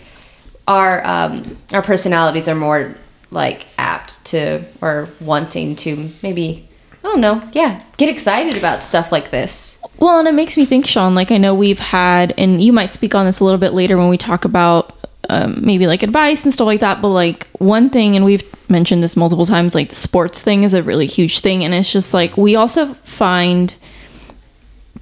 our 0.68 1.05
um 1.07 1.57
our 1.73 1.83
personalities 1.83 2.47
are 2.49 2.55
more 2.55 2.95
like 3.31 3.66
apt 3.79 4.25
to 4.27 4.62
or 4.81 5.09
wanting 5.21 5.75
to 5.75 6.11
maybe 6.23 6.68
I 7.03 7.09
don't 7.09 7.21
know 7.21 7.42
yeah 7.53 7.83
get 7.97 8.09
excited 8.09 8.57
about 8.57 8.83
stuff 8.83 9.11
like 9.11 9.31
this. 9.31 9.82
Well, 10.03 10.19
and 10.19 10.27
it 10.27 10.35
makes 10.35 10.57
me 10.57 10.65
think, 10.65 10.85
Sean, 10.85 11.15
like 11.15 11.31
I 11.31 11.38
know 11.38 11.55
we've 11.55 11.79
had, 11.79 12.35
and 12.37 12.61
you 12.61 12.73
might 12.73 12.93
speak 12.93 13.15
on 13.15 13.25
this 13.25 13.38
a 13.38 13.45
little 13.45 13.61
bit 13.61 13.73
later 13.73 13.97
when 13.97 14.09
we 14.09 14.19
talk 14.19 14.45
about 14.45 14.97
um, 15.31 15.65
maybe 15.65 15.87
like 15.87 16.03
advice 16.03 16.43
and 16.43 16.53
stuff 16.53 16.67
like 16.67 16.81
that. 16.81 17.01
But 17.01 17.11
like 17.11 17.47
one 17.61 17.88
thing, 17.88 18.17
and 18.17 18.25
we've 18.25 18.43
mentioned 18.69 19.01
this 19.01 19.17
multiple 19.17 19.47
times, 19.47 19.77
like 19.77 19.91
the 19.91 19.95
sports 19.95 20.43
thing 20.43 20.65
is 20.65 20.75
a 20.75 20.83
really 20.83 21.07
huge 21.07 21.38
thing. 21.38 21.62
And 21.62 21.73
it's 21.73 21.93
just 21.93 22.12
like 22.12 22.37
we 22.37 22.57
also 22.57 22.95
find 23.05 23.77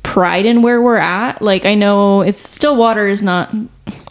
pride 0.03 0.45
in 0.45 0.61
where 0.61 0.83
we're 0.83 0.99
at. 0.99 1.41
Like 1.41 1.65
I 1.65 1.75
know 1.75 2.21
it's 2.21 2.39
Stillwater 2.39 3.09
is 3.09 3.23
not, 3.23 3.55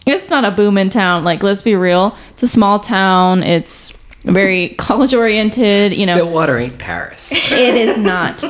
it's 0.07 0.31
not 0.31 0.43
a 0.43 0.49
boom 0.49 0.75
in 0.79 0.89
town. 0.89 1.23
Like 1.23 1.43
let's 1.43 1.61
be 1.61 1.75
real, 1.75 2.17
it's 2.31 2.41
a 2.41 2.47
small 2.47 2.79
town. 2.79 3.43
It's 3.43 3.95
very 4.23 4.69
college 4.69 5.13
oriented, 5.13 5.95
you 5.95 6.05
know. 6.05 6.13
Stillwater 6.13 6.57
ain't 6.57 6.77
Paris. 6.77 7.31
it 7.51 7.75
is 7.75 7.97
not. 7.97 8.43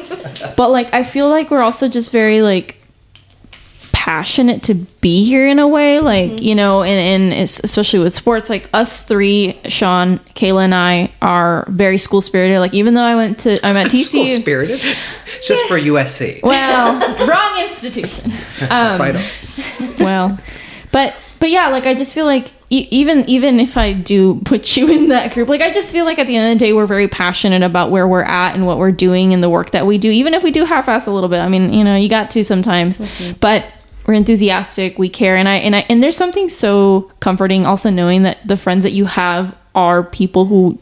But 0.57 0.69
like 0.69 0.93
i 0.93 1.03
feel 1.03 1.29
like 1.29 1.51
we're 1.51 1.61
also 1.61 1.87
just 1.87 2.11
very 2.11 2.41
like 2.41 2.75
passionate 3.91 4.63
to 4.63 4.73
be 4.73 5.25
here 5.25 5.47
in 5.47 5.59
a 5.59 5.67
way 5.67 5.99
like 5.99 6.41
you 6.41 6.55
know 6.55 6.81
and, 6.83 7.31
and 7.31 7.49
especially 7.65 7.99
with 7.99 8.13
sports 8.13 8.49
like 8.49 8.69
us 8.73 9.03
three 9.03 9.59
sean 9.67 10.17
kaila 10.35 10.63
and 10.63 10.73
i 10.73 11.11
are 11.21 11.65
very 11.69 11.97
school 11.97 12.21
spirited 12.21 12.59
like 12.59 12.73
even 12.73 12.93
though 12.93 13.03
i 13.03 13.13
went 13.13 13.37
to 13.37 13.63
i'm 13.65 13.75
at 13.75 13.91
School 14.09 14.25
spirited. 14.25 14.79
It's 15.35 15.47
just 15.47 15.65
for 15.67 15.77
USC. 15.79 16.41
well 16.41 17.27
wrong 17.27 17.61
institution. 17.61 18.31
Um, 18.69 18.99
well 19.99 20.39
but 20.91 21.15
but 21.39 21.49
yeah 21.49 21.67
like 21.67 21.85
i 21.85 21.93
just 21.93 22.15
feel 22.15 22.25
like 22.25 22.51
e- 22.69 22.87
even 22.91 23.27
even 23.29 23.59
if 23.59 23.77
i 23.77 23.91
do 23.93 24.39
put 24.45 24.75
you 24.77 24.87
in 24.89 25.09
that 25.09 25.33
group 25.33 25.47
like 25.49 25.61
i 25.61 25.71
just 25.71 25.91
feel 25.91 26.05
like 26.05 26.19
at 26.19 26.27
the 26.27 26.35
end 26.35 26.51
of 26.51 26.59
the 26.59 26.65
day 26.65 26.73
we're 26.73 26.85
very 26.85 27.07
passionate 27.07 27.63
about 27.63 27.91
where 27.91 28.07
we're 28.07 28.23
at 28.23 28.55
and 28.55 28.65
what 28.65 28.77
we're 28.77 28.91
doing 28.91 29.33
and 29.33 29.41
the 29.43 29.49
work 29.49 29.71
that 29.71 29.85
we 29.85 29.97
do 29.97 30.09
even 30.09 30.33
if 30.33 30.43
we 30.43 30.51
do 30.51 30.65
half-ass 30.65 31.07
a 31.07 31.11
little 31.11 31.29
bit. 31.29 31.39
I 31.39 31.47
mean 31.49 31.73
you 31.73 31.83
know 31.83 31.95
you 31.95 32.09
got 32.09 32.31
to 32.31 32.43
sometimes 32.43 33.01
but 33.39 33.65
we're 34.05 34.13
enthusiastic 34.15 34.97
we 34.97 35.09
care 35.09 35.35
and 35.35 35.47
i 35.47 35.55
and 35.55 35.75
i 35.75 35.85
and 35.89 36.01
there's 36.01 36.17
something 36.17 36.49
so 36.49 37.11
comforting 37.19 37.65
also 37.65 37.89
knowing 37.89 38.23
that 38.23 38.39
the 38.47 38.57
friends 38.57 38.83
that 38.83 38.91
you 38.91 39.05
have 39.05 39.55
are 39.75 40.03
people 40.03 40.45
who 40.45 40.79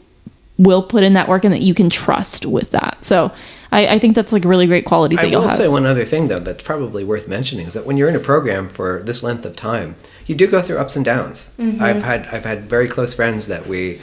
will 0.58 0.82
put 0.82 1.02
in 1.04 1.12
that 1.12 1.28
work 1.28 1.44
and 1.44 1.52
that 1.54 1.60
you 1.62 1.72
can 1.74 1.88
trust 1.88 2.44
with 2.46 2.70
that. 2.72 3.04
So 3.04 3.30
i, 3.70 3.86
I 3.94 3.98
think 3.98 4.14
that's 4.16 4.32
like 4.32 4.44
really 4.44 4.66
great 4.66 4.84
qualities 4.86 5.18
I 5.18 5.22
that 5.22 5.30
you'll 5.30 5.42
will 5.42 5.48
have. 5.48 5.58
say 5.58 5.68
one 5.68 5.84
other 5.86 6.04
thing 6.06 6.28
though 6.28 6.40
that's 6.40 6.62
probably 6.62 7.04
worth 7.04 7.28
mentioning 7.28 7.66
is 7.66 7.74
that 7.74 7.84
when 7.86 7.96
you're 7.98 8.08
in 8.08 8.16
a 8.16 8.20
program 8.20 8.68
for 8.70 9.02
this 9.04 9.22
length 9.22 9.44
of 9.44 9.54
time, 9.56 9.94
you 10.28 10.34
do 10.36 10.46
go 10.46 10.62
through 10.62 10.78
ups 10.78 10.94
and 10.94 11.04
downs. 11.04 11.52
Mm-hmm. 11.58 11.82
I've 11.82 12.02
had 12.02 12.28
I've 12.28 12.44
had 12.44 12.66
very 12.66 12.86
close 12.86 13.14
friends 13.14 13.48
that 13.48 13.66
we, 13.66 14.00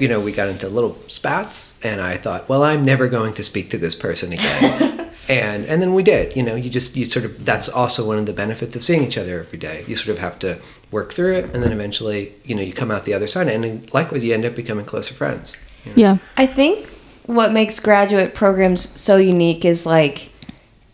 you 0.00 0.08
know, 0.08 0.18
we 0.18 0.32
got 0.32 0.48
into 0.48 0.68
little 0.68 0.98
spats, 1.06 1.78
and 1.84 2.00
I 2.00 2.16
thought, 2.16 2.48
well, 2.48 2.64
I'm 2.64 2.84
never 2.84 3.06
going 3.06 3.34
to 3.34 3.44
speak 3.44 3.70
to 3.70 3.78
this 3.78 3.94
person 3.94 4.32
again. 4.32 5.10
and 5.28 5.66
and 5.66 5.80
then 5.80 5.94
we 5.94 6.02
did. 6.02 6.34
You 6.34 6.42
know, 6.42 6.56
you 6.56 6.70
just 6.70 6.96
you 6.96 7.04
sort 7.04 7.26
of 7.26 7.44
that's 7.44 7.68
also 7.68 8.04
one 8.04 8.18
of 8.18 8.26
the 8.26 8.32
benefits 8.32 8.74
of 8.74 8.82
seeing 8.82 9.04
each 9.04 9.18
other 9.18 9.38
every 9.38 9.58
day. 9.58 9.84
You 9.86 9.94
sort 9.94 10.08
of 10.08 10.18
have 10.18 10.38
to 10.40 10.58
work 10.90 11.12
through 11.12 11.34
it, 11.34 11.44
and 11.54 11.62
then 11.62 11.72
eventually, 11.72 12.32
you 12.44 12.54
know, 12.54 12.62
you 12.62 12.72
come 12.72 12.90
out 12.90 13.04
the 13.04 13.14
other 13.14 13.26
side, 13.26 13.48
and 13.48 13.92
likewise, 13.92 14.24
you 14.24 14.34
end 14.34 14.44
up 14.44 14.56
becoming 14.56 14.86
closer 14.86 15.14
friends. 15.14 15.56
yeah 15.94 16.18
I 16.36 16.46
think 16.46 16.90
what 17.26 17.52
makes 17.52 17.78
graduate 17.80 18.34
programs 18.34 18.98
so 18.98 19.16
unique 19.16 19.64
is 19.64 19.84
like 19.84 20.30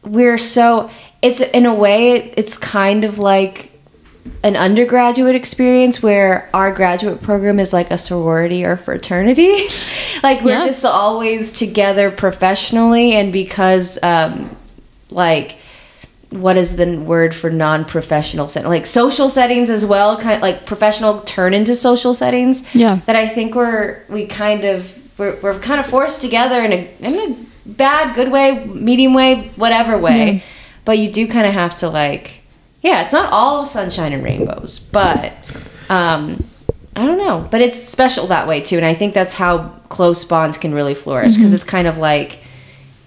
we're 0.03 0.39
so 0.39 0.91
it's 1.21 1.41
in 1.41 1.67
a 1.67 1.75
way 1.75 2.33
it's 2.37 2.59
kind 2.59 3.05
of 3.05 3.19
like 3.19 3.72
an 4.45 4.57
undergraduate 4.57 5.35
experience 5.35 6.03
where 6.03 6.49
our 6.55 6.73
graduate 6.73 7.23
program 7.23 7.59
is 7.59 7.73
like 7.73 7.91
a 7.91 7.99
sorority 7.99 8.65
or 8.65 8.77
fraternity. 8.77 9.67
like 10.23 10.43
we're 10.43 10.53
Yeah. 10.53 10.65
just 10.65 10.85
always 10.85 11.51
together 11.53 12.11
professionally 12.11 13.13
and 13.15 13.33
because 13.33 13.99
um 14.03 14.57
like 15.11 15.57
what 16.31 16.57
is 16.57 16.77
the 16.77 16.97
word 16.99 17.35
for 17.35 17.51
non-professional 17.51 18.49
setting 18.49 18.69
like 18.69 18.87
social 18.87 19.29
settings 19.29 19.69
as 19.69 19.85
well 19.85 20.17
kind 20.17 20.37
of 20.37 20.41
like 20.43 20.65
professional 20.65 21.21
turn 21.23 21.53
into 21.53 21.75
social 21.75 22.15
settings 22.15 22.63
Yeah. 22.75 23.01
that 23.07 23.17
i 23.17 23.27
think 23.29 23.55
we're 23.55 24.03
we 24.09 24.27
kind 24.27 24.65
of 24.65 24.99
we're, 25.19 25.39
we're 25.43 25.59
kind 25.59 25.79
of 25.79 25.87
forced 25.87 26.21
together 26.23 26.63
in 26.65 26.73
a 26.73 26.91
in 27.01 27.15
a 27.17 27.37
bad 27.69 28.15
good 28.15 28.31
way 28.33 28.65
medium 28.65 29.13
way 29.15 29.51
whatever 29.57 29.99
way 29.99 30.43
but 30.87 30.97
you 30.99 31.11
do 31.13 31.29
kind 31.29 31.47
of 31.47 31.53
have 31.53 31.77
to 31.77 31.89
like 31.91 32.42
yeah 32.83 33.01
it's 33.01 33.13
not 33.13 33.33
all 33.33 33.65
sunshine 33.65 34.13
and 34.13 34.23
rainbows 34.23 34.79
but 34.79 35.33
um 35.89 36.45
i 36.97 37.07
don't 37.07 37.19
know 37.19 37.47
but 37.51 37.61
it's 37.61 37.83
special 37.83 38.27
that 38.27 38.47
way 38.47 38.61
too 38.61 38.77
and 38.77 38.85
i 38.85 38.93
think 38.95 39.15
that's 39.15 39.35
how 39.35 39.69
close 39.89 40.25
bonds 40.25 40.59
can 40.59 40.75
really 40.75 40.95
flourish 40.95 41.35
because 41.37 41.55
it's 41.55 41.65
kind 41.65 41.87
of 41.87 41.99
like 41.99 42.39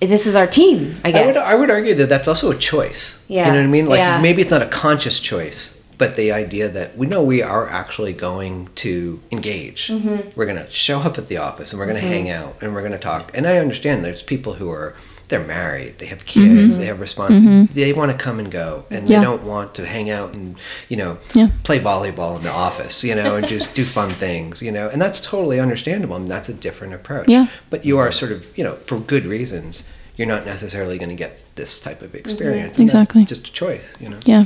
this 0.01 0.27
is 0.27 0.35
our 0.35 0.45
team. 0.45 0.95
I 1.03 1.07
I 1.07 1.11
guess. 1.11 1.25
would, 1.27 1.37
I 1.37 1.55
would 1.55 1.71
argue 1.71 1.93
that 1.95 2.09
that's 2.09 2.27
also 2.27 2.51
a 2.51 2.55
choice. 2.57 3.23
Yeah. 3.27 3.45
You 3.47 3.51
know 3.53 3.57
what 3.59 3.63
I 3.63 3.69
mean? 3.69 3.85
Like 3.87 3.97
Yeah. 3.99 4.21
maybe 4.21 4.41
it's 4.41 4.51
not 4.51 4.61
a 4.61 4.67
conscious 4.67 5.19
choice, 5.19 5.81
but 5.97 6.15
the 6.15 6.31
idea 6.33 6.67
that 6.69 6.97
we 6.97 7.07
know 7.07 7.23
we 7.23 7.41
are 7.41 7.67
actually 7.69 8.13
going 8.13 8.69
to 8.75 9.19
engage. 9.31 9.87
Mm-hmm. 9.87 10.31
We're 10.35 10.45
going 10.45 10.63
to 10.63 10.69
show 10.69 10.99
up 10.99 11.17
at 11.17 11.27
the 11.29 11.37
office 11.37 11.71
and 11.71 11.79
we're 11.79 11.87
going 11.87 11.99
to 12.01 12.07
hang 12.07 12.29
out 12.29 12.57
and 12.61 12.73
we're 12.75 12.81
going 12.81 12.91
to 12.91 12.99
talk. 12.99 13.31
And 13.33 13.47
I 13.47 13.57
understand 13.57 14.03
there's 14.03 14.21
people 14.21 14.55
who 14.55 14.69
are 14.69 14.95
they're 15.27 15.43
married, 15.45 15.97
they 15.99 16.05
have 16.05 16.25
kids, 16.25 16.77
they 16.77 16.85
have 16.85 16.99
responsibilities. 16.99 17.69
They 17.75 17.93
want 17.93 18.11
to 18.11 18.17
come 18.17 18.37
and 18.39 18.51
go 18.51 18.85
and 18.91 19.09
Yeah. 19.09 19.19
they 19.19 19.25
don't 19.25 19.43
want 19.43 19.73
to 19.75 19.85
hang 19.85 20.09
out 20.09 20.33
and, 20.33 20.55
you 20.89 20.97
know, 20.97 21.17
Yeah. 21.33 21.49
play 21.63 21.79
volleyball 21.79 22.37
in 22.37 22.43
the 22.43 22.51
office, 22.51 23.03
you 23.03 23.15
know, 23.15 23.35
and 23.35 23.47
just 23.47 23.73
do 23.73 23.83
fun 23.97 24.11
things, 24.11 24.61
you 24.61 24.71
know. 24.71 24.87
And 24.89 25.01
that's 25.01 25.19
totally 25.21 25.59
understandable. 25.59 26.15
and 26.15 26.29
that's 26.29 26.49
a 26.49 26.53
different 26.53 26.93
approach. 26.93 27.27
Yeah. 27.27 27.47
But 27.69 27.85
you 27.85 27.97
are 27.97 28.11
sort 28.11 28.31
of, 28.31 28.45
you 28.57 28.63
know, 28.63 28.75
for 28.85 28.99
good 28.99 29.25
reasons, 29.25 29.83
you're 30.15 30.27
not 30.27 30.45
necessarily 30.45 30.97
going 30.97 31.09
to 31.09 31.15
get 31.15 31.43
this 31.55 31.79
type 31.79 32.01
of 32.01 32.13
experience. 32.15 32.77
and 32.77 32.87
that's 32.87 32.93
Exactly. 33.01 33.25
just 33.25 33.47
a 33.47 33.51
choice, 33.51 33.93
you 33.99 34.09
know. 34.09 34.17
Yeah. 34.25 34.45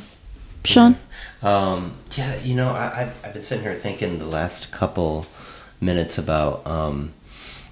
Sean? 0.65 0.97
Um, 1.41 1.93
yeah, 2.17 2.35
you 2.41 2.55
know, 2.55 2.69
I, 2.69 3.01
I've, 3.01 3.25
I've 3.25 3.33
been 3.33 3.43
sitting 3.43 3.63
here 3.63 3.75
thinking 3.75 4.19
the 4.19 4.25
last 4.25 4.71
couple 4.71 5.25
minutes 5.79 6.17
about, 6.17 6.65
um, 6.67 7.13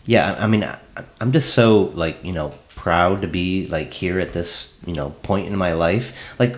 yeah, 0.05 0.35
I, 0.39 0.43
I 0.43 0.47
mean, 0.47 0.63
I, 0.63 0.77
I'm 1.19 1.31
just 1.31 1.53
so 1.53 1.91
like, 1.95 2.23
you 2.23 2.31
know, 2.31 2.53
proud 2.87 3.21
to 3.21 3.27
be 3.27 3.67
like 3.67 3.91
here 3.91 4.17
at 4.17 4.31
this, 4.31 4.73
you 4.85 4.93
know, 4.93 5.09
point 5.21 5.45
in 5.45 5.57
my 5.57 5.73
life. 5.73 6.13
Like, 6.39 6.55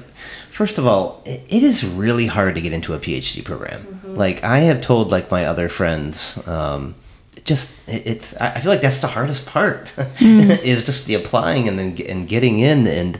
first 0.52 0.78
of 0.78 0.86
all, 0.86 1.24
it, 1.26 1.42
it 1.50 1.64
is 1.64 1.84
really 1.84 2.28
hard 2.28 2.54
to 2.54 2.62
get 2.62 2.72
into 2.72 2.94
a 2.94 3.00
PhD 3.00 3.44
program. 3.44 4.00
Like, 4.04 4.44
I 4.44 4.60
have 4.60 4.80
told 4.80 5.10
like 5.10 5.32
my 5.32 5.46
other 5.46 5.70
friends, 5.70 6.48
um, 6.48 6.94
it 7.36 7.46
just 7.46 7.72
it, 7.88 8.06
it's 8.06 8.36
I 8.38 8.60
feel 8.60 8.72
like 8.72 8.82
that's 8.82 9.00
the 9.00 9.08
hardest 9.08 9.48
part 9.48 9.92
is 10.22 10.84
just 10.84 11.08
the 11.08 11.16
applying 11.16 11.68
and 11.68 11.80
then 11.80 11.98
and 12.08 12.28
getting 12.28 12.60
in 12.60 12.86
and 12.86 13.20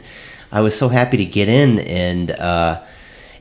I 0.52 0.60
was 0.60 0.78
so 0.78 0.88
happy 0.88 1.16
to 1.16 1.24
get 1.24 1.48
in 1.48 1.80
and 1.80 2.30
uh, 2.30 2.80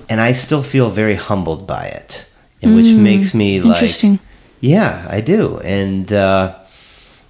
and 0.10 0.20
I 0.20 0.32
still 0.32 0.64
feel 0.64 0.90
very 0.90 1.16
humbled 1.16 1.68
by 1.68 1.86
it, 1.86 2.26
and 2.64 2.76
which 2.76 2.88
makes 2.88 3.36
me 3.36 3.62
like, 3.62 3.76
Interesting. 3.76 4.18
yeah, 4.62 5.06
I 5.10 5.22
do, 5.22 5.60
and 5.60 6.12
uh, 6.12 6.59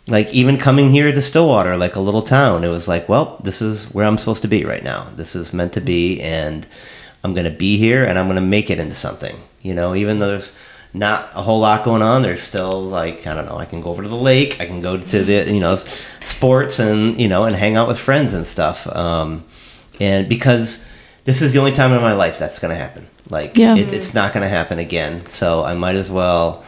like 0.10 0.34
even 0.34 0.58
coming 0.58 0.92
here 0.92 1.12
to 1.12 1.22
Stillwater, 1.22 1.78
like 1.78 1.96
a 1.96 2.00
little 2.00 2.22
town, 2.22 2.64
it 2.64 2.70
was 2.70 2.88
like, 2.88 3.08
well, 3.08 3.40
this 3.44 3.62
is 3.62 3.86
where 3.94 4.06
I'm 4.06 4.18
supposed 4.18 4.42
to 4.42 4.48
be 4.48 4.66
right 4.66 4.84
now. 4.84 5.08
This 5.16 5.36
is 5.36 5.54
meant 5.54 5.74
to 5.74 5.82
be, 5.82 6.20
and 6.22 6.66
I'm 7.24 7.34
gonna 7.34 7.50
be 7.52 7.78
here, 7.78 8.04
and 8.06 8.18
I'm 8.18 8.28
gonna 8.28 8.42
make 8.42 8.70
it 8.70 8.80
into 8.80 8.96
something. 8.96 9.36
You 9.62 9.74
know, 9.76 9.94
even 9.96 10.20
though 10.20 10.28
there's 10.28 10.52
not 10.94 11.30
a 11.36 11.42
whole 11.44 11.60
lot 11.60 11.84
going 11.86 12.02
on, 12.02 12.22
there's 12.24 12.42
still 12.42 12.82
like 12.82 13.28
I 13.28 13.36
don't 13.36 13.46
know. 13.46 13.58
I 13.58 13.66
can 13.66 13.82
go 13.82 13.90
over 13.92 14.04
to 14.04 14.10
the 14.10 14.16
lake, 14.16 14.60
I 14.60 14.66
can 14.66 14.82
go 14.82 14.98
to 14.98 15.24
the 15.24 15.52
you 15.54 15.60
know 15.60 15.76
sports, 16.22 16.80
and 16.80 17.20
you 17.20 17.28
know, 17.28 17.44
and 17.46 17.56
hang 17.56 17.76
out 17.76 17.88
with 17.88 18.00
friends 18.00 18.34
and 18.34 18.46
stuff. 18.48 18.88
Um, 18.88 19.44
and 20.00 20.28
because 20.30 20.86
this 21.26 21.42
is 21.42 21.54
the 21.54 21.60
only 21.60 21.74
time 21.74 21.92
in 21.92 22.02
my 22.02 22.14
life 22.14 22.40
that's 22.40 22.58
going 22.58 22.74
to 22.74 22.80
happen. 22.80 23.06
Like, 23.30 23.56
Yeah. 23.58 23.76
it, 23.76 23.94
it's 23.94 24.14
not 24.16 24.34
going 24.34 24.42
to 24.42 24.48
happen 24.50 24.80
again. 24.80 25.28
So 25.28 25.64
I 25.64 25.76
might 25.76 25.96
as 25.96 26.10
well, 26.10 26.64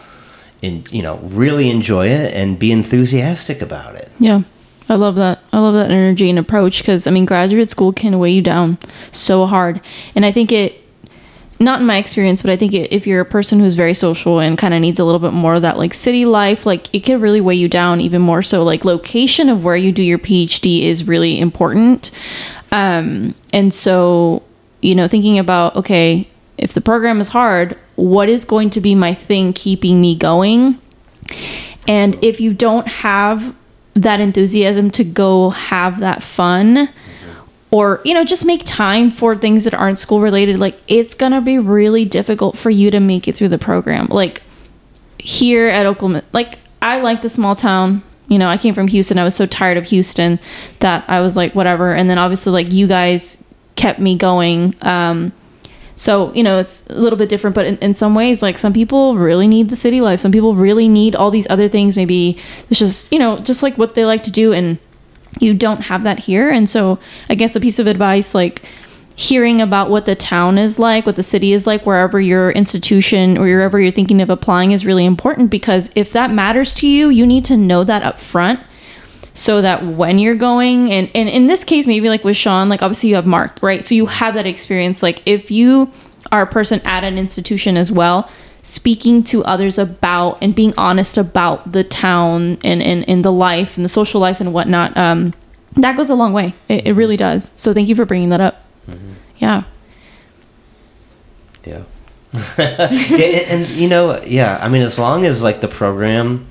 in, 0.62 0.86
you 0.90 1.02
know, 1.02 1.18
really 1.18 1.70
enjoy 1.70 2.08
it 2.08 2.34
and 2.34 2.58
be 2.60 2.72
enthusiastic 2.72 3.62
about 3.62 3.96
it. 3.96 4.12
Yeah. 4.20 4.44
I 4.90 4.96
love 4.96 5.16
that. 5.16 5.40
I 5.54 5.60
love 5.60 5.74
that 5.76 5.90
energy 5.90 6.30
and 6.30 6.38
approach 6.38 6.80
because, 6.80 7.08
I 7.08 7.12
mean, 7.12 7.26
graduate 7.26 7.70
school 7.70 7.94
can 7.94 8.20
weigh 8.20 8.32
you 8.32 8.42
down 8.42 8.78
so 9.12 9.46
hard. 9.46 9.82
And 10.16 10.26
I 10.26 10.32
think 10.32 10.52
it, 10.52 10.82
not 11.62 11.80
in 11.80 11.88
my 11.88 11.98
experience, 11.98 12.42
but 12.42 12.52
I 12.52 12.58
think 12.58 12.74
it, 12.74 12.92
if 12.92 13.08
you're 13.08 13.22
a 13.22 13.26
person 13.26 13.60
who's 13.60 13.76
very 13.76 13.94
social 13.94 14.40
and 14.40 14.58
kind 14.58 14.74
of 14.74 14.82
needs 14.82 15.00
a 15.00 15.06
little 15.06 15.20
bit 15.20 15.32
more 15.32 15.56
of 15.56 15.62
that 15.62 15.78
like 15.78 15.94
city 15.94 16.26
life, 16.26 16.66
like 16.66 16.94
it 16.94 17.02
can 17.02 17.22
really 17.22 17.40
weigh 17.40 17.56
you 17.56 17.70
down 17.70 18.02
even 18.02 18.22
more 18.22 18.42
so. 18.42 18.64
Like 18.64 18.84
location 18.84 19.48
of 19.48 19.64
where 19.64 19.78
you 19.78 19.92
do 19.92 20.04
your 20.04 20.20
PhD 20.20 20.84
is 20.84 21.08
really 21.08 21.40
important. 21.40 22.12
Um, 22.72 23.36
and 23.54 23.74
so, 23.74 24.44
you 24.82 24.96
know, 24.96 25.08
thinking 25.08 25.40
about, 25.40 25.76
okay, 25.76 26.28
if 26.58 26.74
the 26.74 26.82
program 26.82 27.22
is 27.22 27.30
hard, 27.30 27.78
what 28.02 28.30
is 28.30 28.46
going 28.46 28.70
to 28.72 28.82
be 28.82 28.96
my 28.96 29.14
thing 29.14 29.54
keeping 29.54 30.02
me 30.02 30.16
going? 30.16 30.80
And 31.88 32.22
if 32.24 32.40
you 32.40 32.54
don't 32.54 32.88
have 32.88 33.56
that 33.94 34.20
enthusiasm 34.20 34.92
to 34.92 35.04
go 35.04 35.52
have 35.52 36.00
that 36.00 36.24
fun, 36.24 36.90
or 37.70 38.02
you 38.04 38.14
know 38.14 38.24
just 38.26 38.46
make 38.46 38.64
time 38.66 39.10
for 39.10 39.36
things 39.36 39.64
that 39.64 39.74
aren't 39.74 39.98
school 39.98 40.20
related 40.20 40.60
like 40.60 40.78
it's 40.88 41.14
gonna 41.14 41.40
be 41.40 41.58
really 41.58 42.04
difficult 42.04 42.58
for 42.58 42.70
you 42.70 42.92
to 42.92 43.00
make 43.00 43.28
it 43.28 43.36
through 43.36 43.48
the 43.48 43.58
program. 43.58 44.08
Like 44.08 44.42
here 45.18 45.68
at 45.68 45.86
oklahoma 45.86 46.24
like 46.34 46.58
i 46.82 47.00
like 47.00 47.22
the 47.22 47.30
small 47.30 47.56
town. 47.56 48.04
You 48.28 48.38
know 48.38 48.50
i 48.50 48.58
came 48.58 48.74
from 48.74 48.88
houston. 48.88 49.18
I 49.18 49.24
was 49.24 49.36
so 49.36 49.46
tired 49.46 49.78
of 49.78 49.86
houston 49.86 50.40
that 50.80 51.06
i 51.08 51.22
was 51.22 51.38
like 51.38 51.56
whatever. 51.56 51.94
And 51.94 52.10
then 52.10 52.18
obviously 52.18 52.52
like 52.52 52.72
you 52.72 52.88
guys 52.88 53.44
kept 53.76 54.00
me 54.00 54.16
going. 54.18 54.76
Um 54.82 55.32
so 56.02 56.34
you 56.34 56.42
know 56.42 56.58
it's 56.58 56.84
a 56.88 56.96
little 56.96 57.16
bit 57.16 57.30
different 57.30 57.56
but 57.56 57.68
in, 57.68 57.78
in 57.78 57.94
some 57.94 58.16
ways 58.16 58.42
like 58.42 58.58
some 58.58 58.74
people 58.74 59.18
really 59.18 59.48
need 59.48 59.70
the 59.70 59.76
city 59.76 60.02
life. 60.02 60.20
Some 60.20 60.32
people 60.32 60.56
really 60.56 60.90
need 60.90 61.16
all 61.16 61.30
these 61.30 61.46
other 61.48 61.70
things. 61.70 61.96
Maybe 61.96 62.40
it's 62.72 62.80
just 62.80 63.14
you 63.14 63.20
know 63.20 63.38
just 63.38 63.62
like 63.62 63.78
what 63.78 63.94
they 63.94 64.04
like 64.04 64.24
to 64.24 64.32
do 64.32 64.52
and 64.52 64.80
you 65.40 65.54
don't 65.54 65.82
have 65.82 66.02
that 66.02 66.18
here. 66.18 66.50
And 66.50 66.68
so 66.68 66.98
i 67.30 67.36
guess 67.36 67.56
a 67.56 67.60
piece 67.60 67.78
of 67.78 67.86
advice 67.86 68.34
like 68.34 68.64
hearing 69.16 69.62
about 69.62 69.92
what 69.92 70.08
the 70.08 70.16
town 70.16 70.58
is 70.58 70.80
like 70.80 71.06
what 71.06 71.18
the 71.18 71.22
city 71.22 71.54
is 71.54 71.68
like 71.68 71.86
wherever 71.86 72.20
your 72.20 72.50
institution 72.52 73.38
or 73.38 73.44
wherever 73.44 73.80
you're 73.80 73.92
thinking 73.92 74.22
of 74.22 74.32
applying 74.32 74.72
is 74.72 74.86
really 74.86 75.06
important 75.06 75.52
because 75.52 75.92
if 75.96 76.12
that 76.14 76.32
matters 76.32 76.74
to 76.74 76.88
you 76.88 77.10
you 77.10 77.28
need 77.28 77.46
to 77.46 77.56
know 77.56 77.84
that 77.84 78.02
up 78.02 78.20
front 78.20 78.60
so 79.34 79.62
that 79.62 79.84
when 79.86 80.20
you're 80.20 80.36
going 80.36 80.92
and, 80.92 81.10
and 81.16 81.30
in 81.30 81.48
this 81.48 81.64
case 81.64 81.88
maybe 81.88 82.10
like 82.10 82.24
with 82.24 82.36
sean 82.36 82.68
like 82.70 82.82
obviously 82.82 83.10
you 83.10 83.16
have 83.16 83.26
mark 83.28 83.58
right? 83.62 83.84
So 83.84 83.96
you 83.96 84.06
have 84.06 84.34
that 84.34 84.46
experience. 84.46 85.02
Like 85.02 85.22
if 85.26 85.52
you 85.52 85.92
are 86.32 86.44
a 86.44 86.48
person 86.48 86.82
at 86.84 87.04
an 87.04 87.18
institution 87.18 87.78
as 87.78 87.92
well 87.92 88.30
speaking 88.64 89.24
to 89.24 89.44
others 89.46 89.78
about 89.80 90.38
and 90.42 90.54
being 90.54 90.74
honest 90.78 91.18
about 91.18 91.72
the 91.72 91.84
town 91.84 92.60
and, 92.64 92.82
and, 92.82 93.08
and 93.10 93.26
the 93.26 93.32
life 93.32 93.76
and 93.76 93.84
the 93.84 93.90
social 93.90 94.22
life 94.22 94.40
and 94.40 94.54
whatnot 94.54 94.96
um, 94.96 95.34
that 95.78 95.96
goes 95.96 96.10
a 96.10 96.16
long 96.16 96.34
way. 96.34 96.54
It, 96.68 96.88
it 96.88 96.94
really 96.94 97.18
does. 97.18 97.52
So 97.56 97.74
thank 97.74 97.90
you 97.90 97.96
for 97.96 98.06
bringing 98.06 98.30
that 98.30 98.42
up. 98.42 98.64
Yeah. 99.38 99.64
Yeah. 101.66 101.84
yeah 102.58 102.88
and, 102.90 103.64
and, 103.64 103.68
you 103.70 103.88
know, 103.88 104.22
yeah, 104.24 104.60
I 104.62 104.70
mean, 104.70 104.82
as 104.82 104.98
long 105.00 105.26
as 105.26 105.42
like 105.42 105.62
the 105.62 105.68
program, 105.68 106.48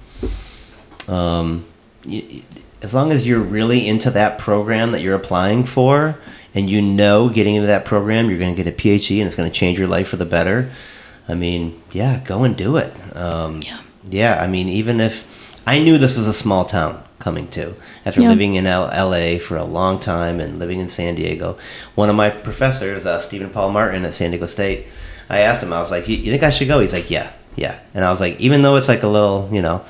um, 1.08 1.66
y- 2.04 2.24
y- 2.30 2.42
as 2.82 2.94
long 2.94 3.12
as 3.12 3.26
you're 3.26 3.40
really 3.40 3.86
into 3.86 4.10
that 4.12 4.38
program 4.38 4.92
that 4.92 5.00
you're 5.02 5.14
applying 5.16 5.64
for, 5.64 6.18
and 6.54 6.68
you 6.68 6.82
know 6.82 7.28
getting 7.28 7.54
into 7.56 7.68
that 7.68 7.84
program, 7.84 8.28
you're 8.28 8.38
going 8.38 8.54
to 8.54 8.62
get 8.62 8.72
a 8.72 8.76
PhD 8.76 9.18
and 9.18 9.26
it's 9.26 9.36
going 9.36 9.48
to 9.50 9.54
change 9.56 9.78
your 9.78 9.86
life 9.88 10.08
for 10.08 10.16
the 10.16 10.24
better. 10.24 10.70
I 11.28 11.34
mean, 11.34 11.80
yeah, 11.92 12.20
go 12.24 12.42
and 12.44 12.56
do 12.56 12.76
it. 12.76 12.92
Um, 13.16 13.60
Yeah. 13.64 13.78
Yeah, 14.08 14.42
I 14.42 14.46
mean, 14.48 14.68
even 14.68 14.98
if 15.00 15.24
I 15.66 15.78
knew 15.78 15.96
this 15.98 16.16
was 16.16 16.26
a 16.26 16.32
small 16.32 16.64
town 16.64 17.02
coming 17.20 17.46
to 17.48 17.74
after 18.04 18.22
Yeah. 18.22 18.30
living 18.30 18.54
in 18.56 18.66
L- 18.66 18.90
LA 18.92 19.38
for 19.38 19.56
a 19.56 19.62
long 19.62 20.00
time 20.00 20.40
and 20.40 20.58
living 20.58 20.80
in 20.80 20.88
San 20.88 21.14
Diego, 21.14 21.56
one 21.94 22.08
of 22.08 22.16
my 22.16 22.30
professors, 22.30 23.04
uh, 23.06 23.18
Stephen 23.20 23.50
Paul 23.50 23.70
Martin 23.70 24.04
at 24.04 24.14
San 24.14 24.30
Diego 24.30 24.46
State, 24.46 24.86
I 25.28 25.40
asked 25.40 25.62
him, 25.62 25.72
I 25.72 25.80
was 25.82 25.90
like, 25.92 26.08
"You, 26.08 26.16
you 26.16 26.32
think 26.32 26.42
I 26.42 26.50
should 26.50 26.66
go?" 26.66 26.80
He's 26.80 26.94
like, 26.94 27.10
"Yeah, 27.10 27.28
yeah," 27.54 27.76
and 27.94 28.04
I 28.04 28.10
was 28.10 28.20
like, 28.20 28.40
even 28.40 28.62
though 28.62 28.74
it's 28.76 28.88
like 28.88 29.02
a 29.04 29.06
little, 29.06 29.48
you 29.52 29.62
know, 29.62 29.82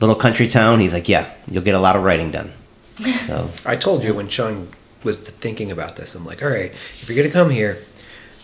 little 0.00 0.14
country 0.16 0.48
town, 0.48 0.80
he's 0.80 0.92
like, 0.92 1.08
"Yeah, 1.08 1.30
you'll 1.50 1.62
get 1.62 1.74
a 1.74 1.80
lot 1.80 1.96
of 1.96 2.02
writing 2.02 2.30
done." 2.30 2.52
So 3.26 3.50
I 3.66 3.76
told 3.76 4.02
you 4.04 4.14
when 4.14 4.28
Sean 4.28 4.68
was 5.04 5.18
thinking 5.18 5.70
about 5.70 5.96
this, 5.96 6.14
I'm 6.14 6.26
like, 6.26 6.42
all 6.42 6.50
right, 6.50 6.72
if 7.00 7.08
you're 7.08 7.16
going 7.16 7.28
to 7.28 7.32
come 7.32 7.48
here, 7.50 7.78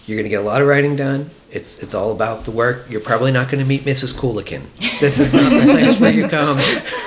you're 0.07 0.17
going 0.17 0.25
to 0.25 0.31
get 0.31 0.41
a 0.41 0.45
lot 0.47 0.63
of 0.63 0.69
writing 0.69 0.97
done. 0.97 1.31
It's 1.51 1.79
it's 1.81 1.95
all 1.95 2.13
about 2.13 2.45
the 2.45 2.51
work. 2.51 2.87
You're 2.91 3.01
probably 3.01 3.31
not 3.33 3.49
going 3.51 3.61
to 3.63 3.69
meet 3.69 3.85
Mrs. 3.85 4.15
Coolican. 4.15 4.63
This 5.01 5.19
is 5.19 5.33
not 5.33 5.51
the 5.51 5.61
place 5.73 5.99
where 6.01 6.11
you 6.13 6.29
come. 6.29 6.59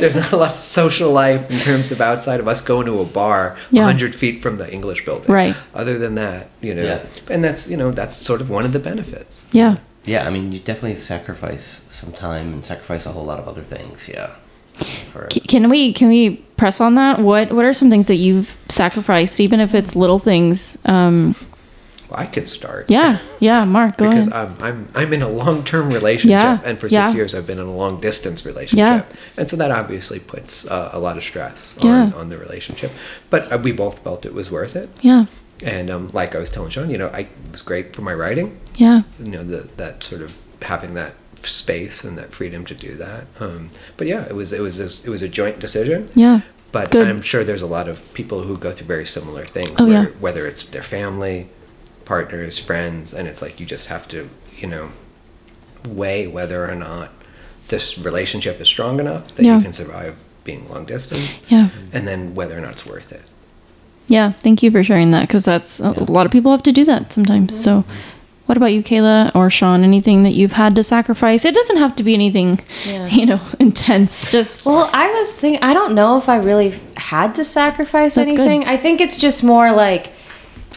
There's 0.00 0.14
not 0.16 0.32
a 0.32 0.36
lot 0.36 0.50
of 0.50 0.56
social 0.56 1.10
life 1.10 1.50
in 1.50 1.58
terms 1.58 1.90
of 1.92 2.00
outside 2.00 2.40
of 2.40 2.48
us 2.48 2.60
going 2.60 2.86
to 2.86 3.00
a 3.00 3.04
bar 3.04 3.56
Yeah. 3.70 3.82
100 3.84 4.14
feet 4.14 4.42
from 4.42 4.56
the 4.56 4.70
English 4.72 5.04
building. 5.04 5.32
Right. 5.32 5.56
Other 5.74 5.98
than 5.98 6.14
that, 6.16 6.50
you 6.60 6.74
know, 6.74 6.82
Yeah. 6.82 7.06
and 7.30 7.42
that's 7.42 7.68
you 7.68 7.76
know 7.76 7.90
that's 7.90 8.14
sort 8.16 8.40
of 8.40 8.50
one 8.50 8.64
of 8.64 8.72
the 8.72 8.78
benefits. 8.80 9.46
yeah 9.52 9.76
yeah, 10.08 10.26
I 10.26 10.30
mean, 10.30 10.52
you 10.52 10.58
definitely 10.58 10.96
sacrifice 10.96 11.82
some 11.88 12.12
time 12.12 12.52
and 12.52 12.64
sacrifice 12.64 13.06
a 13.06 13.12
whole 13.12 13.24
lot 13.24 13.38
of 13.38 13.46
other 13.48 13.62
things. 13.62 14.08
Yeah. 14.08 14.34
For. 15.12 15.28
C- 15.32 15.40
Can 15.40 15.68
we 15.70 15.92
can 15.92 16.08
we 16.08 16.36
press 16.56 16.80
on 16.80 16.94
that? 16.94 17.18
What 17.20 17.52
what 17.52 17.64
are 17.64 17.72
some 17.72 17.90
things 17.90 18.06
that 18.06 18.16
you've 18.16 18.54
sacrificed, 18.68 19.40
even 19.40 19.60
if 19.60 19.74
it's 19.74 19.96
little 19.96 20.18
things? 20.20 20.78
Um, 20.84 21.34
Well, 22.08 22.20
I 22.20 22.26
could 22.26 22.46
start. 22.48 22.86
yeah, 22.88 23.18
yeah. 23.40 23.64
Mark, 23.66 23.96
go 23.98 24.08
because 24.08 24.28
ahead. 24.28 24.50
I'm, 24.60 24.64
I'm 24.64 24.88
I'm 24.94 25.12
in 25.12 25.22
a 25.22 25.28
long 25.28 25.64
term 25.64 25.90
relationship, 25.90 26.30
Yeah, 26.30 26.60
and 26.64 26.78
for 26.78 26.86
yeah. 26.86 27.04
six 27.06 27.16
years 27.16 27.34
I've 27.34 27.46
been 27.46 27.58
in 27.58 27.66
a 27.66 27.74
long 27.76 28.00
distance 28.00 28.46
relationship, 28.46 28.78
Yeah. 29.10 29.16
and 29.36 29.50
so 29.50 29.56
that 29.56 29.70
obviously 29.72 30.20
puts 30.20 30.64
uh, 30.66 30.90
a 30.92 30.98
lot 31.00 31.16
of 31.18 31.24
stress 31.24 31.74
Yeah. 31.82 32.04
on, 32.04 32.14
on 32.14 32.28
the 32.28 32.38
relationship. 32.38 32.92
But 33.30 33.52
uh, 33.52 33.58
we 33.58 33.72
both 33.72 33.98
felt 33.98 34.24
it 34.24 34.32
was 34.32 34.48
worth 34.50 34.74
it, 34.76 34.88
yeah, 35.02 35.26
and 35.62 35.90
um, 35.90 36.10
like 36.12 36.34
I 36.34 36.38
was 36.38 36.50
telling 36.50 36.70
Sean, 36.70 36.90
you 36.90 36.98
know, 36.98 37.08
I, 37.08 37.20
it 37.20 37.52
was 37.52 37.62
great 37.62 37.94
for 37.94 38.02
my 38.02 38.14
writing. 38.14 38.58
yeah, 38.76 39.02
You 39.18 39.30
know, 39.30 39.42
the, 39.44 39.68
that 39.76 40.02
sort 40.04 40.22
of 40.22 40.34
having 40.62 40.94
that 40.94 41.14
space 41.42 42.02
and 42.04 42.18
that 42.18 42.32
freedom 42.32 42.64
to 42.66 42.74
do 42.74 42.94
that. 42.94 43.26
Um, 43.40 43.70
but 43.96 44.06
yeah, 44.06 44.24
it 44.28 44.34
was 44.34 44.52
it 44.52 44.60
was 44.60 44.78
a, 44.80 44.86
it 45.06 45.10
was 45.10 45.22
a 45.22 45.28
joint 45.28 45.58
decision. 45.60 46.10
yeah, 46.14 46.40
but 46.72 46.90
Good. 46.90 47.06
I'm 47.08 47.22
sure 47.22 47.44
there's 47.44 47.62
a 47.62 47.66
lot 47.66 47.88
of 47.88 48.12
people 48.14 48.42
who 48.42 48.56
go 48.58 48.72
through 48.72 48.86
very 48.86 49.06
similar 49.06 49.44
things. 49.46 49.76
Oh, 49.80 49.86
where, 49.86 50.02
yeah. 50.04 50.10
Whether 50.20 50.46
it's 50.46 50.62
their 50.64 50.82
family, 50.82 51.48
partners, 52.04 52.58
friends, 52.58 53.14
and 53.14 53.26
it's 53.28 53.40
like 53.42 53.58
you 53.60 53.66
just 53.66 53.86
have 53.86 54.06
to, 54.08 54.28
you 54.56 54.66
know, 54.66 54.90
weigh 55.88 56.26
whether 56.26 56.68
or 56.70 56.74
not 56.74 57.10
this 57.68 57.98
relationship 57.98 58.60
is 58.60 58.68
strong 58.68 58.98
enough 59.00 59.34
that 59.34 59.44
Yeah. 59.44 59.56
you 59.56 59.62
can 59.62 59.72
survive 59.72 60.16
being 60.44 60.68
long 60.68 60.84
distance, 60.86 61.42
Yeah. 61.48 61.68
and 61.92 62.06
then 62.08 62.34
whether 62.34 62.56
or 62.56 62.60
not 62.60 62.72
it's 62.72 62.86
worth 62.86 63.12
it. 63.12 63.22
Yeah. 64.08 64.32
Thank 64.32 64.62
you 64.62 64.70
for 64.70 64.82
sharing 64.82 65.10
that 65.10 65.22
because 65.28 65.44
that's 65.44 65.80
a 65.80 65.90
lot 66.10 66.26
of 66.26 66.32
people 66.32 66.50
have 66.52 66.62
to 66.64 66.72
do 66.72 66.84
that 66.86 67.12
sometimes. 67.12 67.62
So, 67.62 67.84
what 68.46 68.56
about 68.56 68.72
you, 68.72 68.82
Kaila 68.82 69.30
or 69.34 69.50
Sean? 69.50 69.84
Anything 69.84 70.22
that 70.22 70.30
you've 70.32 70.52
had 70.54 70.74
to 70.76 70.82
sacrifice? 70.82 71.44
It 71.44 71.54
doesn't 71.54 71.76
have 71.76 71.94
to 71.96 72.02
be 72.02 72.14
anything, 72.14 72.60
Yeah. 72.86 73.06
you 73.06 73.26
know, 73.26 73.40
intense. 73.60 74.30
Just 74.30 74.66
Well, 74.66 74.88
I 74.94 75.10
was 75.12 75.38
thinking, 75.38 75.62
I 75.62 75.74
don't 75.74 75.94
know 75.94 76.16
if 76.16 76.28
I 76.30 76.36
really 76.38 76.80
had 76.96 77.34
to 77.34 77.44
sacrifice 77.44 78.14
That's 78.14 78.32
good. 78.32 78.40
anything. 78.40 78.64
I 78.66 78.78
think 78.78 79.00
it's 79.02 79.18
just 79.18 79.44
more 79.44 79.70
like 79.72 80.12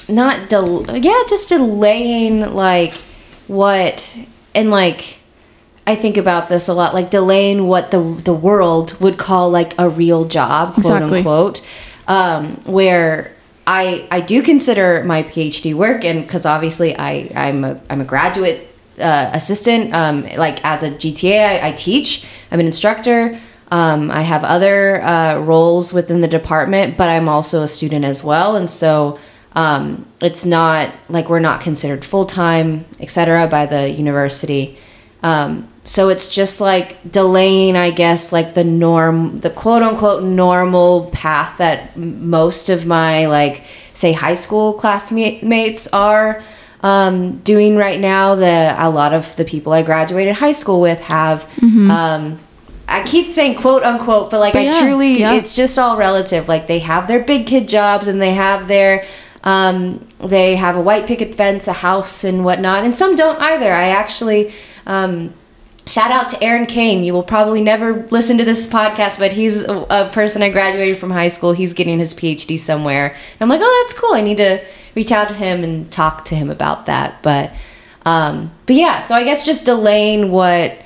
not 0.10 0.50
del- 0.50 0.98
yeah, 0.98 1.24
just 1.30 1.48
delaying 1.50 2.54
like 2.54 2.94
what 3.48 4.18
and 4.54 4.70
like 4.70 5.20
I 5.88 5.96
think 5.96 6.18
about 6.18 6.50
this 6.50 6.68
a 6.68 6.74
lot, 6.74 6.94
like 6.94 7.10
delaying 7.10 7.68
what 7.68 7.92
the 7.92 8.00
the 8.02 8.34
world 8.34 9.00
would 9.00 9.18
call 9.18 9.50
like 9.50 9.74
a 9.80 9.88
real 9.90 10.26
job, 10.26 10.74
quote 10.74 10.78
Exactly. 10.80 11.18
unquote. 11.20 11.62
Um, 12.08 12.56
where 12.66 13.36
I 13.68 14.08
I 14.12 14.22
do 14.22 14.41
consider 14.41 15.04
my 15.04 15.24
PhD 15.24 15.74
work, 15.74 16.04
and 16.04 16.24
because 16.24 16.45
obviously 16.45 16.95
I 16.97 17.32
I'm 17.36 17.64
a 17.64 17.82
I'm 17.89 18.02
a 18.02 18.06
graduate 18.06 18.68
uh, 18.99 19.30
assistant. 19.34 19.93
Um, 19.93 20.24
like 20.36 20.64
as 20.66 20.84
a 20.84 20.91
GTA, 20.91 21.62
I, 21.62 21.70
I 21.70 21.72
teach. 21.72 22.26
I'm 22.52 22.60
an 22.60 22.66
instructor. 22.66 23.39
Um, 23.70 24.12
I 24.12 24.22
have 24.22 24.43
other 24.43 25.02
uh, 25.02 25.39
roles 25.39 25.93
within 25.93 26.20
the 26.20 26.28
department, 26.28 26.97
but 26.97 27.10
I'm 27.10 27.30
also 27.30 27.64
a 27.64 27.68
student 27.68 28.04
as 28.04 28.24
well, 28.24 28.58
and 28.58 28.70
so 28.70 29.18
um, 29.54 30.06
it's 30.22 30.45
not 30.45 30.93
like 31.08 31.30
we're 31.30 31.39
not 31.39 31.62
considered 31.62 32.04
full 32.04 32.26
time, 32.26 32.86
etc. 32.99 33.47
by 33.47 33.66
the 33.66 33.89
university. 33.89 34.78
Um, 35.24 35.70
so 35.84 36.10
it's 36.10 36.30
just 36.30 36.62
like 36.62 37.12
delaying, 37.12 37.76
I 37.76 37.90
guess, 37.90 38.32
like 38.32 38.54
the 38.54 38.64
norm, 38.64 39.38
the 39.38 39.50
quote 39.50 39.82
unquote 39.82 40.24
normal 40.24 41.10
path 41.12 41.58
that 41.58 41.98
most 41.98 42.70
of 42.70 42.86
my 42.86 43.26
like 43.26 43.64
say 43.94 44.14
high 44.14 44.36
school 44.36 44.74
classmates 44.74 45.88
are 45.88 46.44
um, 46.82 47.38
doing 47.40 47.78
right 47.78 48.00
now. 48.00 48.36
The 48.36 48.76
a 48.78 48.90
lot 48.90 49.14
of 49.14 49.36
the 49.38 49.46
people 49.46 49.74
I 49.74 49.82
graduated 49.82 50.36
high 50.36 50.52
school 50.52 50.82
with 50.82 51.02
have. 51.02 51.48
Um, 51.92 52.40
I 52.88 53.04
keep 53.04 53.32
saying 53.32 53.56
quote 53.56 53.84
unquote, 53.84 54.30
but 54.30 54.40
like 54.40 54.54
But 54.54 54.60
I 54.60 54.64
yeah, 54.64 54.82
truly, 54.82 55.20
yeah. 55.20 55.34
it's 55.34 55.56
just 55.56 55.80
all 55.80 55.98
relative. 55.98 56.48
Like 56.48 56.68
they 56.68 56.80
have 56.80 57.08
their 57.08 57.24
big 57.24 57.48
kid 57.48 57.68
jobs 57.68 58.08
and 58.08 58.22
they 58.22 58.34
have 58.34 58.68
their, 58.68 59.06
um, 59.44 60.06
they 60.20 60.58
have 60.58 60.76
a 60.76 60.82
white 60.82 61.08
picket 61.08 61.34
fence, 61.34 61.68
a 61.68 61.74
house, 61.74 62.24
and 62.24 62.44
whatnot, 62.46 62.84
and 62.84 62.96
some 62.96 63.16
don't 63.16 63.40
either. 63.42 63.74
I 63.74 63.88
actually. 63.88 64.54
Um, 64.86 65.34
Shout 65.88 66.12
out 66.12 66.30
to 66.30 66.44
Aaron 66.44 66.68
Kane. 66.68 67.04
You 67.04 67.14
will 67.14 67.24
probably 67.24 67.62
never 67.62 68.04
listen 68.12 68.38
to 68.38 68.46
this 68.46 68.68
podcast, 68.68 69.18
but 69.18 69.34
he's 69.34 69.64
a, 69.64 69.86
a 69.90 70.10
person 70.14 70.44
I 70.44 70.50
graduated 70.50 71.00
from 71.00 71.10
high 71.10 71.28
school. 71.28 71.54
He's 71.54 71.74
getting 71.74 71.98
his 72.00 72.14
PhD 72.14 72.60
somewhere. 72.60 73.10
And 73.10 73.42
I'm 73.42 73.50
like, 73.50 73.62
oh, 73.64 73.84
that's 73.84 74.00
cool. 74.00 74.14
I 74.14 74.22
need 74.22 74.38
to 74.38 74.64
reach 74.96 75.12
out 75.12 75.30
to 75.30 75.34
him 75.34 75.64
and 75.64 75.92
talk 75.92 76.26
to 76.26 76.36
him 76.36 76.50
about 76.50 76.86
that. 76.86 77.22
But, 77.24 77.52
um, 78.06 78.52
but 78.68 78.76
yeah. 78.76 79.00
So 79.00 79.16
I 79.16 79.24
guess 79.24 79.46
just 79.46 79.66
delaying 79.66 80.32
what 80.32 80.78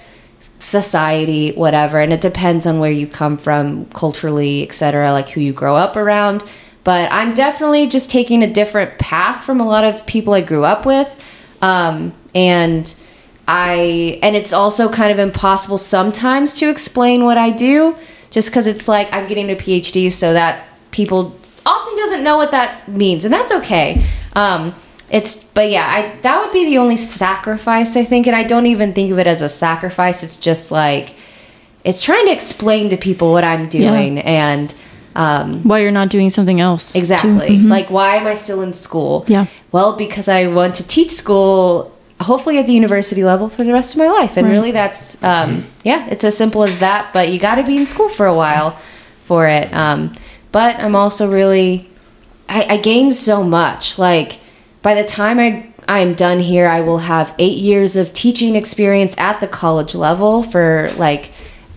society, 0.60 1.52
whatever, 1.52 2.00
and 2.00 2.14
it 2.14 2.22
depends 2.22 2.66
on 2.66 2.80
where 2.80 2.92
you 2.92 3.06
come 3.06 3.38
from 3.38 3.86
culturally, 3.88 4.64
etc. 4.64 5.12
Like 5.12 5.30
who 5.30 5.42
you 5.42 5.54
grow 5.54 5.76
up 5.76 5.96
around. 5.96 6.44
But 6.84 7.12
I'm 7.12 7.34
definitely 7.34 7.88
just 7.88 8.10
taking 8.10 8.44
a 8.44 8.52
different 8.52 8.98
path 9.00 9.44
from 9.44 9.60
a 9.60 9.66
lot 9.66 9.84
of 9.84 10.06
people 10.06 10.34
I 10.34 10.42
grew 10.42 10.64
up 10.64 10.86
with, 10.86 11.14
um, 11.62 12.14
and 12.34 12.94
I 13.48 14.20
and 14.24 14.36
it's 14.36 14.54
also 14.54 14.90
kind 14.90 15.12
of 15.12 15.20
impossible 15.20 15.78
sometimes 15.78 16.54
to 16.60 16.70
explain 16.70 17.26
what 17.26 17.38
I 17.38 17.52
do, 17.52 17.96
just 18.32 18.50
because 18.50 18.68
it's 18.68 18.88
like 18.88 19.14
I'm 19.14 19.28
getting 19.28 19.50
a 19.52 19.56
PhD, 19.56 20.12
so 20.12 20.34
that 20.34 20.66
people 20.92 21.38
often 21.66 21.96
doesn't 21.96 22.24
know 22.24 22.38
what 22.38 22.52
that 22.52 22.88
means, 22.88 23.26
and 23.26 23.34
that's 23.34 23.52
okay. 23.52 24.04
Um, 24.34 24.74
it's 25.10 25.44
but 25.44 25.70
yeah, 25.70 25.86
I 25.88 26.20
that 26.22 26.42
would 26.42 26.52
be 26.52 26.66
the 26.66 26.78
only 26.80 26.98
sacrifice 26.98 27.96
I 27.96 28.04
think, 28.04 28.26
and 28.28 28.36
I 28.36 28.44
don't 28.44 28.66
even 28.66 28.94
think 28.94 29.12
of 29.12 29.20
it 29.20 29.28
as 29.28 29.42
a 29.42 29.50
sacrifice. 29.50 30.24
It's 30.24 30.38
just 30.38 30.72
like 30.72 31.14
it's 31.84 32.02
trying 32.02 32.26
to 32.26 32.32
explain 32.32 32.90
to 32.90 32.98
people 32.98 33.32
what 33.32 33.44
I'm 33.44 33.70
doing, 33.70 34.18
and 34.20 34.74
um, 35.16 35.62
why 35.64 35.80
you're 35.80 35.92
not 35.92 36.10
doing 36.10 36.30
something 36.32 36.60
else. 36.60 36.96
Exactly. 36.96 37.50
Mhm. 37.50 37.70
Like, 37.70 37.90
why 37.92 38.16
am 38.16 38.26
I 38.28 38.34
still 38.34 38.62
in 38.64 38.74
school? 38.74 39.24
Yeah. 39.28 39.46
Well, 39.72 39.96
because 39.96 40.28
I 40.28 40.48
want 40.48 40.76
to 40.76 40.84
teach 40.88 41.12
school, 41.12 41.95
hopefully 42.22 42.58
at 42.58 42.66
the 42.66 42.74
university 42.74 43.24
level 43.24 43.50
for 43.50 43.64
the 43.64 43.74
rest 43.74 43.94
of 43.94 44.00
my 44.00 44.08
life. 44.08 44.38
And 44.38 44.48
Right. 44.48 44.54
really, 44.54 44.72
that's, 44.72 45.22
um, 45.24 45.66
yeah, 45.84 46.08
it's 46.08 46.24
as 46.24 46.38
simple 46.38 46.64
as 46.64 46.80
that. 46.80 47.12
But 47.14 47.30
you 47.32 47.40
got 47.40 47.56
to 47.56 47.64
be 47.64 47.78
in 47.78 47.86
school 47.86 48.10
for 48.10 48.26
a 48.26 48.34
while 48.34 48.78
for 49.26 49.48
it. 49.48 49.74
Um, 49.74 50.16
but 50.52 50.78
I'm 50.78 50.96
also 50.96 51.30
really, 51.30 51.90
I, 52.48 52.76
I 52.76 52.78
gained 52.78 53.14
so 53.14 53.44
much. 53.44 53.98
Like, 54.00 54.40
by 54.82 54.94
the 54.94 55.04
time 55.04 55.40
I, 55.40 55.68
I'm 55.88 56.14
done 56.14 56.40
here, 56.40 56.68
I 56.68 56.82
will 56.82 57.00
have 57.00 57.34
eight 57.38 57.58
years 57.58 57.96
of 57.98 58.14
teaching 58.14 58.56
experience 58.56 59.18
at 59.18 59.40
the 59.40 59.48
college 59.48 59.94
level 59.96 60.42
for 60.44 60.90
like, 60.98 61.32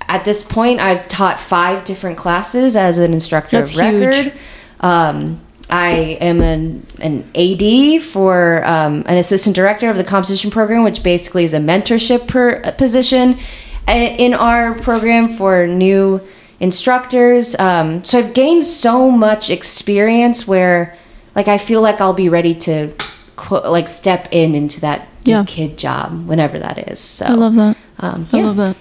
at 0.08 0.24
this 0.24 0.42
point, 0.42 0.80
I've 0.80 1.06
taught 1.08 1.38
five 1.38 1.84
different 1.84 2.16
classes 2.16 2.76
as 2.76 2.96
an 2.98 3.12
instructor 3.12 3.58
That's 3.58 3.72
of 3.72 3.78
record. 3.78 4.14
huge. 4.14 4.34
Um, 4.80 5.40
I 5.70 5.90
am 6.20 6.40
an, 6.40 6.86
an 7.00 7.30
AD 7.34 8.02
for 8.02 8.64
um, 8.66 9.02
an 9.06 9.16
assistant 9.18 9.54
director 9.54 9.90
of 9.90 9.96
the 9.96 10.04
composition 10.04 10.50
program, 10.50 10.82
which 10.82 11.02
basically 11.02 11.44
is 11.44 11.52
a 11.54 11.58
mentorship 11.58 12.26
per, 12.26 12.62
uh, 12.64 12.70
position 12.72 13.38
in 13.86 14.34
our 14.34 14.74
program 14.74 15.30
for 15.30 15.66
new 15.66 16.20
instructors. 16.60 17.58
Um, 17.58 18.04
so 18.04 18.18
I've 18.18 18.34
gained 18.34 18.64
so 18.64 19.10
much 19.10 19.50
experience 19.50 20.46
where, 20.46 20.96
like, 21.34 21.48
I 21.48 21.58
feel 21.58 21.80
like 21.80 22.00
I'll 22.00 22.12
be 22.12 22.28
ready 22.28 22.54
to, 22.54 22.92
qu- 23.36 23.66
like, 23.68 23.88
step 23.88 24.28
in 24.30 24.54
into 24.54 24.80
that 24.80 25.08
big 25.24 25.28
Yeah. 25.28 25.44
kid 25.46 25.78
job 25.78 26.26
whenever 26.26 26.58
that 26.58 26.90
is. 26.90 26.98
So 27.00 27.26
I 27.26 27.30
love 27.30 27.54
that. 27.56 27.76
Um, 27.98 28.28
I 28.32 28.40
love 28.40 28.56
that. 28.56 28.76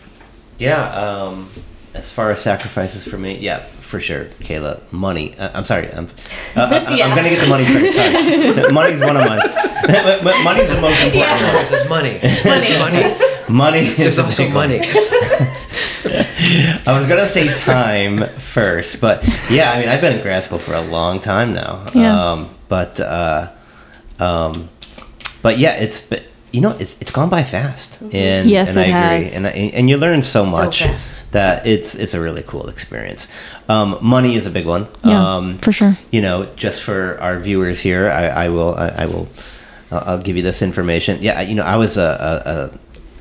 Yeah, 0.57 0.83
um, 0.91 1.49
as 1.93 2.09
far 2.09 2.31
as 2.31 2.41
sacrifices 2.41 3.05
for 3.05 3.17
me, 3.17 3.37
yeah, 3.37 3.63
for 3.87 3.99
sure, 4.01 4.25
Kaila. 4.41 4.81
Money. 4.91 5.33
Uh, 5.37 5.49
I'm 5.53 5.63
sorry. 5.65 5.87
I'm, 5.93 6.05
uh, 6.05 6.09
I- 6.55 6.85
I'm, 6.85 6.97
Yeah. 6.97 7.07
I'm 7.07 7.15
gonna 7.15 7.29
get 7.29 7.39
the 7.41 7.47
money 7.47 7.65
first. 7.65 7.95
Sorry. 7.95 8.71
Money's 8.79 8.99
one 8.99 9.15
of 9.17 9.25
mine. 9.25 9.39
but, 9.87 10.23
but 10.23 10.43
money's 10.43 10.67
the 10.69 10.81
most 10.81 11.03
important 11.03 11.41
one. 11.53 11.65
There's 11.71 11.89
money. 11.89 12.17
There's 12.21 12.79
money. 12.79 13.15
Money 13.49 13.79
is 13.87 13.97
There's 13.97 14.19
also 14.19 14.49
money. 14.49 14.81
I 16.85 16.93
was 16.97 17.05
gonna 17.05 17.27
say 17.27 17.53
time 17.53 18.27
first, 18.39 18.99
but 19.01 19.23
yeah, 19.49 19.71
I 19.71 19.79
mean, 19.79 19.89
I've 19.89 20.01
been 20.01 20.15
in 20.17 20.21
grad 20.21 20.43
school 20.43 20.59
for 20.59 20.73
a 20.73 20.81
long 20.81 21.19
time 21.19 21.53
now. 21.53 21.87
Yeah. 21.93 22.31
Um, 22.31 22.49
but 22.67 22.99
uh, 22.99 23.51
um, 24.19 24.69
but 25.41 25.57
yeah, 25.59 25.75
it's 25.75 26.01
but 26.01 26.23
you 26.51 26.61
know, 26.61 26.71
it's 26.79 26.95
it's 27.01 27.11
gone 27.11 27.29
by 27.29 27.43
fast, 27.43 27.99
and 28.13 28.49
Yes, 28.49 28.69
and 28.69 28.77
it 28.79 28.81
I 28.81 28.83
agree, 28.85 29.25
has. 29.25 29.35
and 29.37 29.47
I, 29.47 29.51
and 29.51 29.89
you 29.89 29.97
learn 29.97 30.21
so 30.21 30.45
much 30.45 30.83
fast. 30.83 31.21
that 31.31 31.67
it's 31.67 31.93
it's 31.95 32.13
a 32.13 32.21
really 32.21 32.43
cool 32.47 32.69
experience. 32.69 33.27
Um, 33.67 33.97
money 34.01 34.35
is 34.35 34.45
a 34.45 34.49
big 34.49 34.65
one. 34.65 34.87
Yeah, 35.03 35.35
um, 35.35 35.57
for 35.57 35.71
sure. 35.73 35.97
You 36.11 36.21
know, 36.21 36.45
just 36.55 36.81
for 36.83 37.17
our 37.19 37.37
viewers 37.39 37.81
here, 37.81 38.09
I, 38.09 38.45
I 38.45 38.49
will 38.49 38.75
I, 38.75 38.87
I 38.89 39.05
will 39.07 39.27
I'll, 39.91 40.03
I'll 40.05 40.21
give 40.21 40.37
you 40.37 40.43
this 40.43 40.61
information. 40.61 41.19
Yeah, 41.21 41.41
you 41.41 41.55
know, 41.55 41.63
I 41.63 41.75
was 41.75 41.97
a, 41.97 42.71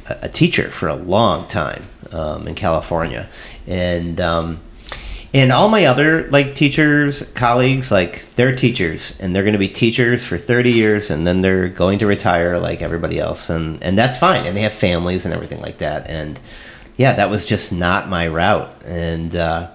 a, 0.08 0.12
a, 0.12 0.18
a 0.22 0.28
teacher 0.28 0.70
for 0.70 0.88
a 0.88 0.94
long 0.96 1.48
time 1.48 1.84
um, 2.12 2.46
in 2.46 2.54
California, 2.54 3.28
and 3.66 4.20
um, 4.20 4.60
and 5.34 5.52
all 5.52 5.68
my 5.68 5.84
other 5.84 6.28
like 6.30 6.54
teachers 6.54 7.22
colleagues 7.34 7.90
like 7.90 8.28
they're 8.36 8.54
teachers 8.54 9.18
and 9.20 9.34
they're 9.34 9.42
going 9.42 9.52
to 9.52 9.58
be 9.58 9.68
teachers 9.68 10.24
for 10.24 10.38
30 10.38 10.72
years 10.72 11.10
and 11.10 11.26
then 11.26 11.40
they're 11.40 11.68
going 11.68 11.98
to 11.98 12.06
retire 12.06 12.58
like 12.58 12.82
everybody 12.82 13.18
else 13.18 13.50
and 13.50 13.82
and 13.82 13.98
that's 13.98 14.18
fine 14.18 14.46
and 14.46 14.56
they 14.56 14.62
have 14.62 14.72
families 14.72 15.24
and 15.24 15.34
everything 15.34 15.60
like 15.60 15.78
that 15.78 16.08
and 16.08 16.40
yeah 16.96 17.12
that 17.12 17.30
was 17.30 17.44
just 17.44 17.72
not 17.72 18.08
my 18.08 18.26
route 18.26 18.70
and 18.84 19.34
uh, 19.36 19.68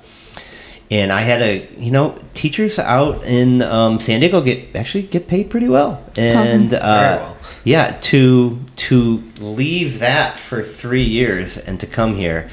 and 0.89 1.12
I 1.12 1.22
had 1.22 1.41
a 1.41 1.68
you 1.78 1.89
know 1.89 2.18
teachers 2.34 2.78
out 2.78 3.24
in 3.24 3.62
um, 3.62 3.99
San 3.99 4.20
Diego 4.20 4.41
get 4.41 4.76
actually 4.76 5.04
get 5.04 5.28
paid 5.28 5.49
pretty 5.49 5.70
well 5.70 6.04
and 6.18 6.74
uh, 6.74 6.80
well. 6.82 7.38
yeah 7.64 7.97
to 8.02 8.60
to 8.76 9.24
leave 9.39 9.99
that 9.99 10.38
for 10.38 10.62
three 10.62 11.04
years 11.04 11.58
and 11.58 11.80
to 11.80 11.88
come 11.88 12.16
here 12.16 12.49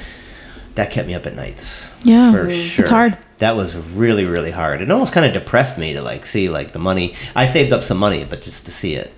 that 0.79 0.91
kept 0.91 1.07
me 1.07 1.13
up 1.13 1.25
at 1.25 1.35
nights 1.35 1.93
Yeah, 2.03 2.31
for 2.31 2.47
it's 2.47 2.57
sure 2.57 2.87
hard. 2.89 3.17
that 3.39 3.55
was 3.55 3.75
really 3.75 4.23
really 4.25 4.51
hard 4.51 4.81
it 4.81 4.89
almost 4.89 5.11
kind 5.13 5.25
of 5.25 5.33
depressed 5.33 5.77
me 5.77 5.93
to 5.93 6.01
like 6.01 6.25
see 6.25 6.47
like 6.49 6.71
the 6.71 6.79
money 6.79 7.15
I 7.35 7.45
saved 7.45 7.73
up 7.73 7.83
some 7.83 7.97
money 7.97 8.23
but 8.29 8.41
just 8.41 8.65
to 8.65 8.71
see 8.71 8.93
it 8.95 9.11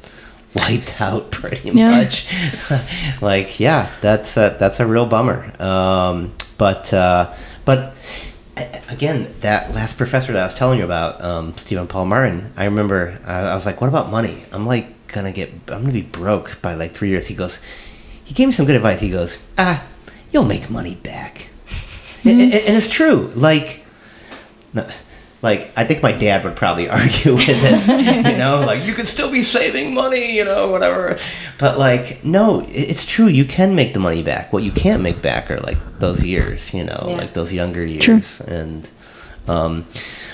wiped 0.55 0.99
out 1.07 1.29
pretty 1.31 1.69
Yeah. 1.69 1.91
much 1.91 2.25
like 3.21 3.59
yeah 3.59 3.91
that's 4.01 4.35
a, 4.37 4.55
that's 4.59 4.79
a 4.79 4.87
real 4.87 5.05
bummer 5.05 5.39
um, 5.61 6.33
but 6.57 6.91
uh, 6.93 7.31
but 7.65 7.93
again, 8.89 9.33
that 9.41 9.73
last 9.73 9.97
professor 9.97 10.33
that 10.33 10.41
I 10.41 10.45
was 10.45 10.53
telling 10.53 10.77
you 10.79 10.85
about, 10.85 11.21
um, 11.23 11.55
Stephen 11.57 11.87
Paul 11.87 12.05
Martin, 12.05 12.51
I 12.57 12.65
remember 12.65 13.17
I, 13.25 13.39
I 13.51 13.55
was 13.55 13.65
like, 13.65 13.81
what 13.81 13.87
about 13.87 14.09
money? 14.11 14.43
I'm 14.51 14.65
like 14.67 15.07
gonna 15.07 15.31
get, 15.31 15.49
I'm 15.69 15.81
gonna 15.81 15.93
be 15.93 16.01
broke 16.01 16.61
by 16.61 16.73
like 16.75 16.91
three 16.91 17.09
years. 17.09 17.27
He 17.27 17.33
goes, 17.35 17.59
he 18.23 18.33
gave 18.33 18.47
me 18.47 18.51
some 18.51 18.65
good 18.65 18.75
advice. 18.75 18.99
He 18.99 19.09
goes, 19.09 19.37
ah, 19.57 19.83
you'll 20.31 20.45
make 20.45 20.69
money 20.69 20.95
back. 20.95 21.47
And, 22.25 22.41
and- 22.41 22.53
and 22.53 22.77
it's 22.77 22.87
true. 22.89 23.31
Like, 23.35 23.83
like 25.41 25.71
I 25.75 25.83
think 25.85 26.03
my 26.03 26.11
dad 26.11 26.43
would 26.43 26.55
probably 26.55 26.87
argue 26.99 27.33
with 27.33 27.45
this, 27.47 27.87
you 27.87 28.37
know, 28.37 28.63
like 28.65 28.83
you 28.85 28.93
could 28.93 29.07
still 29.07 29.31
be 29.31 29.41
saving 29.41 29.93
money, 29.93 30.35
you 30.35 30.45
know, 30.45 30.69
whatever. 30.69 31.17
But 31.57 31.79
like, 31.79 32.23
no, 32.23 32.65
it's 32.69 33.05
true. 33.05 33.27
You 33.27 33.45
can 33.45 33.75
make 33.75 33.93
the 33.93 33.99
money 33.99 34.21
back. 34.23 34.53
What 34.53 34.63
you 34.63 34.71
can't 34.71 35.01
make 35.01 35.21
back 35.21 35.49
are 35.49 35.59
like 35.59 35.77
those 35.99 36.23
years, 36.23 36.73
you 36.73 36.83
know, 36.83 37.05
Yeah. 37.07 37.15
like 37.17 37.33
those 37.33 37.51
younger 37.51 37.83
years, 37.85 38.39
and 38.41 38.87
um, 39.47 39.85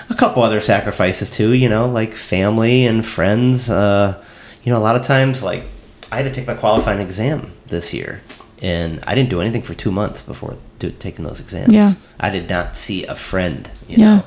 a 0.10 0.14
couple 0.16 0.44
other 0.44 0.60
sacrifices 0.60 1.30
too, 1.30 1.52
you 1.54 1.70
know, 1.70 1.88
like 1.88 2.14
family 2.14 2.86
and 2.86 3.06
friends. 3.06 3.70
Uh, 3.70 4.22
you 4.64 4.74
know, 4.74 4.80
a 4.80 4.84
lot 4.84 4.98
of 4.98 5.04
times, 5.04 5.42
like 5.42 5.64
I 6.12 6.18
had 6.18 6.26
to 6.26 6.32
take 6.34 6.48
my 6.48 6.54
qualifying 6.56 7.00
exam 7.00 7.54
this 7.68 7.94
year, 7.94 8.22
and 8.62 9.03
I 9.05 9.16
didn't 9.16 9.30
do 9.30 9.41
anything 9.41 9.62
for 9.62 9.74
two 9.74 9.91
months 9.91 10.22
before 10.22 10.58
do, 10.80 10.91
taking 10.91 11.26
those 11.26 11.39
exams. 11.39 11.74
Yeah. 11.74 11.93
I 12.20 12.30
did 12.30 12.49
not 12.49 12.78
see 12.78 13.05
a 13.05 13.16
friend. 13.16 13.70
You 13.88 13.97
Yeah. 13.97 14.05
know, 14.05 14.24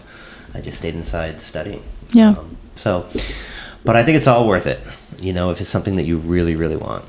I 0.55 0.61
just 0.61 0.79
stayed 0.79 0.95
inside 0.95 1.41
studying. 1.41 1.83
Yeah. 2.13 2.31
Um, 2.31 2.57
so, 2.75 3.07
but 3.85 3.97
I 3.97 4.05
think 4.05 4.17
it's 4.17 4.27
all 4.27 4.47
worth 4.47 4.67
it. 4.67 4.81
You 5.19 5.33
know, 5.33 5.51
if 5.51 5.61
it's 5.61 5.71
something 5.71 5.97
that 5.97 6.05
you 6.05 6.19
really, 6.19 6.57
really 6.57 6.77
want. 6.77 7.05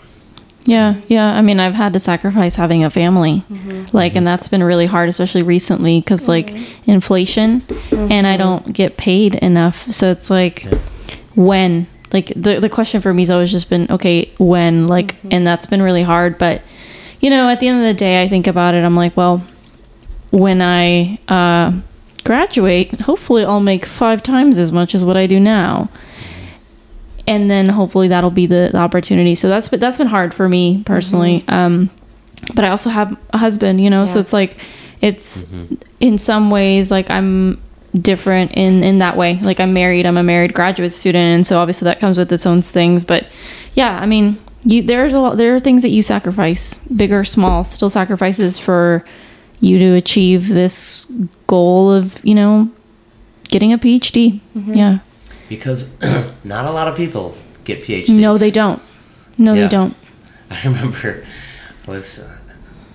Yeah, 0.65 0.95
yeah. 1.07 1.33
I 1.33 1.41
mean, 1.41 1.59
I've 1.59 1.73
had 1.73 1.93
to 1.93 1.99
sacrifice 1.99 2.55
having 2.55 2.83
a 2.83 2.91
family, 2.91 3.43
mm-hmm. 3.51 3.95
like, 3.95 4.15
and 4.15 4.27
that's 4.27 4.47
been 4.47 4.61
really 4.61 4.85
hard, 4.85 5.09
especially 5.09 5.41
recently, 5.41 5.99
because 5.99 6.27
like 6.27 6.51
mm-hmm. 6.51 6.91
inflation, 6.91 7.63
and 7.91 8.27
I 8.27 8.37
mm-hmm. 8.37 8.37
don't 8.37 8.73
get 8.73 8.95
paid 8.95 9.35
enough. 9.35 9.89
So 9.91 10.11
it's 10.11 10.29
like, 10.29 10.67
when? 11.35 11.87
Like 12.13 12.33
the 12.35 12.59
the 12.59 12.69
question 12.69 13.01
for 13.01 13.13
me 13.13 13.23
has 13.23 13.31
always 13.31 13.51
just 13.51 13.69
been, 13.69 13.89
okay, 13.89 14.29
when? 14.37 14.87
Like, 14.87 15.15
and 15.31 15.47
that's 15.47 15.65
been 15.65 15.81
really 15.81 16.03
hard. 16.03 16.37
But 16.37 16.61
you 17.21 17.29
know, 17.29 17.47
at 17.49 17.59
the 17.59 17.67
end 17.67 17.79
of 17.79 17.85
the 17.85 17.93
day, 17.93 18.21
I 18.21 18.27
think 18.27 18.47
about 18.47 18.73
it. 18.73 18.83
I'm 18.83 18.95
like, 18.95 19.15
well, 19.15 19.41
when 20.31 20.61
I 20.61 21.19
uh, 21.27 21.79
graduate, 22.23 22.99
hopefully, 23.01 23.45
I'll 23.45 23.61
make 23.61 23.85
five 23.85 24.21
times 24.21 24.57
as 24.57 24.71
much 24.71 24.93
as 24.93 25.05
what 25.05 25.15
I 25.15 25.27
do 25.27 25.39
now 25.39 25.89
and 27.27 27.49
then 27.49 27.69
hopefully 27.69 28.07
that'll 28.07 28.31
be 28.31 28.45
the, 28.45 28.69
the 28.71 28.77
opportunity. 28.77 29.35
So 29.35 29.49
that's 29.49 29.69
been 29.69 29.79
that's 29.79 29.97
been 29.97 30.07
hard 30.07 30.33
for 30.33 30.47
me 30.49 30.83
personally. 30.85 31.43
Um, 31.47 31.89
but 32.55 32.65
I 32.65 32.69
also 32.69 32.89
have 32.89 33.17
a 33.31 33.37
husband, 33.37 33.81
you 33.81 33.89
know, 33.89 34.05
so 34.05 34.19
it's 34.19 34.33
like 34.33 34.57
it's 35.01 35.45
in 35.99 36.17
some 36.17 36.51
ways 36.51 36.91
like 36.91 37.09
I'm 37.09 37.61
different 37.93 38.53
in 38.53 38.83
in 38.83 38.97
that 38.99 39.17
way. 39.17 39.39
Like 39.41 39.59
I'm 39.59 39.73
married, 39.73 40.05
I'm 40.05 40.17
a 40.17 40.23
married 40.23 40.53
graduate 40.53 40.91
student, 40.91 41.23
and 41.23 41.47
so 41.47 41.59
obviously 41.59 41.85
that 41.85 41.99
comes 41.99 42.17
with 42.17 42.31
its 42.31 42.45
own 42.45 42.61
things. 42.61 43.03
But 43.05 43.27
yeah, 43.75 43.97
I 43.99 44.05
mean, 44.05 44.39
you 44.63 44.81
there's 44.83 45.13
a 45.13 45.19
lot 45.19 45.37
there 45.37 45.55
are 45.55 45.59
things 45.59 45.81
that 45.83 45.89
you 45.89 46.01
sacrifice, 46.03 46.77
big 46.87 47.11
or 47.11 47.23
small, 47.23 47.63
still 47.63 47.89
sacrifices 47.89 48.57
for 48.59 49.03
you 49.59 49.77
to 49.79 49.93
achieve 49.93 50.47
this 50.49 51.05
goal 51.47 51.91
of 51.91 52.23
you 52.25 52.35
know 52.35 52.69
getting 53.49 53.73
a 53.73 53.77
PhD. 53.77 54.39
Yeah. 54.55 54.99
Because 55.49 55.89
not 56.43 56.65
a 56.65 56.71
lot 56.71 56.87
of 56.87 56.95
people 56.95 57.35
get 57.65 57.83
PhDs. 57.83 58.09
No, 58.09 58.37
they 58.37 58.51
don't. 58.51 58.81
No, 59.37 59.53
Yeah. 59.53 59.63
they 59.63 59.67
don't. 59.69 59.95
I 60.49 60.61
remember 60.63 61.25
was 61.87 62.19
uh, 62.19 62.37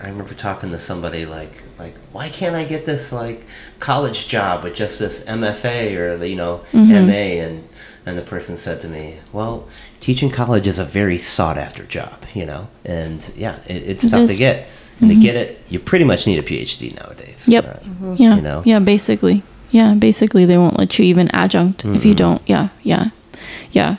I 0.02 0.08
remember 0.08 0.34
talking 0.34 0.70
to 0.70 0.78
somebody 0.78 1.26
like 1.26 1.62
like 1.78 1.94
why 2.12 2.28
can't 2.28 2.54
I 2.54 2.64
get 2.64 2.84
this 2.86 3.12
like 3.12 3.44
college 3.80 4.28
job 4.28 4.62
with 4.64 4.74
just 4.74 4.98
this 4.98 5.24
MFA 5.24 5.96
or 5.96 6.16
the, 6.16 6.28
you 6.28 6.36
know 6.36 6.60
Mm-hmm. 6.72 7.06
MA 7.06 7.44
and 7.44 7.68
and 8.06 8.16
the 8.16 8.22
person 8.22 8.56
said 8.56 8.80
to 8.82 8.88
me, 8.88 9.16
well, 9.32 9.66
teaching 10.06 10.30
college 10.30 10.68
is 10.68 10.78
a 10.78 10.84
very 10.84 11.18
sought 11.18 11.58
after 11.58 11.82
job, 11.84 12.16
you 12.32 12.46
know, 12.46 12.68
and 12.84 13.18
yeah, 13.36 13.56
it, 13.66 13.80
it's 13.90 14.04
It 14.04 14.10
tough 14.10 14.20
is. 14.30 14.36
to 14.36 14.36
Mm-hmm. 14.36 14.38
get. 14.38 14.68
To 15.08 15.14
get 15.26 15.34
it, 15.36 15.60
you 15.68 15.78
pretty 15.80 16.04
much 16.06 16.26
need 16.28 16.38
a 16.38 16.42
PhD 16.42 16.96
nowadays. 17.00 17.46
Yep. 17.48 17.64
Uh, 17.64 18.14
Yeah. 18.14 18.36
You 18.36 18.40
know? 18.42 18.62
Yeah, 18.64 18.78
basically. 18.78 19.42
Yeah, 19.70 19.94
basically 19.94 20.46
they 20.46 20.56
won't 20.56 20.78
let 20.78 20.96
you 20.98 21.04
even 21.04 21.28
adjunct 21.32 21.84
if 21.84 22.04
you 22.04 22.14
don't. 22.14 22.40
Yeah, 22.46 22.68
yeah. 22.82 23.06
Yeah. 23.72 23.96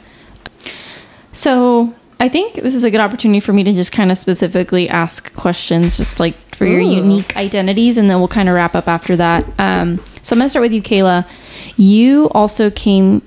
So, 1.34 1.94
I 2.20 2.30
think 2.30 2.56
this 2.56 2.74
is 2.74 2.84
a 2.84 2.90
good 2.90 3.00
opportunity 3.02 3.40
for 3.42 3.54
me 3.54 3.64
to 3.66 3.74
just 3.74 3.92
kind 3.92 4.12
of 4.12 4.18
specifically 4.18 4.90
ask 4.90 5.32
questions 5.36 5.98
just 5.98 6.20
like 6.20 6.34
for 6.56 6.66
your 6.66 6.80
unique 6.82 7.36
identities 7.38 7.98
and 7.98 8.10
then 8.10 8.18
we'll 8.18 8.28
kind 8.40 8.50
of 8.50 8.56
wrap 8.56 8.74
up 8.74 8.88
after 8.88 9.16
that. 9.18 9.46
Um, 9.60 10.00
so 10.24 10.34
I'm 10.34 10.40
going 10.40 10.46
to 10.48 10.50
start 10.50 10.64
with 10.64 10.74
you 10.74 10.82
Kaila. 10.82 11.28
You 11.76 12.28
also 12.32 12.72
came 12.72 13.22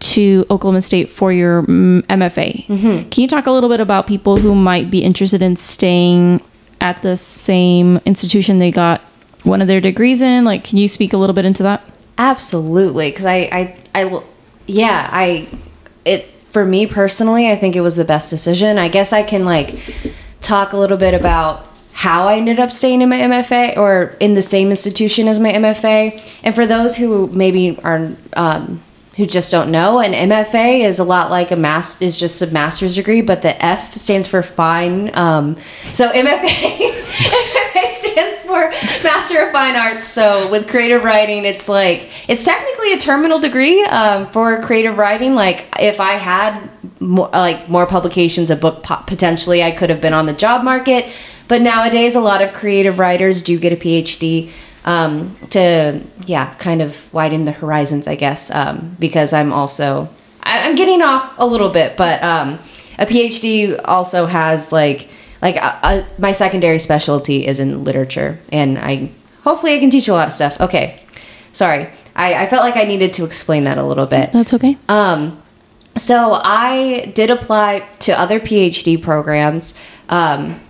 to 0.00 0.46
Oklahoma 0.50 0.80
State 0.80 1.10
for 1.10 1.32
your 1.32 1.62
mm, 1.62 2.02
MFA. 2.02 2.66
Can 3.10 3.22
you 3.22 3.28
talk 3.28 3.46
a 3.46 3.50
little 3.50 3.68
bit 3.68 3.80
about 3.80 4.06
people 4.06 4.36
who 4.36 4.54
might 4.54 4.90
be 4.90 5.02
interested 5.02 5.42
in 5.42 5.56
staying 5.56 6.40
at 6.80 7.02
the 7.02 7.16
same 7.16 7.98
institution 8.04 8.58
they 8.58 8.70
got 8.70 9.00
one 9.42 9.60
of 9.60 9.68
their 9.68 9.80
degrees 9.80 10.22
in? 10.22 10.44
Like, 10.44 10.64
can 10.64 10.78
you 10.78 10.88
speak 10.88 11.12
a 11.12 11.16
little 11.16 11.34
bit 11.34 11.44
into 11.44 11.62
that? 11.64 11.84
Absolutely, 12.16 13.10
because 13.10 13.26
I, 13.26 13.36
I, 13.36 13.76
I, 13.94 14.22
yeah, 14.66 15.08
I, 15.12 15.48
it 16.04 16.26
for 16.48 16.64
me 16.64 16.86
personally, 16.86 17.50
I 17.50 17.56
think 17.56 17.76
it 17.76 17.80
was 17.82 17.96
the 17.96 18.04
best 18.04 18.30
decision. 18.30 18.78
I 18.78 18.88
guess 18.88 19.12
I 19.12 19.22
can 19.22 19.44
like 19.44 19.74
talk 20.40 20.72
a 20.72 20.76
little 20.76 20.96
bit 20.96 21.14
about 21.14 21.66
how 21.92 22.28
I 22.28 22.36
ended 22.36 22.60
up 22.60 22.72
staying 22.72 23.02
in 23.02 23.08
my 23.08 23.18
MFA 23.18 23.76
or 23.76 24.16
in 24.20 24.34
the 24.34 24.42
same 24.42 24.70
institution 24.70 25.28
as 25.28 25.40
my 25.40 25.52
MFA. 25.52 26.36
And 26.42 26.54
for 26.54 26.66
those 26.66 26.96
who 26.96 27.26
maybe 27.28 27.78
are 27.82 28.12
um, 28.34 28.82
who 29.18 29.26
just 29.26 29.50
don't 29.50 29.72
know, 29.72 29.98
an 29.98 30.12
MFA 30.12 30.84
is 30.84 31.00
a 31.00 31.04
lot 31.04 31.28
like 31.28 31.50
a 31.50 31.56
mass 31.56 32.00
is 32.00 32.16
just 32.16 32.40
a 32.40 32.46
master's 32.46 32.94
degree, 32.94 33.20
but 33.20 33.42
the 33.42 33.62
F 33.62 33.94
stands 33.94 34.28
for 34.28 34.44
fine. 34.44 35.12
Um, 35.16 35.56
so 35.92 36.08
MFA. 36.12 36.46
MFA 36.48 37.90
stands 37.90 38.38
for 38.46 38.70
Master 39.02 39.42
of 39.42 39.50
Fine 39.50 39.74
Arts. 39.74 40.06
So 40.06 40.48
with 40.48 40.68
creative 40.68 41.02
writing, 41.02 41.44
it's 41.44 41.68
like 41.68 42.10
it's 42.28 42.44
technically 42.44 42.92
a 42.92 42.98
terminal 42.98 43.40
degree 43.40 43.82
um, 43.86 44.30
for 44.30 44.62
creative 44.62 44.96
writing. 44.96 45.34
Like 45.34 45.66
if 45.80 45.98
I 45.98 46.12
had 46.12 46.70
more, 47.00 47.28
like 47.30 47.68
more 47.68 47.88
publications, 47.88 48.50
a 48.50 48.56
book 48.56 48.84
potentially, 48.84 49.64
I 49.64 49.72
could 49.72 49.90
have 49.90 50.00
been 50.00 50.14
on 50.14 50.26
the 50.26 50.32
job 50.32 50.62
market. 50.62 51.12
But 51.48 51.60
nowadays, 51.60 52.14
a 52.14 52.20
lot 52.20 52.40
of 52.40 52.52
creative 52.52 53.00
writers 53.00 53.42
do 53.42 53.58
get 53.58 53.72
a 53.72 53.76
PhD 53.76 54.52
um, 54.88 55.36
to 55.50 56.00
yeah, 56.24 56.54
kind 56.54 56.80
of 56.80 57.12
widen 57.12 57.44
the 57.44 57.52
horizons, 57.52 58.08
I 58.08 58.14
guess. 58.14 58.50
Um, 58.50 58.96
because 58.98 59.32
I'm 59.34 59.52
also 59.52 60.08
I, 60.42 60.66
I'm 60.66 60.74
getting 60.74 61.02
off 61.02 61.34
a 61.38 61.46
little 61.46 61.68
bit, 61.68 61.96
but 61.96 62.22
um, 62.22 62.58
a 62.98 63.04
PhD 63.04 63.78
also 63.84 64.24
has 64.26 64.72
like 64.72 65.08
like 65.42 65.56
uh, 65.56 65.78
uh, 65.82 66.04
my 66.18 66.32
secondary 66.32 66.78
specialty 66.78 67.46
is 67.46 67.60
in 67.60 67.84
literature, 67.84 68.40
and 68.50 68.78
I 68.78 69.10
hopefully 69.44 69.74
I 69.74 69.78
can 69.78 69.90
teach 69.90 70.08
a 70.08 70.14
lot 70.14 70.28
of 70.28 70.32
stuff. 70.32 70.58
Okay, 70.58 71.02
sorry, 71.52 71.90
I, 72.16 72.44
I 72.44 72.46
felt 72.48 72.62
like 72.62 72.76
I 72.76 72.84
needed 72.84 73.12
to 73.14 73.26
explain 73.26 73.64
that 73.64 73.76
a 73.76 73.84
little 73.84 74.06
bit. 74.06 74.32
That's 74.32 74.54
okay. 74.54 74.78
Um, 74.88 75.42
so 75.98 76.40
I 76.42 77.12
did 77.14 77.28
apply 77.28 77.86
to 78.00 78.18
other 78.18 78.40
PhD 78.40 79.00
programs 79.02 79.74
um, 80.08 80.60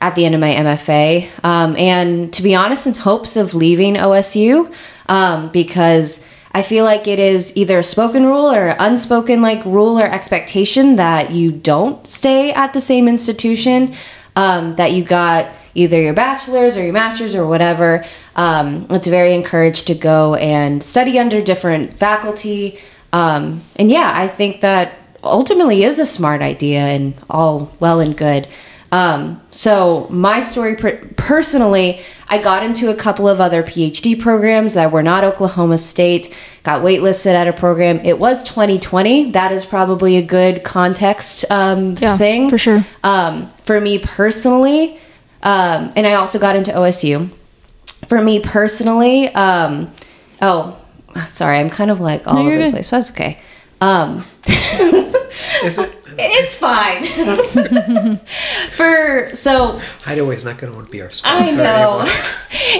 at 0.00 0.14
the 0.14 0.24
end 0.24 0.34
of 0.34 0.40
my 0.40 0.54
MFA, 0.54 1.28
um, 1.44 1.76
and 1.76 2.32
to 2.32 2.42
be 2.42 2.54
honest, 2.54 2.86
in 2.86 2.94
hopes 2.94 3.36
of 3.36 3.54
leaving 3.54 3.94
OSU 3.94 4.72
um, 5.08 5.50
because 5.50 6.24
I 6.52 6.62
feel 6.62 6.84
like 6.84 7.06
it 7.06 7.18
is 7.18 7.56
either 7.56 7.78
a 7.78 7.82
spoken 7.82 8.24
rule 8.24 8.50
or 8.50 8.74
unspoken 8.78 9.40
like 9.40 9.64
rule 9.64 10.00
or 10.00 10.04
expectation 10.04 10.96
that 10.96 11.30
you 11.30 11.52
don't 11.52 12.04
stay 12.06 12.52
at 12.52 12.72
the 12.72 12.80
same 12.80 13.08
institution 13.08 13.94
um, 14.36 14.74
that 14.76 14.92
you 14.92 15.04
got 15.04 15.52
either 15.74 16.00
your 16.00 16.14
bachelor's 16.14 16.76
or 16.76 16.82
your 16.82 16.92
master's 16.92 17.34
or 17.34 17.46
whatever. 17.46 18.04
Um, 18.34 18.86
it's 18.90 19.06
very 19.06 19.34
encouraged 19.34 19.86
to 19.88 19.94
go 19.94 20.34
and 20.34 20.82
study 20.82 21.18
under 21.18 21.40
different 21.40 21.98
faculty. 21.98 22.80
Um, 23.12 23.62
and 23.76 23.90
yeah, 23.90 24.12
I 24.14 24.26
think 24.26 24.60
that 24.62 24.98
ultimately 25.22 25.84
is 25.84 25.98
a 25.98 26.06
smart 26.06 26.42
idea 26.42 26.80
and 26.80 27.14
all 27.28 27.72
well 27.78 28.00
and 28.00 28.16
good. 28.16 28.48
Um, 28.92 29.40
so 29.52 30.08
my 30.10 30.40
story 30.40 30.74
per- 30.74 30.96
personally, 31.16 32.00
I 32.28 32.38
got 32.38 32.64
into 32.64 32.90
a 32.90 32.94
couple 32.94 33.28
of 33.28 33.40
other 33.40 33.62
PhD 33.62 34.20
programs 34.20 34.74
that 34.74 34.90
were 34.90 35.02
not 35.02 35.22
Oklahoma 35.22 35.78
State. 35.78 36.34
Got 36.64 36.82
waitlisted 36.82 37.32
at 37.34 37.46
a 37.46 37.52
program. 37.52 38.00
It 38.00 38.18
was 38.18 38.42
2020. 38.44 39.30
That 39.30 39.52
is 39.52 39.64
probably 39.64 40.16
a 40.16 40.22
good 40.22 40.64
context 40.64 41.44
um, 41.50 41.96
Yeah, 41.98 42.16
thing 42.18 42.50
for 42.50 42.58
sure. 42.58 42.84
um, 43.04 43.50
for 43.64 43.80
me 43.80 43.98
personally, 43.98 44.98
um, 45.42 45.92
and 45.96 46.06
I 46.06 46.14
also 46.14 46.38
got 46.38 46.56
into 46.56 46.72
OSU. 46.72 47.30
For 48.08 48.20
me 48.20 48.40
personally, 48.40 49.28
um, 49.34 49.92
oh, 50.42 50.76
sorry, 51.28 51.58
I'm 51.58 51.70
kind 51.70 51.90
of 51.90 52.00
like 52.00 52.26
all 52.26 52.34
No, 52.34 52.40
over 52.40 52.50
you're 52.52 52.64
the 52.64 52.70
place. 52.70 52.90
But 52.90 52.96
that's 52.98 53.10
okay. 53.12 53.38
Um, 53.80 54.24
Is 55.64 55.78
it? 55.78 55.96
It's 56.18 56.56
fine. 56.56 57.04
for 58.76 59.34
so 59.34 59.80
Hideaway's 60.02 60.44
not 60.44 60.58
going 60.58 60.72
to 60.72 60.90
be 60.90 61.02
our 61.02 61.10
school. 61.10 61.32
I 61.32 61.50
know. 61.50 62.00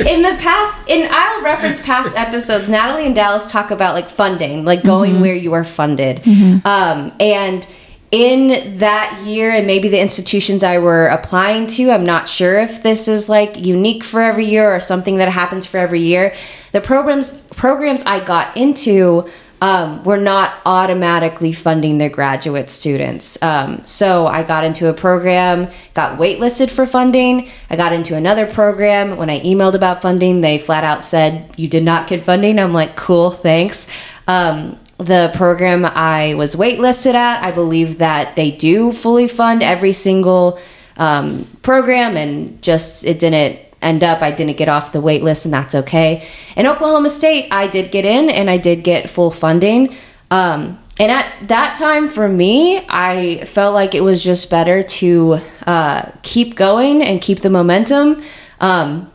in 0.07 0.22
the 0.22 0.37
past, 0.41 0.89
and 0.89 1.12
I'll 1.12 1.43
reference 1.43 1.81
past 1.81 2.16
episodes. 2.16 2.68
Nataly 2.68 3.07
and 3.07 3.14
Dallas 3.14 3.47
talk 3.47 3.70
about 3.70 3.95
like 3.95 4.09
funding, 4.09 4.64
like 4.64 4.83
going 4.83 5.20
where 5.20 5.35
you 5.35 5.53
are 5.53 5.64
funded, 5.64 6.26
um, 6.64 7.12
and 7.20 7.66
in 8.11 8.78
that 8.78 9.22
year 9.24 9.53
and 9.53 9.66
maybe 9.66 9.89
the 9.89 10.01
institutions 10.01 10.64
I 10.64 10.78
were 10.78 11.07
applying 11.07 11.68
to, 11.68 11.91
I'm 11.91 12.05
not 12.05 12.28
sure 12.28 12.59
if 12.59 12.83
this 12.83 13.07
is 13.07 13.28
like 13.28 13.57
unique 13.57 14.03
for 14.03 14.20
every 14.20 14.47
year 14.47 14.74
or 14.74 14.81
something 14.81 15.18
that 15.18 15.28
happens 15.28 15.64
for 15.64 15.78
every 15.78 16.01
year. 16.01 16.35
The 16.72 16.81
programs 16.81 17.33
programs 17.33 18.03
I 18.05 18.24
got 18.24 18.57
into 18.57 19.31
um, 19.61 20.03
were 20.05 20.17
not 20.17 20.61
automatically 20.65 21.53
funding 21.53 21.99
their 21.99 22.09
graduate 22.09 22.71
students. 22.71 23.41
Um, 23.43 23.85
so 23.85 24.27
I 24.27 24.43
got 24.43 24.65
into 24.65 24.89
a 24.89 24.95
program, 24.95 25.69
got 25.95 26.19
waitlisted 26.19 26.71
for 26.71 26.87
funding. 26.87 27.51
I 27.69 27.77
got 27.77 27.93
into 27.93 28.17
another 28.17 28.47
program. 28.47 29.17
When 29.17 29.29
I 29.29 29.41
emailed 29.41 29.75
about 29.75 30.01
funding, 30.01 30.41
they 30.41 30.59
flat 30.59 30.85
out 30.85 31.05
said, 31.05 31.53
You 31.59 31.69
did 31.69 31.85
not 31.85 32.09
get 32.09 32.25
funding. 32.25 32.59
I'm 32.59 32.73
like, 32.73 32.97
Cool, 32.97 33.31
thanks. 33.31 33.87
Um, 34.27 34.79
the 34.97 35.33
program 35.35 35.85
I 35.85 36.35
was 36.35 36.55
waitlisted 36.55 37.15
at, 37.15 37.43
I 37.43 37.51
believe 37.51 37.99
that 37.99 38.37
they 38.37 38.51
do 38.51 38.93
fully 38.93 39.29
fund 39.29 39.63
every 39.63 39.93
single 39.93 40.59
um, 40.97 41.47
program, 41.63 42.17
and 42.17 42.61
just 42.63 43.05
it 43.05 43.19
didn't 43.19 43.59
end 43.83 44.05
up. 44.05 44.22
I 44.22 44.31
didn't 44.31 44.57
get 44.57 44.68
off 44.68 44.93
the 44.93 45.01
wait 45.01 45.22
list, 45.22 45.45
and 45.45 45.55
that's 45.55 45.74
okay. 45.74 46.26
In 46.57 46.66
Oklahoma 46.66 47.11
State, 47.11 47.49
I 47.51 47.66
did 47.66 47.91
get 47.91 48.05
in, 48.05 48.31
and 48.31 48.51
I 48.51 48.57
did 48.57 48.85
get 48.85 49.11
full 49.11 49.31
funding. 49.31 49.97
Um, 50.31 50.78
and 50.99 51.11
at 51.11 51.49
that 51.49 51.76
time, 51.76 52.09
for 52.09 52.28
me, 52.28 52.85
I 52.89 53.45
felt 53.47 53.72
like 53.72 53.95
it 53.95 54.03
was 54.03 54.22
just 54.22 54.51
better 54.51 54.83
to 54.83 55.39
uh, 55.66 56.11
keep 56.22 56.57
going 56.57 57.03
and 57.03 57.22
keep 57.22 57.41
the 57.41 57.49
momentum. 57.49 58.22
Um, 58.61 59.11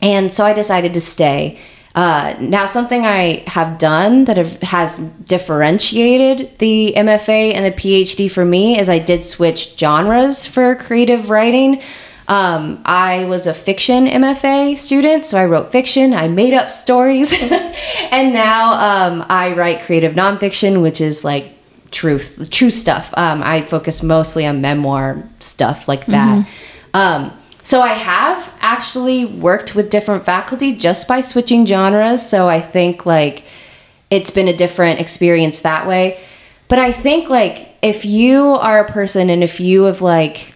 and 0.00 0.32
so 0.32 0.44
I 0.44 0.52
decided 0.52 0.94
to 0.94 1.00
stay. 1.00 1.58
Uh, 1.96 2.36
now, 2.38 2.66
something 2.66 3.06
I 3.06 3.42
have 3.46 3.78
done 3.78 4.26
that 4.26 4.36
have, 4.36 4.60
has 4.60 4.98
differentiated 4.98 6.58
the 6.58 6.92
MFA 6.94 7.54
and 7.54 7.64
the 7.64 7.72
PhD 7.72 8.30
for 8.30 8.44
me 8.44 8.78
is 8.78 8.90
I 8.90 8.98
did 8.98 9.24
switch 9.24 9.78
genres 9.78 10.44
for 10.44 10.74
creative 10.76 11.30
writing. 11.30 11.80
Um, 12.28 12.82
I 12.84 13.24
was 13.26 13.46
a 13.46 13.54
fiction 13.54 14.06
MFA 14.06 14.76
student, 14.76 15.26
so 15.26 15.38
I 15.38 15.44
wrote 15.44 15.70
fiction. 15.70 16.12
I 16.12 16.28
made 16.28 16.54
up 16.54 16.70
stories, 16.70 17.32
and 18.10 18.32
now 18.32 18.72
um, 18.72 19.26
I 19.28 19.52
write 19.52 19.82
creative 19.82 20.14
nonfiction, 20.14 20.82
which 20.82 21.00
is 21.00 21.24
like 21.24 21.52
truth, 21.90 22.48
true 22.50 22.70
stuff. 22.70 23.14
Um, 23.16 23.42
I 23.42 23.62
focus 23.62 24.02
mostly 24.02 24.44
on 24.44 24.60
memoir 24.60 25.22
stuff 25.40 25.86
like 25.86 26.06
that. 26.06 26.48
Um, 26.94 27.32
so 27.62 27.80
I 27.80 27.94
have 27.94 28.52
actually 28.60 29.24
worked 29.24 29.74
with 29.74 29.90
different 29.90 30.24
faculty 30.24 30.72
just 30.72 31.08
by 31.08 31.20
switching 31.20 31.66
genres. 31.66 32.28
So 32.28 32.48
I 32.48 32.60
think 32.60 33.06
like 33.06 33.44
it's 34.10 34.30
been 34.30 34.48
a 34.48 34.56
different 34.56 35.00
experience 35.00 35.60
that 35.60 35.86
way. 35.86 36.20
But 36.68 36.78
I 36.78 36.92
think 36.92 37.28
like 37.28 37.74
if 37.82 38.04
you 38.04 38.54
are 38.54 38.80
a 38.80 38.90
person 38.90 39.30
and 39.30 39.42
if 39.42 39.60
you 39.60 39.84
have 39.84 40.00
like 40.00 40.54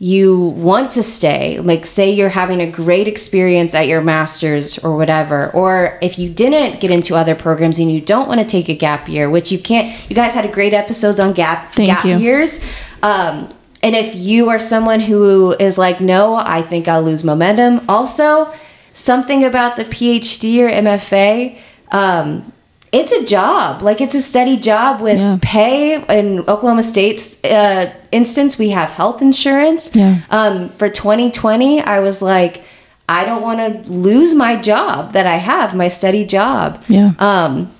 you 0.00 0.38
want 0.38 0.92
to 0.92 1.02
stay, 1.02 1.58
like 1.58 1.84
say 1.84 2.10
you're 2.10 2.28
having 2.28 2.60
a 2.60 2.70
great 2.70 3.08
experience 3.08 3.74
at 3.74 3.88
your 3.88 4.00
master's 4.00 4.78
or 4.78 4.96
whatever, 4.96 5.50
or 5.50 5.98
if 6.00 6.18
you 6.20 6.30
didn't 6.30 6.80
get 6.80 6.92
into 6.92 7.16
other 7.16 7.34
programs 7.34 7.80
and 7.80 7.90
you 7.90 8.00
don't 8.00 8.28
want 8.28 8.40
to 8.40 8.46
take 8.46 8.68
a 8.68 8.74
gap 8.74 9.08
year, 9.08 9.28
which 9.28 9.50
you 9.50 9.58
can't, 9.58 9.92
you 10.08 10.14
guys 10.14 10.34
had 10.34 10.44
a 10.44 10.52
great 10.52 10.72
episodes 10.72 11.18
on 11.18 11.32
gap 11.32 11.72
Thank 11.72 11.88
gap 11.88 12.04
you. 12.04 12.16
years. 12.16 12.60
Um, 13.02 13.52
and 13.82 13.96
if 13.96 14.14
you 14.14 14.48
are 14.50 14.58
someone 14.60 15.00
who 15.00 15.52
is 15.58 15.78
like, 15.78 16.00
no, 16.00 16.36
I 16.36 16.62
think 16.62 16.86
I'll 16.86 17.02
lose 17.02 17.24
momentum. 17.24 17.84
Also, 17.88 18.52
something 18.94 19.44
about 19.44 19.76
the 19.76 19.84
PhD 19.84 20.60
or 20.60 20.70
MFA, 20.70 21.58
um, 21.90 22.52
it's 22.92 23.12
a 23.12 23.24
job. 23.24 23.82
Like 23.82 24.00
it's 24.00 24.14
a 24.14 24.22
steady 24.22 24.56
job 24.56 25.00
with 25.00 25.18
Yeah. 25.18 25.38
pay. 25.42 25.94
In 26.18 26.40
Oklahoma 26.40 26.82
State's 26.82 27.42
uh, 27.44 27.92
instance, 28.12 28.58
we 28.58 28.70
have 28.70 28.90
health 28.90 29.20
insurance. 29.22 29.90
Yeah. 29.94 30.20
Um, 30.30 30.70
for 30.70 30.88
2020, 30.88 31.82
I 31.82 32.00
was 32.00 32.22
like, 32.22 32.62
I 33.08 33.24
don't 33.24 33.42
want 33.42 33.58
to 33.86 33.90
lose 33.90 34.34
my 34.34 34.56
job 34.56 35.12
that 35.12 35.26
I 35.26 35.36
have, 35.36 35.74
my 35.74 35.88
steady 35.88 36.24
job. 36.24 36.82
Yeah. 36.88 37.12
Um, 37.18 37.70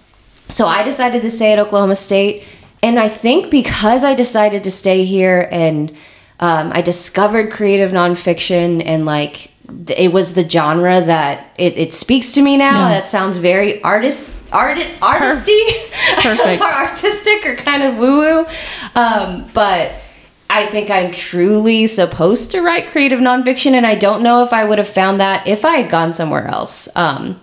so 0.49 0.67
I 0.67 0.83
decided 0.83 1.23
to 1.23 1.31
stay 1.31 1.53
at 1.53 1.59
Oklahoma 1.59 1.95
State. 1.95 2.45
And 2.83 2.99
I 2.99 3.09
think 3.09 3.51
because 3.51 4.05
I 4.05 4.15
decided 4.15 4.65
to 4.65 4.71
stay 4.71 5.05
here 5.05 5.49
and 5.51 5.91
um, 6.41 6.71
I 6.73 6.81
discovered 6.81 7.51
creative 7.51 7.91
nonfiction 7.91 8.83
and 8.85 9.05
like 9.05 9.51
it 9.89 10.13
was 10.13 10.33
the 10.35 10.49
genre 10.49 11.01
that 11.03 11.51
it, 11.59 11.77
it 11.77 11.93
speaks 11.93 12.33
to 12.33 12.43
me 12.43 12.57
now. 12.57 12.89
Yeah. 12.89 12.95
That 13.01 13.09
sounds 13.09 13.37
very 13.39 13.83
artist 13.83 14.35
art 14.53 14.79
artisty, 14.79 15.61
Perfect. 16.23 16.61
or 16.63 16.71
artistic 16.73 17.47
or 17.47 17.57
kind 17.57 17.83
of 17.83 17.97
woo 17.99 18.19
woo. 18.19 18.47
Um, 18.95 19.49
but 19.55 19.93
I 20.51 20.67
think 20.67 20.91
I'm 20.91 21.13
truly 21.13 21.87
supposed 21.87 22.51
to 22.53 22.63
write 22.63 22.87
creative 22.89 23.21
nonfiction, 23.21 23.73
and 23.73 23.87
I 23.87 23.95
don't 23.95 24.23
know 24.23 24.43
if 24.43 24.53
I 24.53 24.65
would 24.65 24.79
have 24.79 24.89
found 24.89 25.21
that 25.21 25.47
if 25.47 25.65
I 25.65 25.77
had 25.77 25.91
gone 25.91 26.13
somewhere 26.13 26.47
else. 26.47 26.89
Um, 26.97 27.41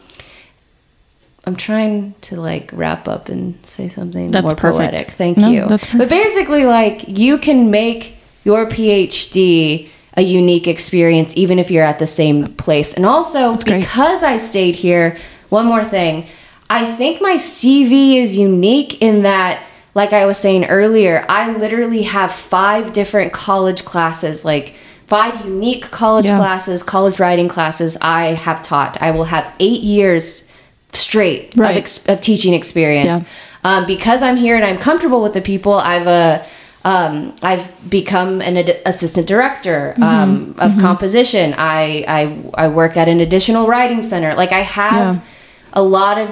I'm 1.48 1.56
trying 1.56 2.16
to 2.22 2.42
like 2.42 2.72
wrap 2.74 3.08
up 3.08 3.30
and 3.30 3.64
say 3.64 3.88
something 3.88 4.32
That's 4.32 4.48
more 4.48 4.56
perfect. 4.56 4.92
poetic. 4.92 5.12
Thank 5.12 5.38
No, 5.38 5.50
you. 5.52 5.68
that's 5.68 5.94
but 5.94 6.10
basically, 6.10 6.66
like 6.66 7.08
you 7.08 7.38
can 7.38 7.70
make 7.70 8.16
your 8.44 8.66
PhD 8.66 9.90
a 10.18 10.22
unique 10.22 10.66
experience 10.68 11.36
even 11.38 11.60
if 11.60 11.70
you're 11.70 11.84
at 11.84 12.00
the 12.00 12.08
same 12.08 12.48
place. 12.56 12.94
And 12.94 13.06
also 13.06 13.58
because 13.58 14.24
I 14.24 14.38
stayed 14.38 14.74
here, 14.76 15.18
one 15.50 15.66
more 15.68 15.84
thing. 15.84 16.26
I 16.70 16.96
think 16.96 17.22
my 17.22 17.36
CV 17.36 18.16
is 18.16 18.38
unique 18.38 19.02
in 19.02 19.24
that 19.24 19.64
like 19.94 20.12
I 20.12 20.26
was 20.26 20.38
saying 20.38 20.66
earlier, 20.66 21.26
I 21.30 21.52
literally 21.56 22.04
have 22.04 22.32
five 22.32 22.92
different 22.92 23.32
college 23.32 23.86
classes 23.86 24.44
like 24.44 24.76
five 25.08 25.46
unique 25.46 25.90
college 25.92 26.26
Yeah. 26.26 26.38
classes, 26.38 26.84
college 26.84 27.20
writing 27.20 27.48
classes 27.48 27.96
I 28.02 28.34
have 28.34 28.62
taught. 28.64 28.98
I 29.02 29.12
will 29.12 29.26
have 29.26 29.50
8 29.60 29.82
years 29.84 30.48
straight 30.94 31.54
Right. 31.56 31.72
of, 31.72 31.78
ex- 31.78 32.06
of 32.08 32.20
teaching 32.22 32.54
experience. 32.54 33.22
Yeah. 33.22 33.26
Um, 33.64 33.86
because 33.86 34.22
I'm 34.24 34.36
here 34.36 34.56
and 34.56 34.66
I'm 34.66 34.78
comfortable 34.78 35.22
with 35.22 35.34
the 35.34 35.42
people, 35.42 35.74
I've 35.76 36.08
uh, 36.08 36.42
um, 36.84 37.34
I've 37.42 37.68
become 37.90 38.42
an 38.42 38.58
ad- 38.58 38.80
assistant 38.86 39.28
director 39.28 39.94
Mm-hmm. 39.98 40.04
um, 40.04 40.56
of 40.60 40.78
composition. 40.80 41.54
I, 41.58 42.04
I 42.08 42.66
I 42.66 42.68
work 42.68 42.98
at 42.98 43.08
an 43.08 43.22
additional 43.22 43.66
writing 43.68 44.04
center. 44.04 44.36
Like 44.36 44.52
I 44.52 44.62
have 44.62 45.16
Yeah. 45.16 45.22
a 45.74 45.82
lot 45.82 46.18
of 46.20 46.30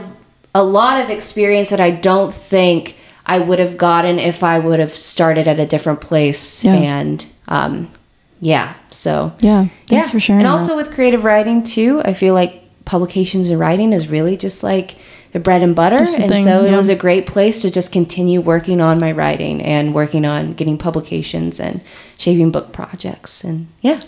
a 0.55 0.63
lot 0.63 1.03
of 1.03 1.09
experience 1.09 1.69
that 1.69 1.79
I 1.79 1.91
don't 1.91 2.33
think 2.33 2.95
I 3.25 3.39
would 3.39 3.59
have 3.59 3.77
gotten 3.77 4.19
if 4.19 4.43
I 4.43 4.59
would 4.59 4.79
have 4.79 4.93
started 4.93 5.47
at 5.47 5.59
a 5.59 5.65
different 5.65 6.01
place. 6.01 6.63
Yeah. 6.63 6.75
And 6.75 7.25
um, 7.47 7.91
yeah, 8.39 8.75
so 8.89 9.33
Yeah. 9.39 9.67
Thanks 9.87 10.11
for 10.11 10.19
sharing. 10.19 10.41
and 10.41 10.47
that. 10.47 10.53
also 10.53 10.75
with 10.75 10.91
creative 10.91 11.23
writing 11.23 11.63
too, 11.63 12.01
I 12.03 12.13
feel 12.13 12.33
like 12.33 12.61
publications 12.85 13.49
and 13.49 13.59
writing 13.59 13.93
is 13.93 14.09
really 14.09 14.35
just 14.35 14.63
like 14.63 14.97
the 15.31 15.39
bread 15.39 15.63
and 15.63 15.75
butter. 15.75 16.03
And 16.03 16.29
thing, 16.29 16.43
so 16.43 16.65
it 16.65 16.75
was 16.75 16.89
a 16.89 16.95
great 16.95 17.25
place 17.25 17.61
to 17.63 17.71
just 17.71 17.91
continue 17.91 18.41
working 18.41 18.81
on 18.81 18.99
my 18.99 19.11
writing 19.11 19.61
and 19.61 19.93
working 19.95 20.25
on 20.25 20.53
getting 20.53 20.77
publications 20.77 21.59
and 21.59 21.81
shaping 22.17 22.51
book 22.51 22.71
projects. 22.73 23.43
And 23.43 23.67
yeah, 23.81 24.01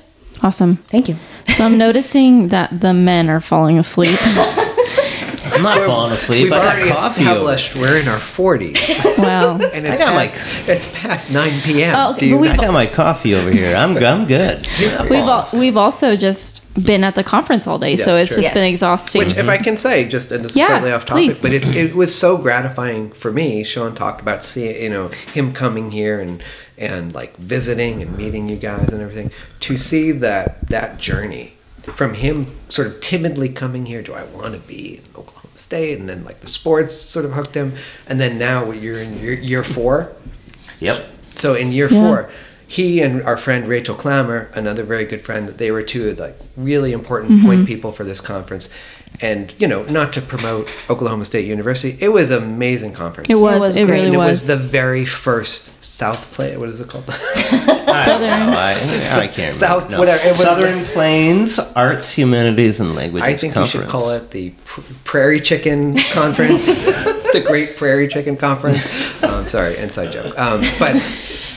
awesome. 0.44 0.78
thank 0.88 1.10
you. 1.10 1.16
So 1.48 1.66
I'm 1.66 1.78
noticing 1.80 2.50
that 2.50 2.82
the 2.82 2.94
men 2.94 3.30
are 3.30 3.42
falling 3.42 3.80
asleep. 3.80 4.20
I'm 5.56 5.64
not 5.70 5.86
falling 5.86 6.12
asleep. 6.14 6.44
We've 6.44 6.54
I 6.54 6.58
got 6.58 6.76
already 6.76 6.92
coffee. 6.92 7.28
over- 7.28 7.80
we're 7.80 7.98
in 7.98 8.08
our 8.08 8.20
40s, 8.20 9.18
Wow. 9.18 9.54
and 9.74 9.86
it's 9.88 10.00
I 10.00 10.04
got 10.04 10.14
my- 10.16 10.28
past, 10.28 10.70
it's 10.70 10.92
past 10.94 11.32
9 11.32 11.62
p.m. 11.62 11.96
Oh, 11.98 12.18
Do 12.18 12.38
we've- 12.38 12.54
I 12.54 12.58
got 12.58 12.74
my 12.74 12.86
coffee 12.86 13.34
over 13.36 13.50
here. 13.52 13.76
I'm 13.76 13.96
I'm 13.98 14.26
good. 14.28 14.68
We've 14.80 14.92
al- 15.14 15.48
we've 15.54 15.78
also 15.78 16.16
just 16.16 16.62
been 16.84 17.04
at 17.06 17.16
the 17.16 17.24
conference 17.24 17.68
all 17.68 17.80
day, 17.80 17.96
so 17.96 18.16
it's 18.16 18.34
true. 18.34 18.44
just 18.44 18.54
been 18.54 18.70
exhausting. 18.70 19.20
Which, 19.24 19.38
if 19.38 19.48
I 19.48 19.58
can 19.58 19.78
say, 19.78 20.06
just 20.08 20.32
and 20.32 20.44
this 20.44 20.52
is 20.52 20.58
Yeah, 20.58 20.68
slightly 20.68 20.92
off 20.92 21.06
topic, 21.06 21.24
please. 21.30 21.42
but 21.42 21.54
it, 21.54 21.68
it 21.70 21.96
was 21.96 22.14
so 22.14 22.38
gratifying 22.38 23.12
for 23.12 23.32
me. 23.32 23.64
Sean 23.64 23.96
talked 23.96 24.20
about 24.22 24.44
seeing, 24.44 24.82
you 24.84 24.90
know, 24.90 25.08
him 25.34 25.54
coming 25.54 25.92
here 25.92 26.20
and 26.20 26.44
and 26.78 27.14
like 27.14 27.38
visiting 27.38 28.02
and 28.02 28.18
meeting 28.18 28.50
you 28.50 28.58
guys 28.58 28.92
and 28.92 29.02
everything. 29.02 29.32
To 29.62 29.78
see 29.78 30.12
that 30.12 30.68
that 30.68 30.98
journey 30.98 31.54
from 31.94 32.14
him, 32.16 32.48
sort 32.70 32.88
of 32.88 33.00
timidly 33.02 33.50
coming 33.50 33.86
here. 33.86 34.02
Do 34.02 34.14
I 34.14 34.24
want 34.24 34.54
to 34.54 34.60
be 34.60 34.98
in 34.98 35.04
Oklahoma 35.16 35.58
State? 35.58 36.00
And 36.00 36.10
then 36.10 36.24
like 36.24 36.42
the 36.42 36.48
sports 36.48 36.96
sort 36.96 37.26
of 37.26 37.32
hooked 37.34 37.56
him, 37.56 37.74
and 38.08 38.20
then 38.20 38.38
now 38.38 38.72
you're 38.72 39.00
in 39.00 39.20
year, 39.20 39.34
year 39.34 39.64
four. 39.64 40.14
Yep. 40.80 41.08
So 41.36 41.54
in 41.54 41.72
year 41.72 41.90
Yeah. 41.92 42.00
four, 42.02 42.32
he 42.68 43.02
and 43.02 43.22
our 43.24 43.38
friend 43.38 43.68
Rachel 43.68 43.96
Clammer, 43.96 44.50
another 44.54 44.84
very 44.84 45.06
good 45.06 45.22
friend, 45.22 45.50
they 45.50 45.72
were 45.72 45.84
two 45.84 46.14
like 46.16 46.38
really 46.58 46.92
important 46.94 47.44
point 47.44 47.68
people 47.68 47.92
for 47.92 48.04
this 48.04 48.20
conference. 48.22 48.70
And 49.22 49.54
you 49.58 49.68
know, 49.68 49.84
not 49.84 50.12
to 50.14 50.22
promote 50.22 50.70
Oklahoma 50.90 51.24
State 51.24 51.46
University, 51.46 51.98
it 52.02 52.10
was 52.10 52.32
an 52.32 52.44
amazing 52.44 52.92
conference. 52.92 53.30
It 53.30 53.36
was. 53.36 53.62
was 53.62 53.76
It, 53.78 53.86
great. 53.86 53.94
really 53.96 54.06
and 54.08 54.16
it 54.16 54.18
was. 54.18 54.32
was. 54.32 54.48
the 54.48 54.58
very 54.58 55.06
first 55.06 55.70
South 55.82 56.30
play. 56.34 56.58
What 56.58 56.68
is 56.68 56.82
it 56.82 56.90
called? 56.90 57.06
Southern. 57.14 58.30
I, 58.30 58.72
I 58.74 59.28
can't 59.28 59.38
remember. 59.38 59.54
South- 59.54 59.90
No. 59.90 60.00
whatever, 60.00 60.22
it 60.24 60.28
was 60.32 60.38
Southern 60.42 60.84
Plains 60.86 61.60
Arts, 61.60 62.12
Humanities, 62.12 62.82
and 62.82 62.94
Languages 62.94 63.26
I 63.26 63.38
think 63.38 63.54
Conference. 63.54 63.74
you 63.74 63.82
should 63.82 63.90
call 63.90 64.10
it 64.10 64.32
the 64.32 64.50
Prairie 65.06 65.40
Chicken 65.40 65.96
Conference, 66.12 66.66
the 66.66 67.44
Great 67.46 67.78
Prairie 67.78 68.10
Chicken 68.10 68.36
Conference. 68.36 68.84
Um, 69.24 69.48
sorry, 69.48 69.78
inside 69.78 70.12
joke. 70.12 70.38
Um, 70.38 70.62
but 70.78 70.96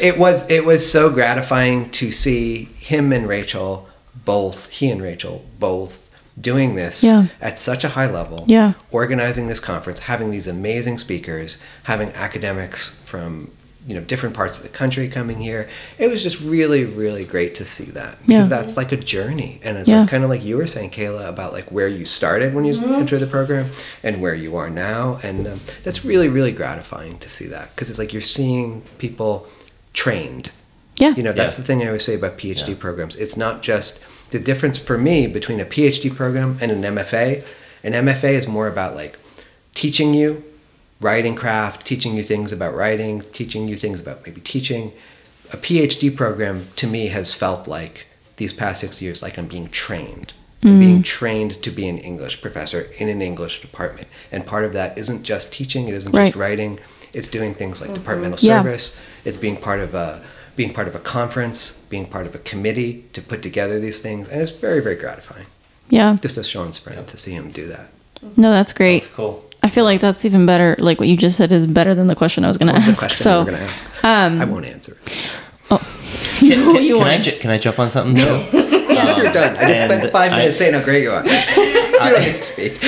it 0.01 0.19
was 0.19 0.49
it 0.51 0.65
was 0.65 0.91
so 0.91 1.11
gratifying 1.11 1.91
to 1.91 2.11
see 2.13 2.65
him 2.79 3.13
and 3.13 3.29
Rachel 3.29 3.89
both, 4.25 4.69
he 4.69 4.91
and 4.91 5.01
Rachel 5.03 5.45
both 5.59 6.05
doing 6.41 6.75
this 6.77 7.03
Yeah. 7.03 7.27
at 7.41 7.59
such 7.59 7.83
a 7.85 7.89
high 7.91 8.11
level. 8.11 8.45
Yeah. 8.47 8.75
organizing 8.91 9.49
this 9.49 9.61
conference, 9.61 10.01
having 10.01 10.31
these 10.31 10.47
amazing 10.47 10.99
speakers, 10.99 11.59
having 11.85 12.11
academics 12.13 12.91
from 13.05 13.51
you 13.87 13.95
know 13.95 14.01
different 14.03 14.35
parts 14.37 14.59
of 14.59 14.63
the 14.65 14.69
country 14.69 15.09
coming 15.09 15.41
here. 15.41 15.67
It 15.99 16.11
was 16.11 16.23
just 16.23 16.39
really, 16.41 16.85
really 16.85 17.25
great 17.25 17.55
to 17.55 17.65
see 17.65 17.85
that 17.87 18.19
because 18.27 18.43
Yeah. 18.45 18.57
that's 18.57 18.77
like 18.77 18.93
a 18.93 18.99
journey, 18.99 19.61
and 19.65 19.79
it's 19.79 19.89
Yeah. 19.89 20.01
like, 20.01 20.11
kind 20.11 20.25
of 20.25 20.29
like 20.31 20.45
you 20.45 20.59
were 20.59 20.67
saying, 20.67 20.91
Kaila, 20.91 21.27
about 21.27 21.55
like 21.55 21.73
where 21.73 21.89
you 21.89 22.05
started 22.05 22.53
when 22.55 22.67
you 22.67 22.75
entered 22.95 23.21
the 23.21 23.27
program 23.27 23.71
and 24.03 24.21
where 24.21 24.35
you 24.35 24.57
are 24.57 24.69
now, 24.69 25.19
and 25.23 25.47
um, 25.47 25.61
that's 25.85 26.05
really, 26.05 26.29
really 26.29 26.53
gratifying 26.53 27.17
to 27.21 27.31
see 27.31 27.47
that 27.47 27.75
because 27.75 27.89
it's 27.89 27.99
like 27.99 28.13
you're 28.13 28.21
seeing 28.21 28.83
people 28.99 29.47
trained. 29.93 30.51
Yeah. 30.97 31.15
You 31.15 31.23
know, 31.23 31.33
that's 31.33 31.53
Yeah. 31.55 31.63
the 31.63 31.67
thing 31.67 31.83
I 31.83 31.87
always 31.87 32.05
say 32.05 32.15
about 32.15 32.39
PhD 32.39 32.73
Yeah. 32.73 32.79
programs. 32.79 33.17
It's 33.17 33.37
not 33.37 33.63
just 33.63 34.01
the 34.31 34.39
difference 34.39 34.79
for 34.79 34.99
me 34.99 35.27
between 35.27 35.61
a 35.61 35.65
PhD 35.65 36.11
program 36.11 36.59
and 36.61 36.71
an 36.71 36.85
MFA. 36.85 37.43
An 37.85 37.95
MFA 37.95 38.35
is 38.35 38.47
more 38.49 38.67
about 38.67 38.95
like 38.95 39.17
teaching 39.75 40.13
you 40.15 40.43
writing 41.01 41.35
craft, 41.37 41.87
teaching 41.87 42.17
you 42.17 42.23
things 42.25 42.53
about 42.53 42.75
writing, 42.75 43.23
teaching 43.33 43.69
you 43.69 43.77
things 43.77 44.01
about 44.01 44.27
maybe 44.27 44.41
teaching. 44.41 44.93
A 45.53 45.57
PhD 45.57 46.15
program 46.15 46.69
to 46.77 46.87
me 46.87 47.07
has 47.09 47.33
felt 47.33 47.69
like 47.69 48.07
these 48.37 48.53
past 48.53 48.81
six 48.81 49.01
years 49.01 49.23
like 49.23 49.39
I'm 49.39 49.47
being 49.47 49.69
trained. 49.69 50.33
I'm 50.63 50.77
mm. 50.77 50.81
being 50.81 51.03
trained 51.05 51.63
to 51.63 51.71
be 51.71 51.89
an 51.89 51.99
English 51.99 52.43
professor 52.43 52.89
in 52.99 53.09
an 53.09 53.23
English 53.23 53.61
department. 53.61 54.09
And 54.33 54.45
part 54.45 54.65
of 54.65 54.73
that 54.73 54.99
isn't 54.99 55.23
just 55.23 55.53
teaching, 55.53 55.87
it 55.87 55.95
isn't 55.95 56.13
Right. 56.13 56.27
just 56.27 56.37
writing, 56.37 56.81
it's 57.13 57.29
doing 57.29 57.55
things 57.55 57.81
like 57.81 57.95
departmental 57.95 58.39
Yeah. 58.41 58.63
service, 58.63 58.97
it's 59.25 59.37
being 59.37 59.57
part 59.57 59.81
of 59.81 59.95
a 59.95 60.21
being 60.57 60.73
part 60.75 60.89
of 60.89 60.95
a 60.97 60.99
conference, 60.99 61.73
being 61.89 62.05
part 62.07 62.27
of 62.27 62.35
a 62.35 62.39
committee 62.39 63.05
to 63.13 63.23
put 63.23 63.43
together 63.43 63.79
these 63.79 64.01
things, 64.01 64.29
and 64.29 64.41
it's 64.43 64.51
very, 64.51 64.81
very 64.81 64.97
gratifying. 64.97 65.47
Yeah. 65.89 66.17
Just 66.21 66.37
as 66.37 66.49
Sean's 66.49 66.77
friend 66.79 67.07
to 67.07 67.17
see 67.17 67.31
him 67.33 67.51
do 67.51 67.67
that. 67.69 67.89
No, 68.37 68.51
that's 68.51 68.73
great. 68.73 69.03
That's 69.05 69.15
cool. 69.15 69.45
I 69.63 69.71
feel 69.71 69.85
like 69.85 70.01
that's 70.01 70.25
even 70.25 70.47
better. 70.47 70.75
Like 70.81 70.99
what 70.99 71.09
you 71.09 71.17
just 71.17 71.37
said 71.37 71.53
is 71.53 71.67
better 71.67 71.95
than 71.95 72.09
the 72.09 72.17
question 72.17 72.45
I 72.45 72.49
was 72.49 72.59
going 72.59 72.69
to 72.69 72.79
What 72.79 72.89
ask. 72.89 73.09
the 73.09 73.15
So, 73.15 73.31
you 73.41 73.45
were 73.47 73.51
going 73.53 73.59
to 73.67 73.71
ask? 73.71 74.05
um, 74.05 74.41
I 74.41 74.45
won't 74.47 74.67
answer 74.67 74.97
it. 75.07 75.13
Can, 76.39 76.61
Who 76.63 76.75
can- 76.75 76.83
you 76.83 76.99
can 76.99 77.07
I 77.07 77.11
want? 77.15 77.25
ju- 77.25 77.39
can 77.41 77.51
I 77.51 77.59
jump 77.59 77.79
on 77.79 77.91
something? 77.91 78.15
No. 78.15 78.49
You're 78.53 79.33
done. 79.33 79.57
I 79.57 79.69
just 79.69 79.85
spent 79.85 80.03
and 80.05 80.11
five 80.13 80.33
I- 80.33 80.37
minutes 80.39 80.59
saying 80.59 80.75
how 80.75 80.83
great 80.83 81.03
you 81.05 81.11
are. 81.11 81.25
you 81.25 81.31
don't 81.93 82.21
need 82.21 82.35
to 82.35 82.43
speak. 82.43 82.81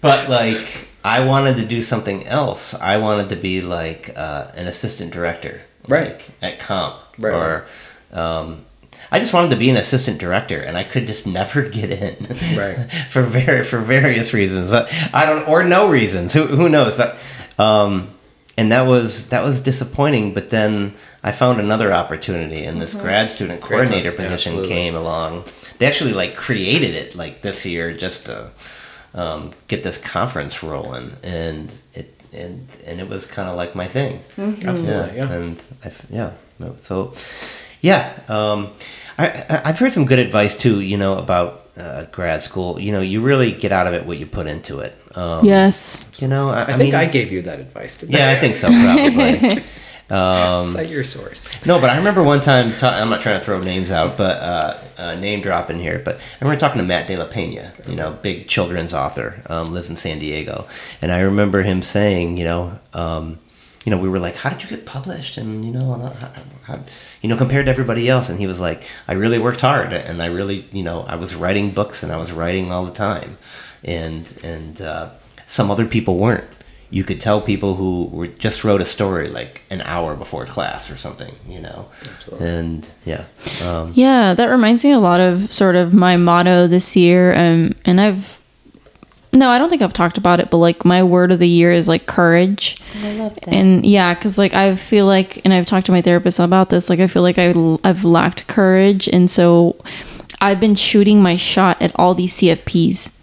But 0.00 0.28
like, 0.28 0.85
I 1.06 1.24
wanted 1.24 1.56
to 1.58 1.64
do 1.66 1.82
something 1.82 2.26
else. 2.26 2.74
I 2.74 2.96
wanted 2.98 3.28
to 3.28 3.36
be 3.36 3.60
like 3.62 4.12
uh, 4.16 4.48
an 4.56 4.66
assistant 4.66 5.12
director, 5.12 5.62
Right. 5.86 6.08
like, 6.14 6.28
at 6.42 6.58
Comp, 6.58 6.96
Right, 7.16 7.32
or 7.32 7.66
um, 8.12 8.64
I 9.12 9.20
just 9.20 9.32
wanted 9.32 9.50
to 9.52 9.56
be 9.56 9.70
an 9.70 9.76
assistant 9.76 10.18
director, 10.18 10.58
and 10.60 10.76
I 10.76 10.82
could 10.82 11.06
just 11.06 11.24
never 11.26 11.62
get 11.78 11.90
in, 11.92 12.16
Right. 12.58 12.90
for 13.10 13.22
very 13.22 13.62
for 13.62 13.78
various 13.78 14.34
reasons. 14.34 14.72
I, 14.72 14.88
I 15.14 15.26
don't 15.26 15.46
or 15.48 15.62
no 15.62 15.88
reasons. 15.88 16.32
Who 16.34 16.42
who 16.46 16.68
knows? 16.68 16.94
But 16.96 17.16
um, 17.56 18.08
and 18.58 18.72
that 18.72 18.82
was 18.88 19.28
that 19.28 19.44
was 19.44 19.60
disappointing. 19.60 20.34
But 20.34 20.50
then 20.50 20.94
I 21.22 21.30
found 21.32 21.60
another 21.60 21.92
opportunity, 21.92 22.64
and 22.64 22.80
this 22.80 22.94
grad 22.94 23.30
student 23.30 23.60
coordinator 23.60 24.10
concept, 24.10 24.18
yeah, 24.20 24.28
position 24.28 24.52
absolutely. 24.54 24.74
came 24.74 24.94
along. 24.96 25.44
They 25.78 25.86
actually 25.86 26.14
like 26.14 26.34
created 26.34 26.94
it 26.94 27.14
like 27.14 27.42
this 27.42 27.64
year 27.64 27.92
just 27.92 28.24
to 28.26 28.50
um, 29.16 29.52
get 29.66 29.82
this 29.82 29.98
conference 29.98 30.62
rolling, 30.62 31.12
and 31.24 31.76
it 31.94 32.20
and 32.32 32.68
and 32.86 33.00
it 33.00 33.08
was 33.08 33.26
kind 33.26 33.48
of 33.48 33.56
like 33.56 33.74
my 33.74 33.86
thing. 33.86 34.20
Absolutely, 34.38 35.16
yeah. 35.16 35.32
And 35.32 35.62
I 35.82 35.88
f 35.88 36.06
yeah, 36.10 36.32
so 36.82 37.14
yeah, 37.80 38.18
um, 38.28 38.68
I, 39.18 39.28
I 39.28 39.62
I've 39.64 39.78
heard 39.78 39.92
some 39.92 40.04
good 40.04 40.18
advice 40.18 40.56
too. 40.56 40.80
You 40.80 40.96
know 40.96 41.18
about 41.18 41.66
uh, 41.76 42.04
grad 42.12 42.42
school. 42.42 42.78
You 42.78 42.92
know, 42.92 43.00
you 43.00 43.20
really 43.20 43.52
get 43.52 43.72
out 43.72 43.86
of 43.86 43.94
it 43.94 44.06
what 44.06 44.18
you 44.18 44.26
put 44.26 44.46
into 44.46 44.80
it. 44.80 44.96
Um, 45.14 45.44
yes. 45.44 46.04
You 46.16 46.28
know, 46.28 46.50
I, 46.50 46.60
I, 46.60 46.62
I 46.62 46.66
think 46.66 46.92
mean, 46.92 46.94
I 46.94 47.06
gave 47.06 47.32
you 47.32 47.42
that 47.42 47.58
advice. 47.60 47.98
Didn't 47.98 48.14
yeah, 48.14 48.30
I 48.30 48.36
think 48.36 48.56
so 48.56 48.68
probably. 48.68 49.62
um, 50.10 50.66
Cite 50.68 50.88
your 50.88 51.02
source. 51.04 51.50
no, 51.66 51.80
but 51.80 51.90
I 51.90 51.96
remember 51.98 52.22
one 52.22 52.40
time. 52.40 52.76
Ta- 52.76 52.98
I'm 53.00 53.10
not 53.10 53.22
trying 53.22 53.38
to 53.40 53.44
throw 53.44 53.60
names 53.60 53.90
out, 53.90 54.16
but 54.16 54.36
uh, 54.40 54.78
uh, 54.98 55.14
name 55.16 55.40
drop 55.40 55.68
in 55.68 55.80
here. 55.80 56.00
But 56.04 56.16
I 56.16 56.44
remember 56.44 56.60
talking 56.60 56.78
to 56.80 56.86
Matt 56.86 57.08
De 57.08 57.16
La 57.16 57.26
Pena, 57.26 57.72
you 57.88 57.96
know, 57.96 58.12
big 58.12 58.46
children's 58.46 58.94
author, 58.94 59.42
um, 59.46 59.72
lives 59.72 59.88
in 59.90 59.96
San 59.96 60.18
Diego, 60.20 60.66
and 61.02 61.10
I 61.10 61.20
remember 61.22 61.62
him 61.62 61.82
saying, 61.82 62.36
you 62.36 62.44
know, 62.44 62.78
um, 62.94 63.40
you 63.84 63.90
know, 63.90 63.98
we 63.98 64.08
were 64.08 64.18
like, 64.20 64.36
"How 64.36 64.50
did 64.50 64.62
you 64.62 64.68
get 64.68 64.86
published?" 64.86 65.36
And 65.38 65.64
you 65.64 65.72
know, 65.72 65.94
how, 65.94 66.30
how, 66.64 66.80
you 67.22 67.28
know, 67.28 67.36
compared 67.36 67.66
to 67.66 67.70
everybody 67.72 68.08
else, 68.08 68.28
and 68.28 68.38
he 68.38 68.46
was 68.46 68.60
like, 68.60 68.82
"I 69.08 69.12
really 69.14 69.38
worked 69.38 69.60
hard, 69.60 69.92
and 69.92 70.22
I 70.22 70.26
really, 70.26 70.66
you 70.72 70.82
know, 70.84 71.02
I 71.02 71.16
was 71.16 71.34
writing 71.34 71.70
books, 71.70 72.02
and 72.04 72.12
I 72.12 72.16
was 72.16 72.30
writing 72.32 72.70
all 72.70 72.84
the 72.84 72.92
time, 72.92 73.38
and 73.84 74.32
and 74.44 74.80
uh, 74.80 75.10
some 75.46 75.70
other 75.70 75.86
people 75.86 76.16
weren't." 76.18 76.44
You 76.90 77.02
could 77.04 77.20
tell 77.20 77.40
people 77.40 77.74
who 77.74 78.04
were 78.12 78.28
just 78.28 78.62
wrote 78.62 78.80
a 78.80 78.84
story 78.84 79.28
like 79.28 79.62
an 79.70 79.80
hour 79.82 80.14
before 80.14 80.46
class 80.46 80.90
or 80.90 80.96
something, 80.96 81.34
you 81.48 81.60
know. 81.60 81.86
Absolutely. 82.00 82.48
And 82.48 82.88
yeah, 83.04 83.24
um, 83.62 83.92
Yeah, 83.94 84.34
that 84.34 84.46
reminds 84.46 84.84
me 84.84 84.92
a 84.92 84.98
lot 84.98 85.20
of 85.20 85.52
sort 85.52 85.74
of 85.74 85.92
my 85.92 86.16
motto 86.16 86.66
this 86.66 86.96
year. 86.96 87.34
Um, 87.34 87.74
and 87.84 88.00
I've, 88.00 88.38
no, 89.32 89.50
I 89.50 89.58
don't 89.58 89.68
think 89.68 89.82
I've 89.82 89.92
talked 89.92 90.16
about 90.16 90.38
it, 90.38 90.48
but 90.50 90.58
like 90.58 90.84
my 90.84 91.02
word 91.02 91.32
of 91.32 91.40
the 91.40 91.48
year 91.48 91.72
is 91.72 91.88
like 91.88 92.06
courage. 92.06 92.80
I 93.02 93.12
love 93.14 93.34
that. 93.34 93.48
And 93.48 93.84
yeah, 93.84 94.14
because 94.14 94.38
like 94.38 94.54
I 94.54 94.76
feel 94.76 95.06
like, 95.06 95.44
and 95.44 95.52
I've 95.52 95.66
talked 95.66 95.86
to 95.86 95.92
my 95.92 96.02
therapist 96.02 96.38
about 96.38 96.70
this, 96.70 96.88
like 96.88 97.00
I 97.00 97.08
feel 97.08 97.22
like 97.22 97.38
I, 97.38 97.52
I've 97.82 98.04
lacked 98.04 98.46
courage. 98.46 99.08
And 99.08 99.28
so 99.28 99.76
I've 100.40 100.60
been 100.60 100.76
shooting 100.76 101.20
my 101.20 101.34
shot 101.34 101.82
at 101.82 101.90
all 101.96 102.14
these 102.14 102.34
CFPs 102.38 103.15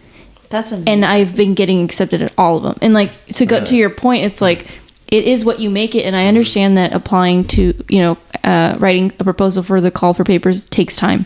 That's 0.53 0.71
amazing. 0.71 0.87
and 0.87 1.03
I've 1.03 1.35
been 1.35 1.55
getting 1.55 1.83
accepted 1.83 2.21
at 2.21 2.31
all 2.37 2.57
of 2.57 2.63
them. 2.63 2.75
And 2.79 2.93
like 2.93 3.25
to 3.25 3.45
go 3.47 3.65
to 3.65 3.75
your 3.75 3.89
point, 3.89 4.23
it's 4.23 4.39
like 4.39 4.67
it 5.07 5.25
is 5.25 5.43
what 5.43 5.59
you 5.59 5.71
make 5.71 5.95
it. 5.95 6.05
And 6.05 6.15
I 6.15 6.27
understand 6.27 6.77
that 6.77 6.93
applying 6.93 7.45
to 7.49 7.73
you 7.89 7.99
know 7.99 8.17
uh, 8.43 8.77
writing 8.79 9.11
a 9.19 9.23
proposal 9.23 9.63
for 9.63 9.81
the 9.81 9.89
call 9.89 10.13
for 10.13 10.23
papers 10.23 10.67
takes 10.67 10.95
time. 10.95 11.25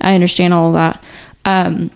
I 0.00 0.16
understand 0.16 0.52
all 0.52 0.68
of 0.68 0.74
that, 0.74 1.04
um, 1.44 1.92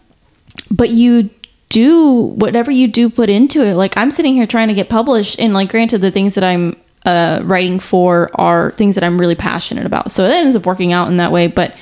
but 0.70 0.90
you 0.90 1.30
do 1.68 2.12
whatever 2.12 2.70
you 2.70 2.86
do 2.86 3.10
put 3.10 3.28
into 3.28 3.66
it. 3.66 3.74
Like 3.74 3.96
I'm 3.96 4.12
sitting 4.12 4.34
here 4.34 4.46
trying 4.46 4.68
to 4.68 4.74
get 4.74 4.88
published, 4.88 5.40
and 5.40 5.52
like 5.52 5.70
granted, 5.70 5.98
the 5.98 6.12
things 6.12 6.36
that 6.36 6.44
I'm 6.44 6.76
uh, 7.04 7.40
writing 7.42 7.80
for 7.80 8.30
are 8.34 8.70
things 8.72 8.94
that 8.94 9.02
I'm 9.02 9.18
really 9.18 9.34
passionate 9.34 9.84
about. 9.84 10.12
So 10.12 10.24
it 10.24 10.30
ends 10.30 10.54
up 10.54 10.64
working 10.64 10.92
out 10.92 11.08
in 11.08 11.16
that 11.16 11.32
way. 11.32 11.48
But 11.48 11.76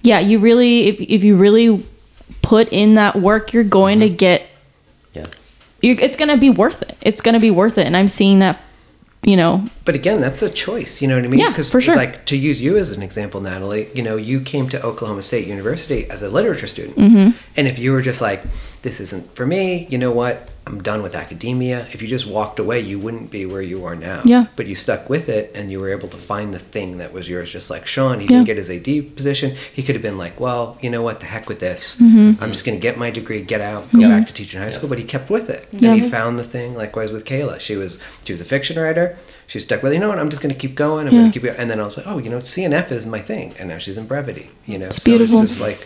yeah, 0.00 0.18
you 0.18 0.38
really 0.38 0.86
if 0.86 0.98
if 0.98 1.24
you 1.24 1.36
really 1.36 1.86
put 2.42 2.68
in 2.72 2.94
that 2.94 3.16
work, 3.16 3.52
you're 3.52 3.64
going 3.64 4.00
to 4.00 4.08
get 4.08 4.42
yeah, 5.82 5.94
it's 5.98 6.16
going 6.16 6.28
to 6.28 6.36
be 6.36 6.50
worth 6.50 6.82
it. 6.82 6.94
It's 7.00 7.22
going 7.22 7.32
to 7.32 7.40
be 7.40 7.50
worth 7.50 7.78
it. 7.78 7.86
And 7.86 7.96
I'm 7.96 8.06
seeing 8.08 8.40
that, 8.40 8.60
you 9.22 9.34
know, 9.34 9.64
But 9.86 9.94
again, 9.94 10.20
that's 10.20 10.42
a 10.42 10.50
choice. 10.50 11.00
You 11.00 11.08
know 11.08 11.16
what 11.16 11.24
I 11.24 11.28
mean? 11.28 11.40
Yeah, 11.40 11.54
for 11.54 11.80
sure. 11.80 11.96
Like 11.96 12.26
to 12.26 12.36
use 12.36 12.60
you 12.60 12.76
as 12.76 12.90
an 12.90 13.00
example, 13.02 13.40
Nataly. 13.40 13.88
You 13.96 14.02
know, 14.02 14.16
you 14.16 14.40
came 14.40 14.68
to 14.68 14.82
Oklahoma 14.84 15.22
State 15.22 15.46
University 15.46 16.04
as 16.10 16.20
a 16.20 16.28
literature 16.28 16.66
student, 16.66 16.98
Mm-hmm. 16.98 17.30
and 17.56 17.66
if 17.66 17.78
you 17.78 17.92
were 17.92 18.02
just 18.02 18.20
like, 18.20 18.42
"This 18.82 19.00
isn't 19.00 19.34
for 19.34 19.46
me," 19.46 19.86
you 19.88 19.96
know 19.96 20.12
what? 20.12 20.49
I'm 20.66 20.82
done 20.82 21.02
with 21.02 21.16
academia. 21.16 21.86
If 21.90 22.00
you 22.02 22.06
just 22.06 22.26
walked 22.26 22.58
away, 22.60 22.80
you 22.80 22.98
wouldn't 22.98 23.30
be 23.30 23.44
where 23.46 23.62
you 23.62 23.84
are 23.86 23.96
now. 23.96 24.20
Yeah. 24.24 24.44
But 24.56 24.66
you 24.66 24.74
stuck 24.74 25.08
with 25.08 25.28
it, 25.28 25.50
and 25.54 25.70
you 25.72 25.80
were 25.80 25.88
able 25.88 26.06
to 26.08 26.16
find 26.18 26.52
the 26.54 26.58
thing 26.58 26.98
that 26.98 27.12
was 27.12 27.28
yours. 27.28 27.50
Just 27.50 27.70
like 27.70 27.86
Sean, 27.86 28.20
he 28.20 28.24
Yeah. 28.26 28.28
didn't 28.30 28.44
get 28.46 28.56
his 28.58 28.70
AD 28.70 29.00
position. 29.16 29.56
He 29.72 29.82
could 29.82 29.94
have 29.96 30.02
been 30.02 30.18
like, 30.18 30.38
"Well, 30.38 30.76
you 30.82 30.90
know 30.90 31.02
what? 31.02 31.20
The 31.20 31.26
heck 31.26 31.48
with 31.48 31.60
this. 31.60 31.96
Mm-hmm. 32.00 32.42
I'm 32.42 32.52
just 32.52 32.64
going 32.64 32.76
to 32.78 32.80
get 32.80 32.98
my 32.98 33.10
degree, 33.10 33.40
get 33.40 33.60
out, 33.62 33.90
go 33.92 34.00
back 34.08 34.26
to 34.26 34.32
teaching 34.34 34.60
high 34.60 34.70
school." 34.70 34.88
But 34.88 34.98
he 34.98 35.04
kept 35.04 35.30
with 35.30 35.48
it, 35.50 35.66
Yeah. 35.72 35.92
and 35.92 36.02
he 36.02 36.08
found 36.08 36.38
the 36.38 36.44
thing. 36.44 36.74
Likewise 36.76 37.10
with 37.10 37.24
Kaila, 37.24 37.58
she 37.58 37.74
was 37.76 37.98
she 38.24 38.32
was 38.32 38.40
a 38.40 38.44
fiction 38.44 38.78
writer. 38.78 39.16
She 39.46 39.58
stuck 39.58 39.82
with, 39.82 39.92
you 39.92 39.98
know 39.98 40.08
what? 40.08 40.20
I'm 40.20 40.28
just 40.28 40.40
going 40.42 40.54
to 40.54 40.60
keep 40.60 40.76
going. 40.76 41.08
I'm 41.08 41.12
Yeah. 41.14 41.20
going 41.22 41.32
to 41.32 41.40
keep 41.40 41.42
going. 41.46 41.58
And 41.58 41.68
then 41.68 41.80
I 41.80 41.84
was 41.84 41.96
like, 41.96 42.06
oh, 42.06 42.18
you 42.18 42.30
know, 42.30 42.38
CNF 42.38 42.92
is 42.92 43.04
my 43.04 43.18
thing. 43.18 43.52
And 43.58 43.68
now 43.70 43.78
she's 43.78 43.96
in 43.98 44.06
brevity. 44.06 44.50
You 44.64 44.78
know, 44.78 44.86
It's 44.86 45.02
so 45.02 45.10
beautiful. 45.10 45.42
it's 45.42 45.52
just 45.56 45.60
like 45.60 45.84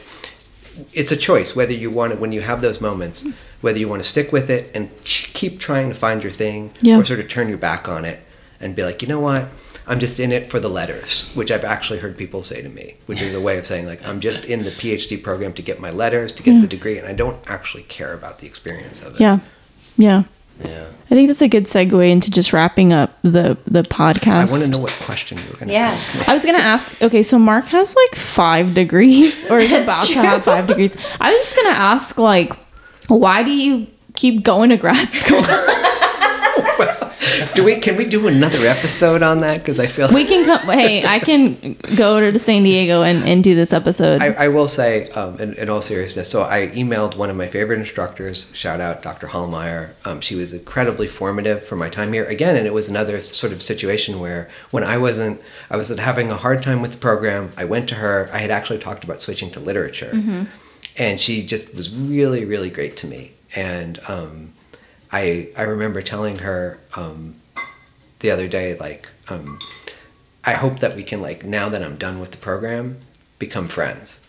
it's 0.93 1.13
a 1.13 1.17
choice 1.17 1.55
whether 1.55 1.73
you 1.73 1.89
want 1.91 2.13
it 2.13 2.19
when 2.21 2.33
you 2.33 2.41
have 2.43 2.61
those 2.61 2.81
moments, 2.81 3.25
whether 3.65 3.79
you 3.79 3.89
want 3.89 4.03
to 4.03 4.09
stick 4.09 4.31
with 4.31 4.51
it 4.51 4.71
and 4.75 4.91
ch- 5.05 5.33
keep 5.33 5.59
trying 5.59 5.89
to 5.89 5.95
find 5.95 6.23
your 6.23 6.31
thing, 6.31 6.71
Yeah. 6.83 6.99
or 6.99 7.05
sort 7.05 7.19
of 7.21 7.29
turn 7.29 7.49
your 7.49 7.57
back 7.57 7.89
on 7.89 8.05
it 8.05 8.21
and 8.61 8.77
be 8.77 8.85
like, 8.85 9.01
you 9.01 9.09
know 9.09 9.21
what? 9.21 9.49
I'm 9.87 9.99
just 9.99 10.21
in 10.21 10.33
it 10.33 10.51
for 10.51 10.61
the 10.61 10.69
letters, 10.69 11.31
which 11.35 11.51
I've 11.51 11.65
actually 11.65 11.99
heard 12.01 12.17
people 12.19 12.43
say 12.43 12.61
to 12.61 12.69
me, 12.69 12.95
which 13.07 13.23
is 13.23 13.33
a 13.35 13.41
way 13.41 13.57
of 13.59 13.65
saying 13.67 13.87
like 13.87 14.07
I'm 14.07 14.21
just 14.21 14.45
in 14.45 14.65
the 14.65 14.71
PhD 14.71 15.23
program 15.23 15.55
to 15.55 15.63
get 15.63 15.81
my 15.81 15.91
letters, 15.91 16.31
to 16.33 16.43
get 16.43 16.61
the 16.61 16.67
mm. 16.67 16.77
degree, 16.77 16.99
and 16.99 17.07
I 17.07 17.15
don't 17.15 17.39
actually 17.47 17.85
care 17.85 18.13
about 18.13 18.39
the 18.39 18.47
experience 18.47 19.03
of 19.03 19.15
it. 19.15 19.21
Yeah. 19.21 19.41
Yeah. 19.97 20.25
Yeah. 20.63 20.85
I 21.11 21.15
think 21.15 21.29
that's 21.29 21.43
a 21.43 21.49
good 21.49 21.65
segue 21.65 22.11
into 22.11 22.31
just 22.31 22.53
wrapping 22.53 22.93
up 22.93 23.19
the 23.23 23.57
the 23.67 23.83
podcast. 23.83 24.49
I 24.49 24.53
want 24.53 24.65
to 24.65 24.71
know 24.71 24.79
what 24.79 24.93
question 25.03 25.39
you 25.39 25.45
were 25.51 25.59
going 25.59 25.69
to 25.69 25.73
Yes. 25.75 26.07
ask. 26.07 26.15
me. 26.15 26.25
I 26.27 26.35
was 26.35 26.45
gonna 26.45 26.59
ask. 26.59 27.03
Okay, 27.03 27.23
so 27.23 27.39
Mark 27.39 27.67
has 27.67 27.95
like 27.97 28.15
five 28.15 28.75
degrees, 28.75 29.45
or 29.51 29.59
is 29.59 29.71
That's 29.71 29.87
about 29.87 30.07
true. 30.07 30.15
to 30.23 30.29
have 30.29 30.45
five 30.45 30.67
degrees. 30.67 30.97
I 31.21 31.33
was 31.33 31.43
just 31.43 31.57
gonna 31.57 31.79
ask, 31.95 32.19
like, 32.19 32.53
why 33.09 33.43
do 33.43 33.51
you 33.51 33.87
keep 34.15 34.43
going 34.43 34.71
to 34.71 34.77
grad 34.77 35.13
school? 35.13 35.43
Do 37.55 37.65
we? 37.65 37.77
Can 37.77 37.97
we 37.97 38.05
do 38.05 38.27
another 38.29 38.67
episode 38.67 39.23
on 39.23 39.41
that? 39.41 39.59
Because 39.59 39.79
I 39.79 39.87
feel 39.87 40.09
we 40.13 40.25
can 40.25 40.45
come. 40.45 40.61
Hey, 40.69 41.05
I 41.05 41.19
can 41.19 41.77
go 41.97 42.21
to 42.21 42.39
San 42.39 42.63
Diego 42.63 43.03
and, 43.03 43.25
and 43.25 43.43
do 43.43 43.55
this 43.55 43.73
episode. 43.73 44.21
I, 44.21 44.29
I 44.33 44.49
will 44.49 44.69
say, 44.69 45.09
um, 45.11 45.39
in, 45.41 45.55
in 45.55 45.69
all 45.69 45.83
seriousness, 45.83 46.29
so 46.31 46.43
I 46.43 46.69
emailed 46.69 47.17
one 47.17 47.31
of 47.31 47.37
my 47.37 47.47
favorite 47.47 47.79
instructors, 47.79 48.51
shout 48.55 48.81
out 48.81 49.03
Dr. 49.03 49.29
Hallmeyer. 49.29 49.91
Um, 50.05 50.21
she 50.21 50.35
was 50.35 50.53
incredibly 50.53 51.07
formative 51.07 51.65
for 51.65 51.77
my 51.77 51.89
time 51.89 52.13
here. 52.13 52.25
Again, 52.25 52.57
and 52.57 52.67
it 52.67 52.75
was 52.75 52.89
another 52.89 53.21
sort 53.21 53.53
of 53.53 53.63
situation 53.63 54.21
where 54.21 54.49
when 54.71 54.85
I 54.85 54.99
wasn't, 54.99 55.41
I 55.71 55.77
was 55.77 55.89
having 55.89 56.31
a 56.31 56.37
hard 56.37 56.63
time 56.63 56.83
with 56.83 56.93
the 56.93 56.99
program, 56.99 57.51
I 57.57 57.65
went 57.65 57.89
to 57.91 57.97
her. 57.97 58.29
I 58.33 58.39
had 58.39 58.51
actually 58.51 58.79
talked 58.79 59.05
about 59.05 59.21
switching 59.21 59.51
to 59.53 59.61
literature. 59.61 60.47
And 60.97 61.21
she 61.21 61.45
just 61.45 61.75
was 61.75 61.95
really, 61.95 62.45
really 62.45 62.71
great 62.71 62.97
to 62.99 63.07
me. 63.07 63.33
And 63.57 63.99
um, 64.09 64.53
I, 65.11 65.51
I 65.57 65.63
remember 65.63 66.03
telling 66.03 66.39
her 66.39 66.79
um, 66.95 67.37
the 68.21 68.31
other 68.31 68.49
day, 68.49 68.77
like, 68.77 69.09
um, 69.29 69.59
I 70.45 70.53
hope 70.53 70.81
that 70.81 70.95
we 70.95 71.03
can 71.03 71.21
like 71.21 71.45
now 71.45 71.69
that 71.69 71.83
I'm 71.83 71.97
done 71.97 72.21
with 72.21 72.31
the 72.31 72.37
program, 72.37 72.99
become 73.39 73.67
friends. 73.67 74.21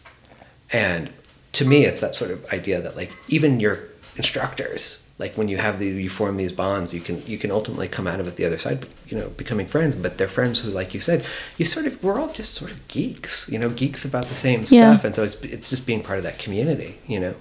And 0.72 1.12
to 1.54 1.66
me, 1.66 1.86
it's 1.86 2.02
that 2.02 2.16
sort 2.16 2.32
of 2.32 2.46
idea 2.52 2.82
that 2.82 2.96
like 2.96 3.12
even 3.28 3.60
your 3.60 3.80
instructors, 4.16 5.05
like 5.18 5.38
when 5.38 5.48
you 5.48 5.58
have 5.58 5.80
these, 5.80 5.96
you 5.96 6.10
form 6.10 6.36
these 6.38 6.52
bonds, 6.52 6.94
you 6.94 7.00
can 7.00 7.26
you 7.26 7.38
can 7.38 7.50
ultimately 7.52 7.88
come 7.88 8.06
out 8.08 8.20
of 8.20 8.28
it 8.28 8.36
the 8.36 8.46
other 8.46 8.58
side, 8.58 8.86
you 9.08 9.18
know, 9.18 9.30
becoming 9.30 9.66
friends. 9.66 9.96
But 9.96 10.18
they're 10.18 10.28
friends 10.28 10.60
who, 10.60 10.70
like 10.72 10.94
you 10.94 11.00
said, 11.00 11.26
you 11.58 11.66
sort 11.66 11.86
of 11.86 12.04
we're 12.04 12.20
all 12.20 12.32
just 12.34 12.54
sort 12.54 12.72
of 12.72 12.86
geeks, 12.90 13.48
you 13.50 13.58
know, 13.58 13.70
geeks 13.70 14.04
about 14.06 14.28
the 14.28 14.36
same 14.36 14.62
Yeah. 14.68 14.92
stuff, 14.94 15.06
and 15.06 15.16
so 15.16 15.24
it's 15.24 15.36
it's 15.44 15.70
just 15.70 15.86
being 15.86 16.04
part 16.04 16.18
of 16.18 16.24
that 16.26 16.38
community, 16.40 17.00
you 17.08 17.20
know. 17.20 17.36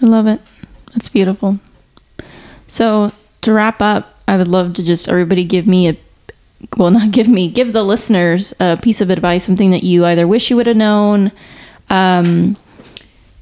I 0.00 0.06
love 0.06 0.26
it. 0.28 0.40
That's 0.94 1.08
beautiful. 1.08 1.58
So 2.68 3.12
to 3.42 3.52
wrap 3.52 3.80
up, 3.80 4.14
I 4.28 4.36
would 4.36 4.48
love 4.48 4.74
to 4.74 4.82
just 4.84 5.08
everybody 5.08 5.44
give 5.44 5.66
me 5.66 5.88
a 5.88 5.96
well, 6.76 6.90
not 6.98 7.10
give 7.12 7.28
me, 7.28 7.48
give 7.50 7.72
the 7.72 7.82
listeners 7.84 8.52
a 8.60 8.76
piece 8.76 9.00
of 9.00 9.10
advice, 9.10 9.44
something 9.44 9.70
that 9.70 9.84
you 9.84 10.04
either 10.04 10.26
wish 10.26 10.50
you 10.50 10.56
would 10.56 10.66
have 10.66 10.76
known, 10.76 11.30
um, 11.90 12.56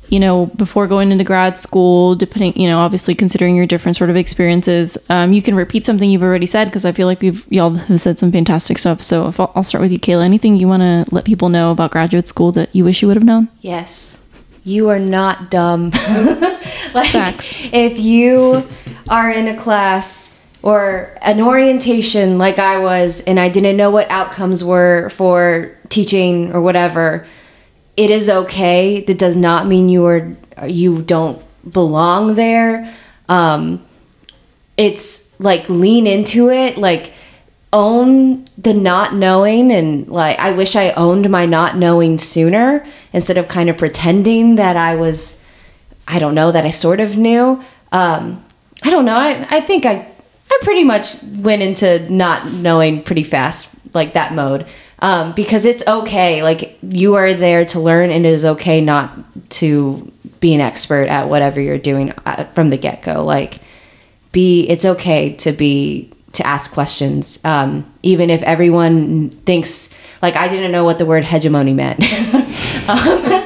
you 0.09 0.21
know, 0.21 0.47
before 0.47 0.87
going 0.87 1.11
into 1.11 1.25
grad 1.25 1.59
school, 1.59 2.15
depending, 2.15 2.61
you 2.61 2.69
know, 2.69 2.79
obviously 2.79 3.15
considering 3.15 3.57
your 3.57 3.67
different 3.67 3.97
sort 3.97 4.11
of 4.11 4.17
experiences. 4.17 4.97
Um, 5.09 5.33
you 5.33 5.43
can 5.43 5.55
repeat 5.55 5.85
something 5.85 6.09
you've 6.09 6.23
already 6.23 6.47
said 6.47 6.67
because 6.67 6.85
I 6.85 6.93
feel 6.93 7.07
like 7.07 7.21
we've 7.21 7.45
y'all 7.51 7.75
have 7.75 8.01
said 8.01 8.19
some 8.19 8.31
fantastic 8.33 8.79
stuff. 8.79 9.03
So 9.03 9.29
if 9.29 9.41
I'll, 9.41 9.53
I'll 9.55 9.63
start 9.63 9.83
with 9.83 9.93
you, 9.93 9.99
Kaila. 9.99 10.25
Anything 10.25 10.57
you 10.57 10.69
want 10.69 10.83
to 10.83 11.05
let 11.15 11.25
people 11.25 11.49
know 11.49 11.73
about 11.73 11.91
graduate 11.91 12.29
school 12.29 12.53
that 12.53 12.75
you 12.75 12.85
wish 12.85 13.03
you 13.03 13.09
would 13.09 13.17
have 13.17 13.25
known? 13.25 13.49
Yes. 13.61 14.23
You 14.65 14.89
are 14.89 14.99
not 14.99 15.51
dumb. 15.51 15.91
like 16.95 17.11
Facts. 17.11 17.61
if 17.73 17.99
you 17.99 18.67
are 19.09 19.31
in 19.31 19.47
a 19.47 19.57
class 19.57 20.35
or 20.63 21.17
an 21.23 21.41
orientation 21.41 22.39
like 22.39 22.59
I 22.59 22.79
was 22.79 23.21
and 23.21 23.39
I 23.39 23.49
didn't 23.49 23.77
know 23.77 23.91
what 23.91 24.11
outcomes 24.11 24.65
were 24.65 25.11
for 25.11 25.77
teaching 25.89 26.53
or 26.53 26.61
whatever, 26.61 27.27
it 27.97 28.11
is 28.11 28.29
okay. 28.29 29.03
That 29.05 29.19
does 29.19 29.37
not 29.37 29.67
mean 29.67 29.89
you 29.89 30.05
are 30.07 30.37
you 30.67 31.03
don't 31.03 31.43
belong 31.71 32.35
there. 32.35 32.93
Um 33.29 33.85
it's 34.77 35.27
like 35.39 35.69
lean 35.69 36.07
into 36.07 36.51
it 36.51 36.79
like 36.79 37.13
own 37.73 38.47
the 38.57 38.73
not 38.73 39.15
knowing 39.15 39.73
and 39.73 40.09
like 40.09 40.39
i 40.39 40.51
wish 40.53 40.77
i 40.77 40.91
owned 40.93 41.29
my 41.29 41.45
not 41.45 41.77
knowing 41.77 42.17
sooner 42.17 42.87
instead 43.13 43.37
of 43.37 43.49
kind 43.49 43.69
of 43.69 43.77
pretending 43.77 44.55
that 44.57 44.77
i 44.77 44.95
was 44.95 45.39
i 46.07 46.19
don't 46.19 46.35
know 46.35 46.53
that 46.53 46.65
i 46.65 46.71
sort 46.71 47.01
of 47.01 47.17
knew 47.17 47.63
um 47.93 48.43
i 48.83 48.91
don't 48.91 49.05
know 49.05 49.17
i, 49.17 49.47
I 49.51 49.61
think 49.61 49.85
i 49.85 50.07
i 50.51 50.59
pretty 50.63 50.85
much 50.85 51.23
went 51.23 51.63
into 51.63 52.11
not 52.11 52.51
knowing 52.53 53.03
pretty 53.03 53.25
fast 53.25 53.69
like 53.95 54.15
that 54.15 54.33
mode 54.33 54.67
um 55.01 55.35
because 55.35 55.65
it's 55.65 55.87
okay 55.87 56.43
like 56.43 56.79
you 56.83 57.15
are 57.15 57.35
there 57.35 57.65
to 57.65 57.81
learn 57.81 58.11
and 58.11 58.25
it 58.25 58.33
is 58.33 58.45
okay 58.45 58.81
not 58.81 59.13
to 59.51 60.11
be 60.41 60.55
an 60.55 60.61
expert 60.61 61.09
at 61.09 61.29
whatever 61.29 61.61
you're 61.61 61.79
doing 61.79 62.13
uh, 62.25 62.45
from 62.55 62.71
the 62.71 62.77
get-go. 62.77 63.25
Like 63.25 63.59
be 64.33 64.69
it's 64.69 64.85
okay 64.85 65.35
to 65.37 65.53
be 65.53 66.13
to 66.33 66.47
ask 66.47 66.71
questions 66.71 67.43
um, 67.45 67.91
even 68.03 68.29
if 68.29 68.43
everyone 68.43 69.31
thinks 69.31 69.89
like 70.21 70.37
i 70.37 70.49
didn't 70.49 70.71
know 70.71 70.85
what 70.85 70.99
the 70.99 71.07
word 71.07 71.25
hegemony 71.25 71.73
meant. 71.73 72.05
Um, 72.89 73.46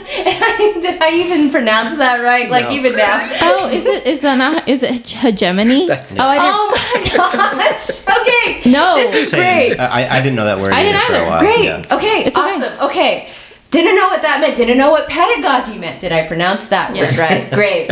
I, 1.01 1.11
even 1.15 1.51
pronounce 1.51 1.95
that 1.97 2.19
right 2.23 2.51
like 2.51 2.67
No. 2.67 2.73
even 2.73 2.97
now 2.97 3.29
Oh, 3.43 3.69
is 3.71 3.87
it 3.87 4.07
is 4.07 4.21
that 4.21 4.37
not 4.37 4.69
is 4.69 4.83
it 4.83 5.09
hegemony? 5.11 5.87
That's- 5.89 6.13
oh, 6.13 6.17
I 6.19 6.39
oh 6.41 6.73
didn't. 6.95 7.19
oh 7.19 7.33
my 7.57 7.69
gosh 7.71 8.01
okay 8.21 8.71
No. 8.71 8.97
this 8.97 9.15
is 9.15 9.31
Same. 9.31 9.69
great 9.71 9.81
I, 9.81 10.19
I 10.19 10.23
didn't 10.23 10.37
know 10.37 10.45
that 10.45 10.59
word 10.59 10.73
I 10.73 10.83
didn't 10.83 11.01
for 11.03 11.13
either. 11.15 11.25
a 11.25 11.29
while. 11.29 11.41
Great. 11.41 11.65
Yeah. 11.65 11.85
Okay. 11.97 12.25
It's 12.27 12.37
okay. 12.39 12.49
awesome. 12.57 12.81
Okay. 12.89 13.29
Didn't 13.71 13.95
know 13.97 14.09
what 14.09 14.23
that 14.23 14.41
meant. 14.41 14.57
Didn't 14.57 14.79
know 14.79 14.91
what 14.91 15.09
pedagogy 15.09 15.79
meant. 15.79 16.01
Did 16.01 16.13
I 16.13 16.27
pronounce 16.27 16.67
that 16.69 16.95
Yes. 16.95 17.13
word 17.17 17.21
right? 17.31 17.53
Great. 17.61 17.91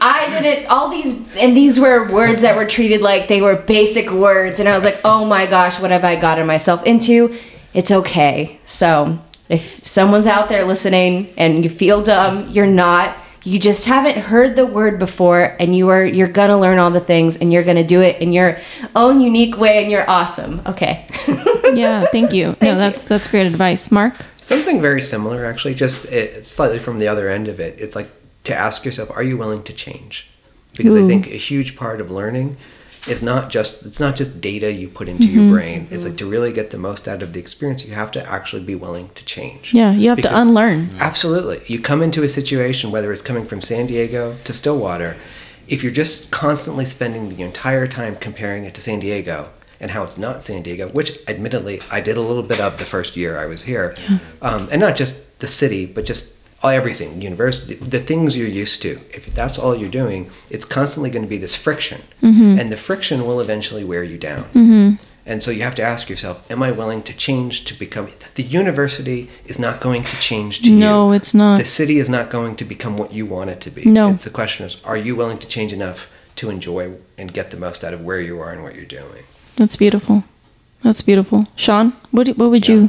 I 0.00 0.28
didn't. 0.40 0.66
All 0.68 0.88
these 0.90 1.12
and 1.36 1.56
these 1.56 1.78
were 1.78 2.08
words 2.10 2.42
that 2.42 2.56
were 2.56 2.64
treated 2.66 3.00
like 3.02 3.28
they 3.28 3.40
were 3.42 3.56
basic 3.56 4.10
words, 4.10 4.58
and 4.60 4.68
I 4.68 4.74
was 4.74 4.84
like, 4.84 5.00
oh 5.04 5.24
my 5.24 5.46
gosh, 5.46 5.78
what 5.80 5.90
have 5.90 6.04
I 6.04 6.16
gotten 6.16 6.46
myself 6.46 6.82
into? 6.84 7.36
It's 7.74 7.90
okay. 7.90 8.58
So 8.66 9.18
if 9.48 9.86
someone's 9.86 10.26
out 10.26 10.48
there 10.48 10.64
listening 10.64 11.32
and 11.36 11.64
you 11.64 11.70
feel 11.70 12.02
dumb, 12.02 12.48
you're 12.50 12.66
not. 12.66 13.16
You 13.44 13.58
just 13.58 13.86
haven't 13.86 14.18
heard 14.18 14.56
the 14.56 14.66
word 14.66 14.98
before, 14.98 15.56
and 15.58 15.74
you 15.74 15.88
are 15.88 16.04
you're 16.04 16.28
gonna 16.28 16.58
learn 16.58 16.78
all 16.78 16.90
the 16.90 17.00
things, 17.00 17.36
and 17.38 17.52
you're 17.52 17.62
gonna 17.62 17.84
do 17.86 18.02
it 18.02 18.20
in 18.20 18.32
your 18.32 18.58
own 18.94 19.20
unique 19.20 19.56
way, 19.56 19.82
and 19.82 19.90
you're 19.90 20.08
awesome. 20.08 20.60
Okay. 20.66 21.06
Yeah, 21.74 22.06
thank 22.06 22.32
you. 22.32 22.56
no, 22.62 22.78
that's 22.78 23.04
that's 23.04 23.26
great 23.26 23.46
advice, 23.46 23.90
Mark. 23.92 24.14
Something 24.40 24.80
very 24.80 25.02
similar, 25.02 25.44
actually, 25.44 25.74
just 25.74 26.06
it, 26.06 26.46
slightly 26.46 26.78
from 26.78 26.98
the 26.98 27.06
other 27.08 27.28
end 27.28 27.46
of 27.46 27.60
it. 27.60 27.78
It's 27.78 27.94
like 27.94 28.08
to 28.44 28.54
ask 28.54 28.86
yourself, 28.86 29.10
are 29.10 29.22
you 29.22 29.36
willing 29.36 29.62
to 29.64 29.74
change? 29.74 30.30
Because 30.74 30.96
I 30.96 31.06
think 31.06 31.26
a 31.26 31.36
huge 31.36 31.76
part 31.76 32.00
of 32.00 32.10
learning 32.10 32.56
is 33.06 33.22
not 33.22 33.48
just 33.50 33.84
it's 33.86 34.00
not 34.00 34.16
just 34.16 34.40
data 34.40 34.72
you 34.72 34.88
put 34.88 35.08
into 35.08 35.26
your 35.26 35.48
brain. 35.50 35.86
It's 35.90 36.04
like 36.04 36.16
to 36.18 36.26
really 36.26 36.52
get 36.52 36.70
the 36.70 36.78
most 36.78 37.06
out 37.06 37.22
of 37.22 37.32
the 37.32 37.40
experience, 37.40 37.84
you 37.84 37.92
have 37.94 38.10
to 38.12 38.28
actually 38.30 38.62
be 38.64 38.74
willing 38.74 39.10
to 39.14 39.24
change. 39.24 39.72
Yeah, 39.72 39.92
you 39.92 40.08
have 40.10 40.16
Because- 40.16 40.32
to 40.32 40.40
unlearn. 40.40 40.90
Absolutely. 40.98 41.60
You 41.66 41.80
come 41.80 42.02
into 42.02 42.22
a 42.22 42.28
situation, 42.28 42.90
whether 42.90 43.12
it's 43.12 43.22
coming 43.22 43.46
from 43.46 43.60
San 43.62 43.86
Diego 43.86 44.36
to 44.44 44.52
Stillwater, 44.52 45.16
if 45.68 45.82
you're 45.82 45.92
just 45.92 46.30
constantly 46.30 46.84
spending 46.84 47.28
the 47.28 47.42
entire 47.42 47.86
time 47.86 48.16
comparing 48.16 48.64
it 48.64 48.74
to 48.74 48.80
San 48.80 49.00
Diego 49.00 49.50
and 49.80 49.90
how 49.92 50.02
it's 50.02 50.18
not 50.18 50.42
San 50.42 50.62
Diego, 50.62 50.88
which 50.88 51.18
admittedly 51.28 51.80
I 51.90 52.00
did 52.00 52.16
a 52.16 52.20
little 52.22 52.42
bit 52.42 52.58
of 52.60 52.78
the 52.78 52.84
first 52.84 53.16
year 53.16 53.38
I 53.38 53.46
was 53.46 53.62
here, 53.62 53.94
um, 54.42 54.68
and 54.72 54.80
not 54.80 54.96
just 54.96 55.38
the 55.38 55.46
city, 55.46 55.86
but 55.86 56.04
just 56.04 56.24
all- 56.26 56.37
everything, 56.64 57.22
university, 57.22 57.74
the 57.74 58.00
things 58.00 58.36
you're 58.36 58.48
used 58.48 58.82
to. 58.82 59.00
If 59.10 59.32
that's 59.34 59.58
all 59.58 59.76
you're 59.76 59.88
doing, 59.88 60.30
it's 60.50 60.64
constantly 60.64 61.10
going 61.10 61.22
to 61.22 61.28
be 61.28 61.38
this 61.38 61.54
friction, 61.54 62.02
and 62.20 62.72
the 62.72 62.76
friction 62.76 63.26
will 63.26 63.40
eventually 63.40 63.84
wear 63.84 64.02
you 64.02 64.18
down. 64.18 64.98
And 65.28 65.42
so 65.42 65.50
you 65.50 65.62
have 65.62 65.74
to 65.74 65.82
ask 65.82 66.08
yourself, 66.08 66.50
am 66.50 66.62
I 66.62 66.70
willing 66.72 67.02
to 67.02 67.12
change 67.12 67.66
to 67.66 67.74
become 67.78 68.08
the 68.34 68.42
university 68.42 69.28
is 69.44 69.58
not 69.58 69.78
going 69.78 70.02
to 70.04 70.16
change 70.18 70.62
to 70.62 70.70
you. 70.70 70.76
No, 70.76 71.12
it's 71.12 71.34
not. 71.34 71.58
The 71.58 71.66
city 71.66 71.98
is 71.98 72.08
not 72.08 72.30
going 72.30 72.56
to 72.56 72.64
become 72.64 72.96
what 72.96 73.12
you 73.12 73.26
want 73.26 73.50
it 73.50 73.60
to 73.60 73.70
be. 73.70 73.84
No. 73.84 74.10
It's 74.10 74.24
the 74.24 74.30
question 74.30 74.64
is, 74.64 74.78
are 74.84 74.96
you 74.96 75.14
willing 75.14 75.36
to 75.38 75.46
change 75.46 75.70
enough 75.70 76.10
to 76.36 76.48
enjoy 76.48 76.94
and 77.18 77.34
get 77.34 77.50
the 77.50 77.58
most 77.58 77.84
out 77.84 77.92
of 77.92 78.02
where 78.02 78.22
you 78.22 78.40
are 78.40 78.50
and 78.50 78.62
what 78.62 78.74
you're 78.74 78.86
doing? 78.86 79.24
That's 79.56 79.76
beautiful. 79.76 80.24
That's 80.82 81.02
beautiful. 81.02 81.46
Sean, 81.56 81.92
what 82.10 82.28
what 82.38 82.48
would 82.48 82.66
you? 82.66 82.88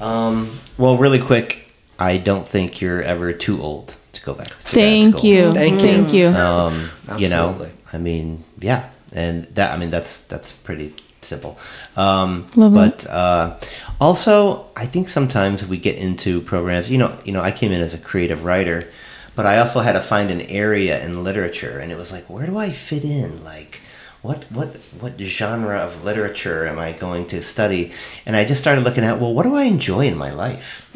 Um, 0.00 0.60
well, 0.78 0.96
really 0.96 1.20
quick, 1.20 1.65
I 1.98 2.18
don't 2.18 2.48
think 2.48 2.80
you're 2.80 3.02
ever 3.02 3.32
too 3.32 3.62
old 3.62 3.96
to 4.12 4.22
go 4.22 4.34
back. 4.34 4.48
To 4.48 4.54
Thank 4.54 5.18
school. 5.18 5.30
you. 5.30 5.52
Thank 5.52 5.74
you. 5.74 5.80
Thank 5.80 6.12
you. 6.12 6.28
Um, 6.28 6.90
you 7.18 7.28
know, 7.28 7.68
I 7.92 7.98
mean, 7.98 8.44
yeah, 8.58 8.90
and 9.12 9.44
that 9.54 9.72
I 9.72 9.78
mean 9.78 9.90
that's 9.90 10.20
that's 10.22 10.52
pretty 10.52 10.94
simple. 11.22 11.58
Um, 11.96 12.46
Love 12.56 12.74
but 12.74 13.06
uh, 13.06 13.58
also, 14.00 14.66
I 14.76 14.86
think 14.86 15.08
sometimes 15.08 15.66
we 15.66 15.78
get 15.78 15.96
into 15.96 16.40
programs. 16.42 16.90
You 16.90 16.98
know, 16.98 17.18
you 17.24 17.32
know, 17.32 17.40
I 17.40 17.50
came 17.50 17.72
in 17.72 17.80
as 17.80 17.94
a 17.94 17.98
creative 17.98 18.44
writer, 18.44 18.88
but 19.34 19.46
I 19.46 19.58
also 19.58 19.80
had 19.80 19.92
to 19.92 20.00
find 20.00 20.30
an 20.30 20.42
area 20.42 21.02
in 21.04 21.24
literature, 21.24 21.78
and 21.78 21.92
it 21.92 21.96
was 21.96 22.12
like, 22.12 22.28
where 22.28 22.46
do 22.46 22.56
I 22.58 22.70
fit 22.72 23.04
in? 23.04 23.42
Like, 23.44 23.80
what 24.22 24.44
what 24.50 24.76
what 25.00 25.18
genre 25.20 25.78
of 25.78 26.04
literature 26.04 26.66
am 26.66 26.78
I 26.78 26.92
going 26.92 27.26
to 27.28 27.42
study? 27.42 27.92
And 28.24 28.36
I 28.36 28.44
just 28.44 28.60
started 28.60 28.84
looking 28.84 29.04
at 29.04 29.20
well, 29.20 29.34
what 29.34 29.44
do 29.44 29.54
I 29.54 29.64
enjoy 29.64 30.06
in 30.06 30.16
my 30.16 30.30
life? 30.30 30.88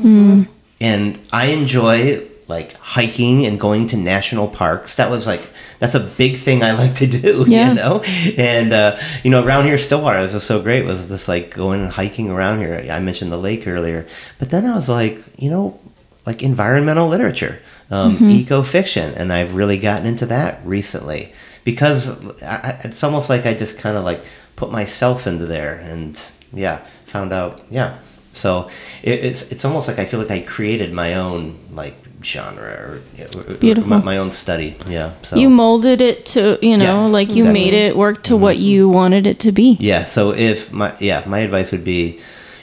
And 0.80 1.18
I 1.32 1.46
enjoy 1.46 2.26
like 2.48 2.72
hiking 2.74 3.46
and 3.46 3.60
going 3.60 3.86
to 3.88 3.96
national 3.96 4.48
parks. 4.48 4.96
That 4.96 5.10
was 5.10 5.26
like 5.26 5.40
that's 5.78 5.94
a 5.94 6.00
big 6.00 6.36
thing 6.38 6.62
I 6.62 6.72
like 6.82 6.94
to 6.96 7.06
do, 7.06 7.44
Yeah. 7.48 7.68
you 7.68 7.74
know. 7.74 8.02
And 8.36 8.72
uh, 8.72 8.98
you 9.22 9.30
know, 9.30 9.44
around 9.44 9.64
here, 9.66 9.78
Stillwater, 9.78 10.22
this 10.22 10.32
was 10.34 10.42
so 10.44 10.60
great. 10.60 10.84
Was 10.84 11.08
this 11.08 11.28
like 11.28 11.54
going 11.54 11.80
and 11.82 11.90
hiking 11.90 12.30
around 12.30 12.58
here? 12.60 12.86
I 12.90 12.98
mentioned 13.00 13.30
the 13.32 13.38
lake 13.38 13.66
earlier, 13.68 14.06
but 14.38 14.50
then 14.50 14.66
I 14.66 14.74
was 14.74 14.88
like, 14.88 15.18
you 15.38 15.50
know, 15.50 15.78
like 16.26 16.42
environmental 16.42 17.08
literature, 17.08 17.60
um, 17.90 18.18
eco 18.28 18.62
fiction, 18.62 19.14
and 19.14 19.32
I've 19.32 19.54
really 19.54 19.78
gotten 19.78 20.06
into 20.06 20.26
that 20.26 20.60
recently 20.64 21.32
because 21.64 22.10
I- 22.42 22.78
it's 22.84 23.02
almost 23.02 23.28
like 23.30 23.46
I 23.46 23.54
just 23.54 23.78
kind 23.78 23.96
of 23.96 24.04
like 24.04 24.22
put 24.56 24.70
myself 24.70 25.26
into 25.26 25.46
there, 25.46 25.76
and 25.76 26.20
yeah, 26.52 26.80
found 27.06 27.32
out, 27.32 27.62
yeah. 27.70 27.98
So 28.32 28.68
it, 29.02 29.24
it's 29.24 29.42
it's 29.50 29.64
almost 29.64 29.88
like 29.88 29.98
I 29.98 30.04
feel 30.04 30.20
like 30.20 30.30
I 30.30 30.40
created 30.40 30.92
my 30.92 31.14
own 31.14 31.56
like 31.72 31.94
genre 32.22 33.00
or, 33.18 33.58
or- 33.62 33.74
my, 33.86 34.00
my 34.02 34.18
own 34.18 34.30
study. 34.30 34.76
Yeah. 34.86 35.12
So 35.22 35.36
You 35.36 35.48
molded 35.50 36.00
it 36.00 36.26
to, 36.26 36.58
you 36.62 36.76
know, 36.76 37.06
Yeah, 37.06 37.12
like 37.12 37.28
you 37.30 37.44
exactly. 37.44 37.52
made 37.64 37.74
it 37.74 37.96
work 37.96 38.22
to 38.24 38.36
what 38.36 38.58
you 38.58 38.88
wanted 38.88 39.26
it 39.26 39.40
to 39.40 39.52
be. 39.52 39.76
Yeah. 39.80 40.04
So 40.04 40.32
if 40.32 40.70
my 40.72 40.94
yeah, 41.00 41.24
my 41.26 41.38
advice 41.40 41.72
would 41.72 41.82
be, 41.84 42.20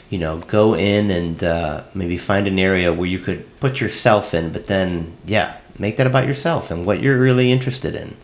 you 0.09 0.19
know, 0.19 0.37
go 0.47 0.75
in 0.75 1.09
and 1.11 1.43
uh, 1.43 1.83
maybe 1.93 2.17
find 2.17 2.47
an 2.47 2.59
area 2.59 2.93
where 2.93 3.07
you 3.09 3.19
could 3.19 3.43
put 3.59 3.81
yourself 3.81 4.33
in, 4.33 4.51
but 4.53 4.67
then 4.67 5.17
yeah, 5.25 5.57
make 5.79 5.97
that 5.97 6.07
about 6.07 6.27
yourself 6.27 6.71
and 6.71 6.85
what 6.85 7.01
you're 7.01 7.19
really 7.19 7.51
interested 7.51 7.95
in. 7.95 8.15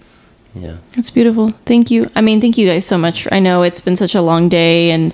Yeah. 0.55 0.77
That's 0.95 1.09
beautiful. 1.09 1.49
Thank 1.65 1.89
you. 1.89 2.09
I 2.15 2.21
mean, 2.21 2.39
thank 2.39 2.59
you 2.59 2.67
guys 2.67 2.85
so 2.85 2.95
much. 2.97 3.27
I 3.31 3.39
know 3.39 3.63
it's 3.63 3.79
been 3.81 3.95
such 3.95 4.13
a 4.13 4.21
long 4.21 4.49
day, 4.49 4.91
and 4.91 5.11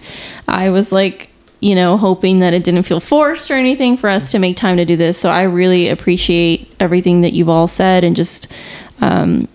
I 0.50 0.70
was 0.70 0.92
like, 0.92 1.29
you 1.62 1.76
know, 1.76 1.98
hoping 1.98 2.40
that 2.40 2.54
it 2.54 2.64
didn't 2.64 2.84
feel 2.84 3.00
forced 3.00 3.52
or 3.52 3.56
anything 3.56 3.98
for 3.98 4.10
us 4.10 4.32
to 4.32 4.40
make 4.40 4.56
time 4.56 4.78
to 4.78 4.86
do 4.86 4.96
this. 4.96 5.18
So 5.18 5.30
I 5.30 5.44
really 5.44 5.90
appreciate 5.90 6.74
everything 6.80 7.22
that 7.22 7.34
you've 7.34 7.50
all 7.50 7.68
said, 7.68 8.04
and 8.04 8.16
just, 8.16 8.48
um, 9.02 9.48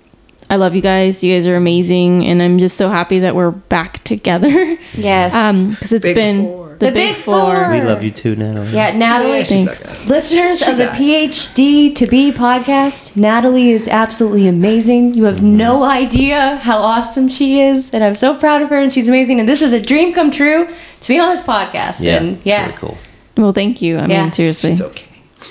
I 0.51 0.57
love 0.57 0.75
you 0.75 0.83
guys. 0.83 1.25
You 1.25 1.35
guys 1.35 1.47
are 1.47 1.57
amazing, 1.57 2.25
and 2.27 2.43
I'm 2.43 2.59
just 2.59 2.77
so 2.77 2.91
happy 2.91 3.21
that 3.21 3.35
we're 3.35 3.51
back 3.51 4.05
together. 4.05 4.77
Yes. 4.93 5.35
Um, 5.35 5.71
because 5.71 5.93
it's 5.93 6.05
Big 6.05 6.15
been 6.15 6.45
four. 6.45 6.64
The, 6.79 6.87
The 6.87 6.93
big, 6.93 7.15
Big 7.15 7.23
four. 7.25 7.55
Four. 7.55 7.71
We 7.71 7.81
love 7.83 8.03
you 8.03 8.11
too, 8.11 8.35
Nataly. 8.37 8.73
yeah, 8.73 8.93
Nataly. 8.93 9.39
Yeah, 9.39 9.43
she's 9.45 9.67
Thanks. 9.67 9.89
okay. 9.89 10.07
Listeners 10.07 10.63
of 10.67 10.77
the 10.77 10.87
PhD 10.87 11.95
to 11.95 12.07
Be 12.07 12.33
podcast, 12.33 13.17
Nataly 13.17 13.69
is 13.71 13.87
absolutely 13.89 14.47
amazing. 14.49 15.15
You 15.15 15.25
have 15.25 15.43
no 15.43 15.81
mm-hmm. 15.81 15.91
idea 15.91 16.57
how 16.57 16.79
awesome 16.79 17.29
she 17.29 17.61
is, 17.61 17.91
and 17.93 18.03
I'm 18.03 18.15
so 18.15 18.37
proud 18.37 18.63
of 18.63 18.71
her, 18.71 18.81
and 18.81 18.93
she's 18.93 19.09
amazing. 19.09 19.41
And 19.41 19.49
this 19.49 19.63
is 19.63 19.73
a 19.73 19.81
dream 19.81 20.13
come 20.13 20.31
true 20.31 20.69
to 21.01 21.09
be 21.09 21.19
on 21.19 21.29
this 21.31 21.43
podcast. 21.43 22.01
Yeah. 22.01 22.17
and 22.23 22.41
yeah, 22.45 22.67
Very 22.67 22.79
cool. 22.79 22.99
Well, 23.37 23.53
thank 23.53 23.81
you. 23.83 23.99
I 23.99 24.07
Yeah. 24.07 24.23
mean, 24.23 24.33
seriously. 24.33 24.71
She's 24.71 24.81
okay. 24.83 25.07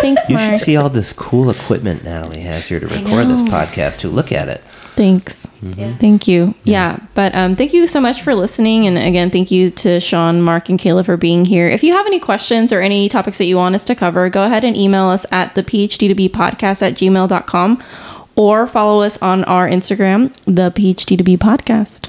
Thanks, 0.00 0.28
You 0.28 0.34
Mark. 0.36 0.52
should 0.54 0.60
see 0.60 0.76
all 0.76 0.88
this 0.90 1.12
cool 1.12 1.48
equipment 1.50 2.02
Nataly 2.04 2.38
has 2.42 2.66
here 2.66 2.80
to 2.80 2.86
record 2.86 3.28
this 3.28 3.42
podcast. 3.42 3.98
To 4.00 4.08
look 4.08 4.32
at 4.32 4.48
it. 4.48 4.62
Thanks. 4.94 5.48
Yeah. 5.60 5.96
Thank 5.96 6.28
you. 6.28 6.54
Yeah. 6.62 6.98
But 7.14 7.34
um, 7.34 7.56
thank 7.56 7.72
you 7.72 7.86
so 7.88 8.00
much 8.00 8.22
for 8.22 8.32
listening. 8.34 8.86
And 8.86 8.96
again, 8.96 9.30
thank 9.30 9.50
you 9.50 9.70
to 9.70 9.98
Sean, 9.98 10.40
Mark, 10.40 10.68
and 10.68 10.78
Kaila 10.78 11.04
for 11.04 11.16
being 11.16 11.44
here. 11.44 11.68
If 11.68 11.82
you 11.82 11.92
have 11.92 12.06
any 12.06 12.20
questions 12.20 12.72
or 12.72 12.80
any 12.80 13.08
topics 13.08 13.38
that 13.38 13.46
you 13.46 13.56
want 13.56 13.74
us 13.74 13.84
to 13.86 13.96
cover, 13.96 14.28
go 14.30 14.44
ahead 14.44 14.64
and 14.64 14.76
email 14.76 15.06
us 15.06 15.26
at 15.32 15.56
the 15.56 15.64
PhD2B 15.64 16.30
podcast 16.30 16.80
at 16.80 16.94
gmail.com 16.94 17.82
or 18.36 18.66
follow 18.68 19.02
us 19.02 19.20
on 19.20 19.42
our 19.44 19.68
Instagram, 19.68 20.32
the 20.44 20.70
PhD2B 20.70 21.38
podcast. 21.38 22.08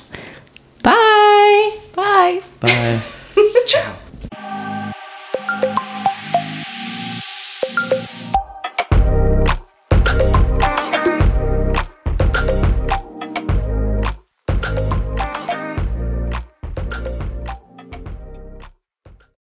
Bye. 0.84 1.80
Bye. 1.96 2.42
Bye. 2.60 3.02
Ciao. 3.66 3.96